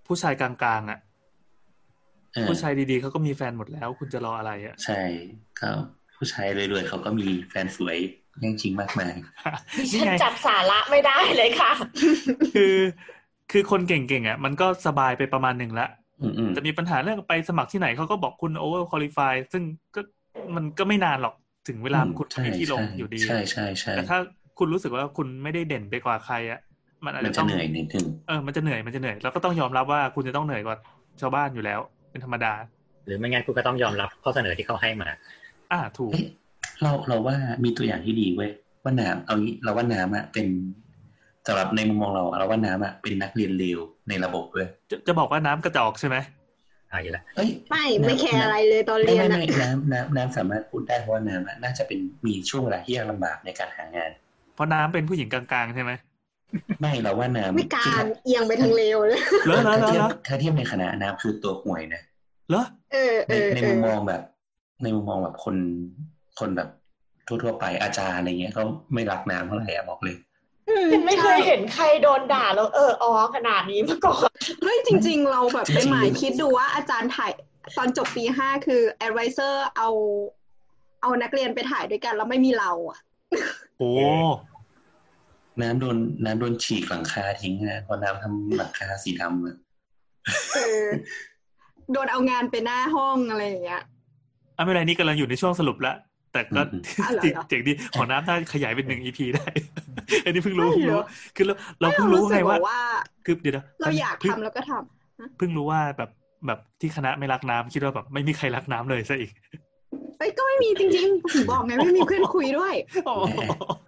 [0.06, 1.09] ผู้ชายกลางๆอะเออ
[2.48, 5.00] ผู้ชายดีๆเขาก็มีแฟนหมดแล้ว คุณจะรออะไรอะ ใช่
[5.60, 5.70] ก็
[6.16, 7.96] ผู้ชายรวยๆเขาก็มีแฟนสวย
[8.40, 9.14] แย่งจริงมากมาย
[9.78, 11.72] ดิฉันี่นไงจับสาระไม่ได้เลยค่ะ
[12.54, 12.74] คือ
[13.52, 15.88] คือคนเก่งๆอะ มันก็สบายไปประมาณหนึ่งละ
[16.22, 19.62] อืมอืมจะมีปัญหาเรื่องไปสมัครที่ไหนเขาก็บอกคุณโอเวอร์คุริฟายซึ่ง
[19.94, 20.00] ก็
[20.56, 21.34] มันก็ไม่นานหรอก
[21.68, 24.18] ถึงเวลาคุณใช่มีที่ลงใช่อยู่ดี ใช่ใช่ใช่แต่ถ้า
[24.58, 26.60] คุณรู้สึกว่าคุณไม่ได้เด่นไปกว่าใครอะ
[27.04, 30.76] มันอาจมันจะจะต้องเหนื่อยนิดนึงเออมันจะเหนื่อยมันจะเหนื่อยแล้วก็ต้องยอมรับว่าคุณจะต้องเหนื่อยกว่า
[31.20, 31.80] ชาวบ้านอยู่แล้ว
[32.10, 32.52] เป็นธรรมดา
[33.06, 35.08] หรือไม่งั้นคุณก็ต้องยอมรับข้อเสนอที่เขาให้มา
[35.72, 36.24] อ่าถูกเอ๊ะ
[36.82, 38.50] เราเราว่ามีตัวอย่างที่ดีเว้ย
[38.84, 40.46] ว่าน้ำเอางี้เราว่าน้ำอะเป็น
[41.46, 46.16] สำหรับในมุมมองเราเราว่าน้ำอะเป็นนักเรียนเลวในระบบเว้ยจะจะบอกว่าน้ำกระจอกใช่ไหม
[46.88, 54.10] เอาอีกแล้วเอ้ยไม่ไม่แคร์อะไรเลยตอนไม่เรียนไม่อะไม่น้ำน้ำน้ำสามารถพูดได้เพราะว่าน้ำอะน่าจะเป็นมีช่วงเวลาที่ยากลำบากในการหางาน
[54.54, 55.90] เพราะน้ำเป็นผู้หญิงกลางๆใช่ไหม
[56.80, 62.02] ไม่เราว่าน้ำไม่กาที่รเอียงไปทางเลวเลยเหรอเหรอถ้าเหรอเทียเหรบอถ้าเทียบในคณะน้ำคือตัวห่วยนะ
[62.50, 64.22] เหรอเออเอในอในเอมุมอมองแบบ
[64.82, 65.56] ในมุมมองแบบคน
[66.38, 66.68] คนแบบ
[67.26, 70.16] ทั่วๆไปอาจารย์อะไรเงี้ยเขาไม่รักน้ำเท่าไหร่อะบอกเลย
[70.92, 74.30] ฉันไม่เคยเห็นใครโดนด่าแล้วเอออ๋อขนาดนี้มาก่อน
[74.62, 77.30] เฮ้ยจริง ๆ เราแบบจริงๆไปหมายคิดดูว่าอาจารย์ถ่าย
[77.78, 79.88] ตอนจบปีห้าคือ advisor เอา
[81.02, 82.98] เอานักเรียนไปถ่ายด้วยกันแล้วไม่มีเราอะ
[83.78, 83.90] โอ้
[85.62, 89.56] น้ำโดนน้ำโดนฉีกหลังคาทิ้งนะเพราะน้ำทำหลังคาสีดำอะ
[90.54, 90.86] เออ
[91.92, 93.82] โดนเอางานไปหน้าห้องอะไรอย่างเงี้ย
[94.56, 95.96] อะไม่เป็นไรนี่กำลังอยู่ในช่วงสรุปแล้ว
[96.32, 96.60] แต่ก็
[97.02, 99.48] อ๋อเหรอจริงเจ๋งดีของน้ำถ้าขยายเป็นหนึ่งอีพีได้
[100.24, 101.04] อันนี้เพิ่งรู้ไม่เพิ่งเหรรู้อ
[101.36, 102.80] คือเราเราเพิ่งรู้ไงว่าสึกว่า
[103.26, 106.10] คือเดี๋ยวนะเราอยากพิ่งทำแล้วก็ทำเพิ่งรู้ว่าแบบ
[106.46, 109.32] แบบที่คณะไม่รักน้ำคิดว่าแบบไม่มีใครรักน้ำเลยซะอีก
[110.20, 112.74] เอ้ยก็ไม่มีจริงๆถึงบอกไงไม่มีเพื่อนคุยด้วย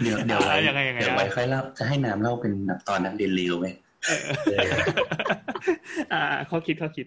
[0.02, 3.66] เดี๋ยวเดี๋ยวไว้อะยังไงยังไงเดี๋ยวไว้ค่อยเล่าจะให้น้ำเล่าเป็นแบบตอนนักเรียนเลวไหม
[6.12, 7.06] อ่าข้อคิดข้อคิด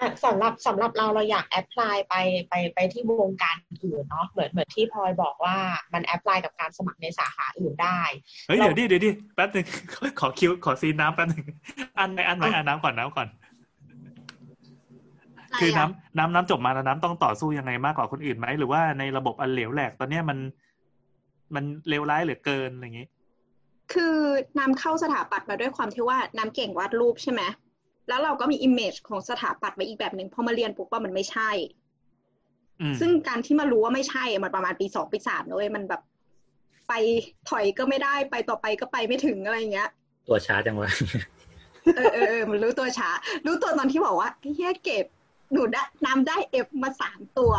[0.00, 2.14] อะสำหรับสำหรับเราเราอยาก apply ไป
[2.48, 5.56] ไปไปที่วงการอื่นเนาะเหมือนเหมือนที่พลอยบอกว่า
[5.92, 8.00] มัน apply กับการสมัครในสาขาอื่นได้
[8.48, 9.66] เฮ้ยเราเดี๋ยวดิเดี๋ยวดิแป๊บหนึ่ง
[10.20, 11.44] ขอคิวขอ scene น้ำแป๊บหนึ่ง
[11.98, 13.41] อันไหนอันไหนอันน้ำก่อนน้ำก่อนอะไร
[15.60, 20.38] คือน้ำอะน้ำน้ำจบมาแล้วน้ำต้องต่อสู้ยังไงมากกว่าคนอื่นไหมหรือว่าในระบบอันเหลวแหลกตอนเนี้ยมัน
[21.54, 23.06] มันเลวร้ายเหลือเกินอะไรอย่างงี้
[23.92, 24.16] คือ
[24.58, 27.42] น้ำเข้าสถาปัตย์มาด้วยความที่ว่าน้ำเก่งวาดรูปใช่ไหม
[28.08, 31.50] แล้วเราก็มี image ของสถาปัตย์ไว้อีกแบบหนึ่งพอมาเรียนปุ๊บว่ามันไม่ใช่
[32.80, 36.02] อืมซึ่งการที่มารู้ว่าไม่ใช่อะมันประมาณปีสองปีสามเลยมันแบบ
[36.88, 36.92] ไป
[37.48, 39.90] ถอยก็ไม่ได้ไปต่อไปก็ไปไม่ถึงอะไรอย่างเงี้ย
[40.28, 40.90] ตัวช้าจังวะ
[41.96, 43.10] เออเออเออมันรู้ตัวช้า
[43.46, 45.06] รู้ตัวตอนที่บอกว่าเฮียเก็บ
[45.52, 47.52] หนูได้น้ำได้ F มาสามตัว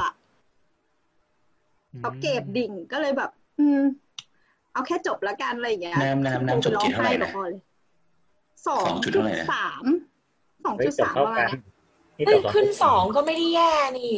[2.02, 3.82] เอาเกรดดิ่งก็เลยแบบ อืม
[4.74, 7.62] เอาแค่จบแล้วกันอะไรอย่างเงี้ยน้ำน้ำน้ำจบเกรดเท่าไหร่นะร้องห้กับพ่อเลย
[8.68, 9.84] สองสองจุจุดดเท่าไหร่นะสาม
[10.66, 11.62] สองเฮ้ยจุดจบสามเท่าประมากัณนเนี้ย
[12.18, 14.16] นี่เฮ้ยจบขึ้นสองก็ไม่ได้แย่นี่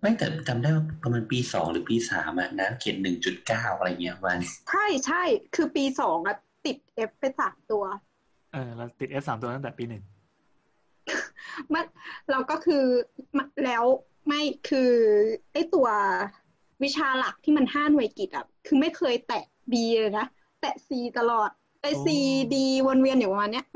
[0.00, 4.38] ไม่แต่จำได้ว่าประมาณปีสองหรือปีสามอะน้ำเกรดหนึ่งจุดเก้าอะไรเงี้ยวัน
[4.70, 5.22] ใช่ใช่
[5.54, 6.36] คือปีสองอะ
[6.66, 7.84] ติดเอฟไปสามตัว
[8.52, 10.02] เออเราติดเอฟสามตัวตั้งแต่ปีหนึ่ง
[11.72, 11.84] มัน
[12.30, 12.84] เราก็คือ
[13.38, 13.84] มะแล้ว
[14.26, 14.92] ไม่คือ
[15.52, 15.88] ไอตัว
[16.82, 20.26] วิชาหลักที่มันห้าหน่วยกิจอะคือไม่เคยแตะ B เลยนะ
[20.60, 21.50] แตะ C ตลอด
[21.80, 22.08] ไอ C
[22.54, 23.66] D วนเวียนอยู่ประมาณเนี้ย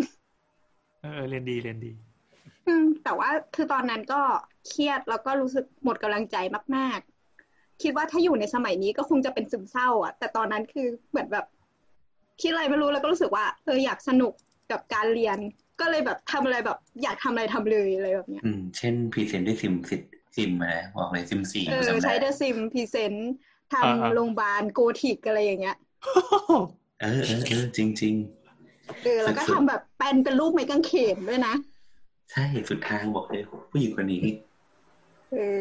[1.03, 1.93] เออเออเรียนดีเรียนดี
[2.67, 4.21] อืมแต่ว่าคือตอนนั้นก็
[4.67, 6.37] เครียดแล้วก็รู้สึกหมดกำลังใจ
[6.77, 6.99] มาก
[7.41, 11.47] ๆ คิดว่าถ้าอยู่ในสมัยนี้ก็คงจะเป็นซึมเศร้า อะ แต่ตอนนั้นคือเหมือนแบบ
[12.41, 14.33] คิดอะไรไม่รู้แล้วก็รู้สึกว่าเอออยากสนุก
[14.71, 15.39] กับการเรียน
[15.81, 19.97] ก็เลยแบบทำอะไรแบบ อยากทำอะไรทำเลยอะไรแบบเนี้ยอืมเช่น present ด้วยซิมซิ
[20.37, 23.31] ซิมนะบอกเลยซิมสี่เออจำได้ใช้เดอะซิมพรีเซนต์
[23.83, 25.75] อ่าทำอ่าโรงพยาบาลโกธิกอะไรอย่างเงี้ย
[27.01, 28.15] เออเออเออจริงจริง
[29.03, 34.25] เออแล้วก็สุดๆทำแบบแปลนเป็นรูปไม้กางเขนด้วยนะๆใช่สุดทางบอกเลยผู้หญิงคนนี้
[35.31, 35.61] เออ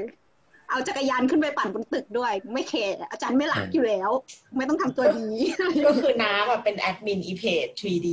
[0.69, 4.09] เอาจักรยานขึ้นไปปั่นบนตึกด้วย ไม่แคร์อาจารย์ไม่รักอยู่แล้ว
[4.57, 5.27] ไม่ต้องทำตัวดี
[5.85, 8.07] ก็คือน้าแบบเป็นแอดมินอีเพจ 3D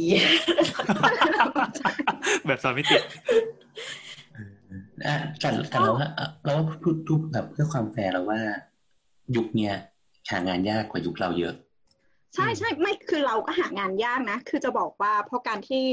[2.47, 3.03] แบบสอนไม่ติด
[5.07, 6.09] อะแต่แต่เราว่า
[6.45, 8.41] เราว่าทุกทุกแบบเพื่อความแฟร์เราว่า
[9.37, 9.75] ยุคเนี้ย
[10.31, 11.55] หางานยากกว่ายุคเราเยอะ
[12.35, 15.85] ใช่ใช่ไม่คือเราก็หางานยากนะ คือจะบอกว่าเพราะการที่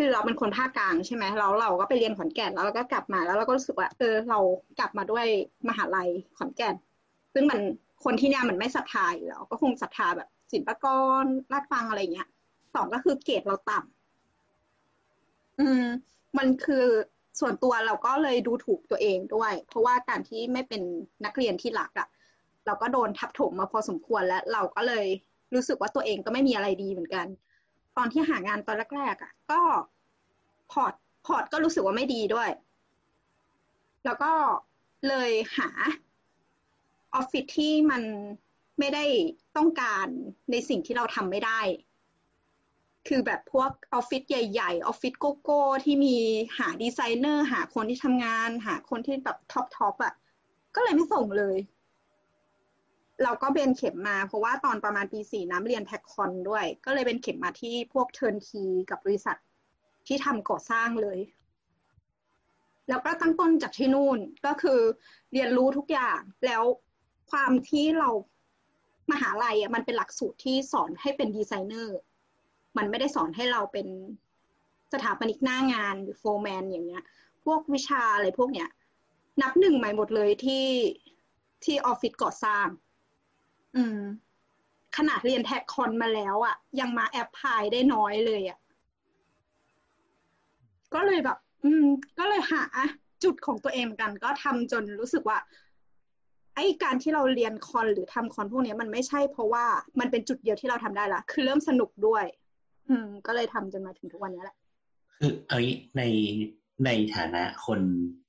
[0.00, 4.38] คือเราเป็นคนภาคกลางใช่ไหมแล้วเราก็ไปเรียนขอนแก่นแล้วเราก็กลับมาแล้วเราก็รู้สึกว่าเออเรา
[4.78, 5.26] กลับมาด้วย
[5.68, 6.74] มหาลัยขอนแก่น
[7.34, 7.60] ซึ่งมัน
[8.04, 10.86] คนที่เนี่ยมันไม่ศรัทธาอยู่แล้วก็คงศรัทธาแบบศิลปาก
[11.22, 12.28] รลาดฟังอะไรเงี้ย
[12.74, 15.84] สองก็คือเกรดเราต่ำอืม
[16.38, 16.86] มันคือ
[17.40, 20.82] ส่วนตัวเราก็เลยดูถูกตัวเองด้วย เพราะว่าการที่ไม่เป็น
[21.24, 22.08] นักเรียนที่รักอะ่ะ
[22.66, 25.06] เราก็โดนทับถมมาพอสมควรแล้ว เราก็เลย
[25.54, 27.26] รู้สึกว่าตัวเองก็ไม่มีอะไรดีเหมือนกัน
[27.98, 29.60] ตอนที่หางานตอนแรกๆอะ ก็
[30.72, 30.94] port
[31.26, 32.50] port ก็รู้สึกว่าไม่ดีด้วย
[34.04, 34.32] แล้วก็
[35.08, 35.68] เลยหา
[37.14, 38.02] ออฟฟิศที่มัน
[38.78, 39.04] ไม่ได้
[39.56, 40.06] ต้องการ
[40.50, 41.60] ในสิ่งที่เราทำไม่ได้
[43.08, 46.16] คือแบบพวกออฟฟิศใหญ่ๆออฟฟิศโก้ๆที่มี
[46.58, 50.14] หาดีไซเนอร์ หาคนที่ทำงาน หาคนที่แบบ top top อะ
[50.74, 51.56] ก็เลยไม่ส่งเลย
[53.22, 59.36] เราก็เบนเข็มมาเพราะว่าตอนประมาณปีสี่น้ำเรียน tech con ด้วย ก็เลยเบนเข็มมาที่พวก turnkeyกับบริษัท
[60.06, 61.18] ที่ทำก่อสร้างเลย
[62.88, 64.80] แล้วก็ตั้งต้นจากที่นู่นก็คือ
[65.32, 66.62] เรียนรู้ทุกอย่างแล้ว
[67.30, 68.10] ความที่เรา
[69.12, 71.98] มหาลัยอะมันเป็นหลักสูตรที่สอนให้เป็นดีไซเนอร์
[72.76, 73.86] มันไม่ได้สอนให้เราเป็น
[74.92, 77.04] สถาปนิกหน้างานหรือโฟร์แมนอย่างเงี้ย
[77.44, 78.68] พวกวิชาอะไรพวกเนี้ย
[79.42, 80.66] นับหนึ่งใหม่หมดเลยที่
[81.64, 82.66] ที่ออฟฟิศก่อสร้าง
[83.76, 83.98] อืม
[84.96, 88.58] ขนาดเรียน tech con มาแล้วอะ่ะ ยังมา apply ได้น้อยเลยอะ่ะ
[90.94, 91.86] ก็เลยแบบ อืม
[92.18, 92.62] ก็เลยหา
[93.24, 95.38] จุดของตัวเองเหมือนกัน ก็ทำจนรู้สึกว่า
[96.54, 99.64] ไอ้การที่เราเรียน con หรือทำ con พวกเนี้ยมันไม่ใช่เพราะว่า
[100.00, 102.24] มันเป็นจุดเดียวที่เราทำได้ละคือเริ่มสนุกด้วย
[102.88, 104.56] อืม ก็เลยทำจนมาถึงทุกวันนี้แหละ
[105.18, 106.02] คือเอางี้ใน
[106.84, 107.80] ในฐานะคน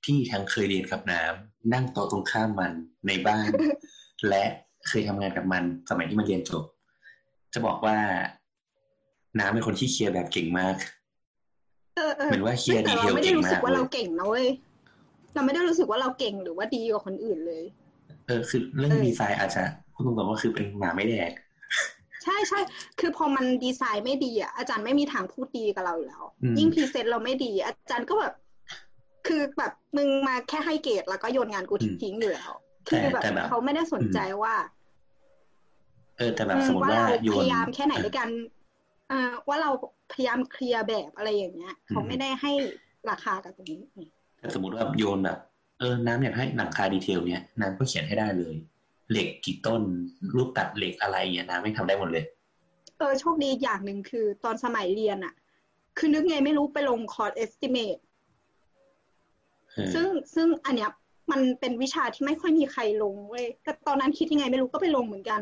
[0.05, 2.73] ที่ทั้งเคยเรียนกับน้ำนั่งโต๊ะตรงข้ามมัน
[3.07, 3.49] ในบ้าน
[4.29, 4.45] และ
[4.87, 6.63] เคยทำงานกับมันสมัยที่มันเรียนจบ
[7.53, 7.97] จะบอกว่า
[9.39, 10.75] น้ำเป็นคนที่เคลียร์แบบเก่งมาก
[11.95, 14.47] เออเออเหมือนว่าเคลียร์แต่ดีเทเราลไม่ได้เก่งรู้สึมากกว่าเลเรายเก่งนะเว้ย
[15.33, 17.63] เราไม่ได้รู้สึกว่าเราเก่งหรือว่าดีกว่าคนอื่นเลย
[18.27, 19.63] เออคือเรื่องเออดีไซน์อาจจะ
[19.93, 21.31] พูดตรงๆว่าคือเป็นหมาไม่แดก
[22.23, 22.59] ใช่ใช่
[22.99, 28.33] คือพอมันดีไซน์ไม่ดีอะ อาจารย์ไม่มีทางพูดดีกับเราอยู่แล้วอืมยิ่งพรีเซนต์เราไม่ดี อาจารย์ก็แบบ
[29.27, 32.51] คือแบบมึงมาแค่ให้เกรดแล้วก็โยนงานกูทิ้งอยู่แล้ว
[32.89, 34.55] คือแบบเขาไม่ได้สนใจว่า
[36.17, 38.29] เออ แต่แบบอืมสมมติว่าว่าเราโยพนยายามแค่ไหนด้วยกัน
[39.09, 39.71] เอ่อว่าเรา
[40.13, 42.51] พยายามเคลียร์แบบอะไรอย่างเงี้ย เขาไม่ได้ให้
[43.09, 43.81] ราคากับตรงนี้
[44.39, 45.39] แต่สมมติว่าโยนแบบ
[45.79, 48.55] เออ น้ำอยากให้หนังคาดีเทลเนี้ยน้ำก็เขียนให้ได้เลย
[49.11, 49.81] เหล็กกี่ต้น
[50.35, 52.25] รูปตัดเหล็กอะไรเงี้ยน้ำไม่ทำได้หมดเลย
[52.97, 55.33] เออโชคดีอย่างหนึ่งคือ ตอนสมัยเรียนอะ
[55.97, 58.01] คือนึกไงไม่รู้ไปลงคอร์ส estimate
[59.71, 60.89] เออซึ่งซึ่งอันเนี้ย
[61.31, 65.41] มันเป็นวิชาที่ไม่ค่อยมีใครลงเว้ยแต่ตอนนั้นคิดยังไงไม่รู้ก็ไปลงเหมือนกัน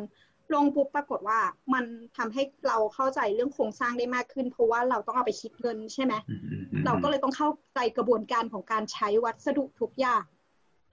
[0.53, 1.39] ลงปุ๊บปรากฏว่า
[1.73, 1.85] มัน
[2.17, 10.23] ทำให้เราเข้าใจเรื่องโครงสร้างได้มากขึ้น เพราะว่าเราต้องเอาไปคิดเงินใช่ไหมอืมอืมอืมเราก็เลยต้องเข้าใจกระบวนการของการใช้วัสดุทุกอย่าง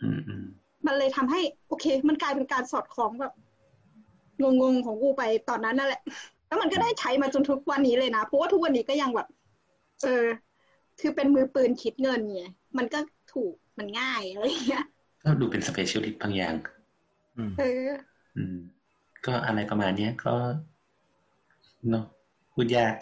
[0.03, 0.45] อืมอืม
[0.87, 3.33] มันเลยทำให้ โอเค มันกลายเป็นการสอดคล้องแบบ
[4.43, 6.03] งงๆของกูไปตอนนั้นนั่นแหละ
[6.49, 9.29] แล้วมันก็ได้ใช้มาจนทุกวันนี้เลยนะ เพราะว่าทุกวันนี้ก็ยังแบบ
[10.03, 10.25] เออ
[11.01, 12.45] คือเป็นมือปืนคิดเงินไง
[12.79, 12.99] มันก็
[13.33, 14.83] ถูก มันง่ายอะไรอย่างเงี้ย
[15.23, 16.55] ก็ดูเป็น specialist บางอย่าง
[17.37, 18.57] อืมเออ อืม
[19.27, 20.35] ก็อะไรประมาณเนี้ยก็
[21.91, 22.05] เนาะ
[22.53, 22.95] พูดยาก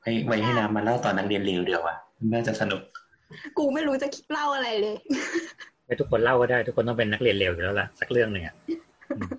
[0.00, 1.96] ไว้ไว้ให้น้ำมาเล่าตอนนักเรียนเลวเดียวอะ
[2.32, 2.82] น่าจะสนุก
[3.58, 4.96] กูไม่รู้จะคิดเล่าอะไรเลย
[5.86, 8.54] ให้ทุกคนเล่าก็ได้ ทุกคนต้องเป็นนักเรียนเลวอยู่แล้วล่ะสักเรื่องหนึ่งอะ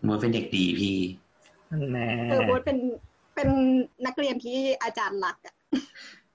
[0.05, 0.95] มัวเป็นเด็กดีพี่
[1.69, 2.77] นั่นแน่เออโบทเป็น
[3.35, 3.47] เป็น
[4.05, 5.55] นักเรียนที่อาจารย์รักอะ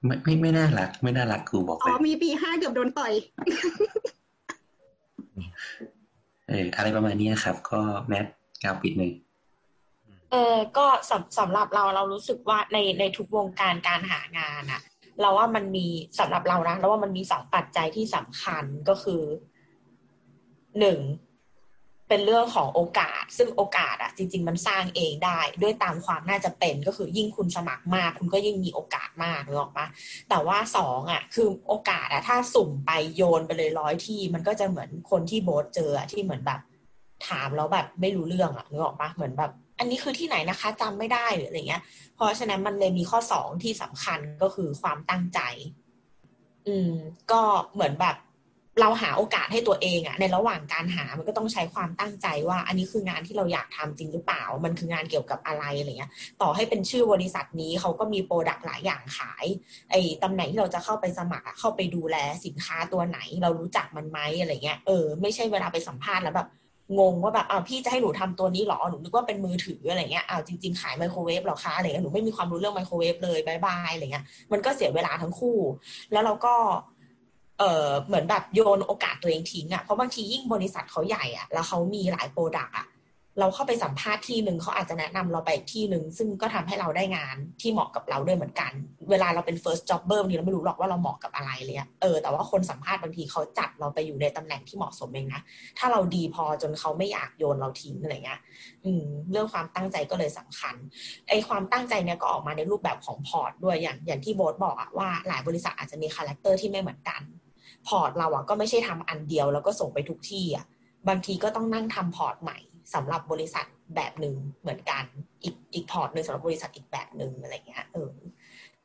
[0.07, 3.13] ไม่ไม่ไม่น่ารัก ไม่น่ารักครูบอกอ๋เลอยมีปีห้าเกือบโดนต่อย
[6.49, 8.27] เอออะไรประมาณนี้ครับ ก็แมท
[8.63, 9.13] กาวปิดหนึ่ง
[10.31, 14.83] เออก็สำสำหรับเราเรารู้สึกว่าในในทุกวงการการหางานอะ
[15.21, 15.87] เราว่ามันมี
[16.19, 19.23] สำหรับเรานะเราว่ามันมีสองปัจจัยที่สำคัญก็คือ
[20.81, 20.99] หนึ่ง
[22.15, 29.87] เป็นเรื่องของโอกาส ซึ่งโอกาสอะจริง ๆ มันสร้างเองได้ ด้วยตามความน่าจะเป็นก็คือยิ่งคุณสมัครมาก คุณก็ยิ่งมีโอกาสมากนึกออกปะ
[30.31, 36.61] แต่ว่าสองอะคือโอกาสอะถ้าสุ่มไปโยนไปเลยร้อยที่ มันก็จะเหมือนคนที่โบสเจอที่เหมือนแบบ
[37.29, 41.83] ถามแล้วแบบไม่รู้เรื่องอะนึกออกปะเหมือนแบบ อันนี้คือที่ไหนนะคะจำไม่ได้หรืออะไรเงี้ย
[42.15, 45.41] เพราะฉะนั้นมันเลยมีข้อสองที่สำคัญก็คือความตั้งใจ
[46.67, 46.93] อืม
[47.31, 47.43] ก็
[47.75, 48.17] เหมือนแบบ
[48.81, 56.11] เราหาโอกาสให้ตัวเองอะในระหว่างการหามันก็ต้องใช้ความตั้งใจว่า อันนี้คืองานที่เราอยากทำจริงหรือเปล่า มันคืองานเกี่ยวกับอะไรอะไรเงี้ย
[56.43, 59.45] ต่อให้เป็นชื่อบริษัทนี้เขาก็มี product หลายอย่างขาย
[59.91, 66.49] ไอ้ตำแหน่งที่เราจะเข้าไปสมัครเข้าไปดูแลสินค้าตัวไหน เรารู้จักมันไหมอะไรเงี้ยเออไม่ใช่เวลาไปสัมภาษณ์แล้วแบบ
[66.99, 75.59] งงว่าแบบอ้าวพี่จะให้หนูทำตัวนี้หรอหนูนึกว่าเป็นมือถืออะไรเงี้ยอ้าวจริงๆขายไมโครเวฟหรอคะอะไรเงี้ยหนูไม่มีความรู้เรื่องไมโครเวฟเลย bye bye อะไรเงี้ยมันก็เสียเวลาทั้งคู่
[76.13, 76.55] แล้วเราก็
[77.63, 82.87] เออเหมือนแบบโยนโอกาสตัวเองทิ้งอะ่ะเพราะบางทียิ่งบริษัทเขาใหญ่อะ่ะแล้วเขามีหลายโปรดักต์อะ
[83.41, 88.73] เราเข้าไปสัมภาษณ์ที่หนึ่งเขาอาจจะแนะนำเราไปที่หนึ่งซึ่งก็ทำให้เราได้งานที่เหมาะกับเราด้วยเหมือนกัน
[89.11, 95.41] เวลาเราเป็น first jobber บางทีเราไม่รู้หรอกว่าเราเหมาะกับอะไรเลยอะเออแต่ว่าคนสัมภาษณ์บางทีเขาจัดเราไปอยู่ในตำแหน่งที่เหมาะสมเองนะ
[95.79, 98.41] ถ้าเราดีพอจนเขาไม่อยากโยนเราทิ้งอะไรเงี้ย
[98.85, 100.75] อืมเรื่องความตั้งใจก็เลยสำคัญ
[101.29, 107.23] ไอ้ความตั้งใจเนี่ยก็ออกมาในรูปแบบของ port ด้วยอย่างอย่างที่โบ๊ทบอกอะว่าหลายบริษัทอาจจะมี character ที่ไม่เหมือนกัน
[107.89, 110.67] port เราอะก็ไม่ใช่ทำอันเดียว แล้วก็ส่งไปทุกที่อะ
[111.09, 112.59] บางทีก็ต้องนั่งทำ port ใหม่
[112.95, 115.05] สำหรับบริษัทแบบหนึ่งเหมือนกัน
[115.43, 118.13] อีกอีก port หนึ่งสำหรับบริษัทอีกแบบหนึ่งอะไรเงี้ยเออ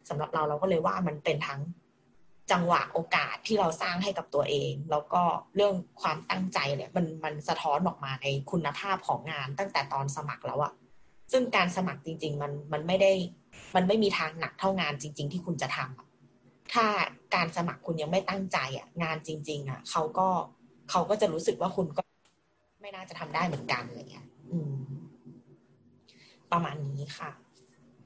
[0.10, 1.61] สำหรับเราเราก็เลยว่ามันเป็นทั้ง
[2.52, 5.22] จังหวะโอกาสที่เราสร้างให้กับตัวเอง แล้วก็
[5.56, 10.74] เรื่องความตั้งใจเนี่ย มันมันสะท้อนออกมาในคุณภาพของงานตั้งแต่ตอนสมัครแล้วอะ
[11.32, 13.11] ซึ่งการสมัครจริง ๆ มันมันไม่ได้
[13.76, 16.06] มันไม่มีทางหนักเท่างานจริง ๆ ที่คุณจะทำ
[16.73, 16.85] ถ้า
[17.35, 20.27] การสมัครคุณยังไม่ตั้งใจอะ งานจริง ๆ อะเขาก็
[20.89, 22.02] เขาก็จะรู้สึกว่าคุณก็
[22.81, 24.73] ไม่น่าจะทำได้เหมือนกันอะไรเงี้ย อืม
[26.52, 27.31] ประมาณนี้ค่ะ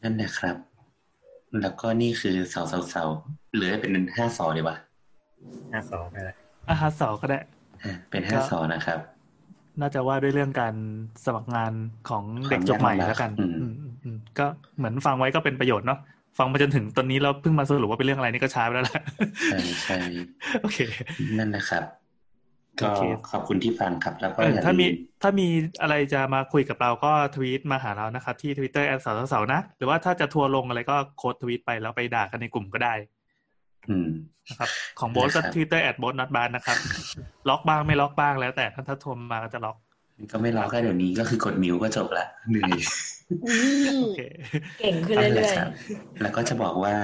[0.03, 0.55] นั่นนะครับ
[1.61, 3.03] แล้วก็นี่คือเสาเสาเสา
[3.53, 4.77] เหลือเป็นห้าสอดีวะ
[5.71, 6.37] ห้าสองนั่นแหละ
[6.69, 7.39] อาหารสอก็ได้
[7.83, 8.99] อะเป็นห้าสอนะครับ
[9.79, 10.75] น่าจะว่าด้วยเรื่องการ
[11.25, 11.73] สมัครงาน
[12.09, 14.45] ของเด็กจบใหม่แล้วกัน อืมอืมอืมอืมก็
[14.77, 15.99] เหมือนฟังไว้ก็เป็นประโยชน์เนาะ
[16.37, 19.03] ฟังมาจนถึงตอนนี้แล้วเพิ่งมาสรุปว่าเป็นเรื่องอะไรนี่ก็ช้าไปแล้วแหละ
[19.45, 19.97] ใช่ใช่
[20.61, 20.77] โอเค
[21.37, 21.83] นั่นนะครับ
[22.79, 25.47] ก็โอเคขอบคุณที่ฟังครับ แล้วก็เอออย่าถ้ามีลืมถ้ามี
[25.81, 32.93] อะไรจะมาคุยกับเราก็ทวีตมาหาเรานะครับ ที่ทวิตเตอร์ at เสาเสาเสานะ หรือว่าถ้าจะทัวร์ลงอะไรก็ quote tweet ไปแล้วไปด่ากันในกลุ่มก็ได้
[33.89, 34.07] อืม
[34.49, 36.77] นะครับ ของโบสก็นะครับทวิตเตอร์ at โบสนัดบานนะครับ
[37.49, 39.77] ล็อกบ้างไม่ล็อกบ้างแล้วแต่ถ้าถ้าทัวร์มาก็จะล็อก
[40.31, 42.71] ก็ไม่รอแค่เดี๋ยวนี้ก็คือกด mute ก็จบละเหนื่อย
[43.45, 43.53] อื
[43.85, 44.19] มโอเค
[44.79, 45.69] เก่งขึ้นเรื่อยครับ
[46.21, 46.95] แล้วก็จะบอกว่า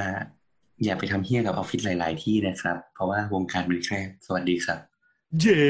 [0.83, 4.79] อย่าไปทำเหี้ยกับออฟฟิศหลาย ๆ ที่นะครับ เพราะว่าวงการมันแคบสวัสดีครับ
[5.41, 5.63] เย้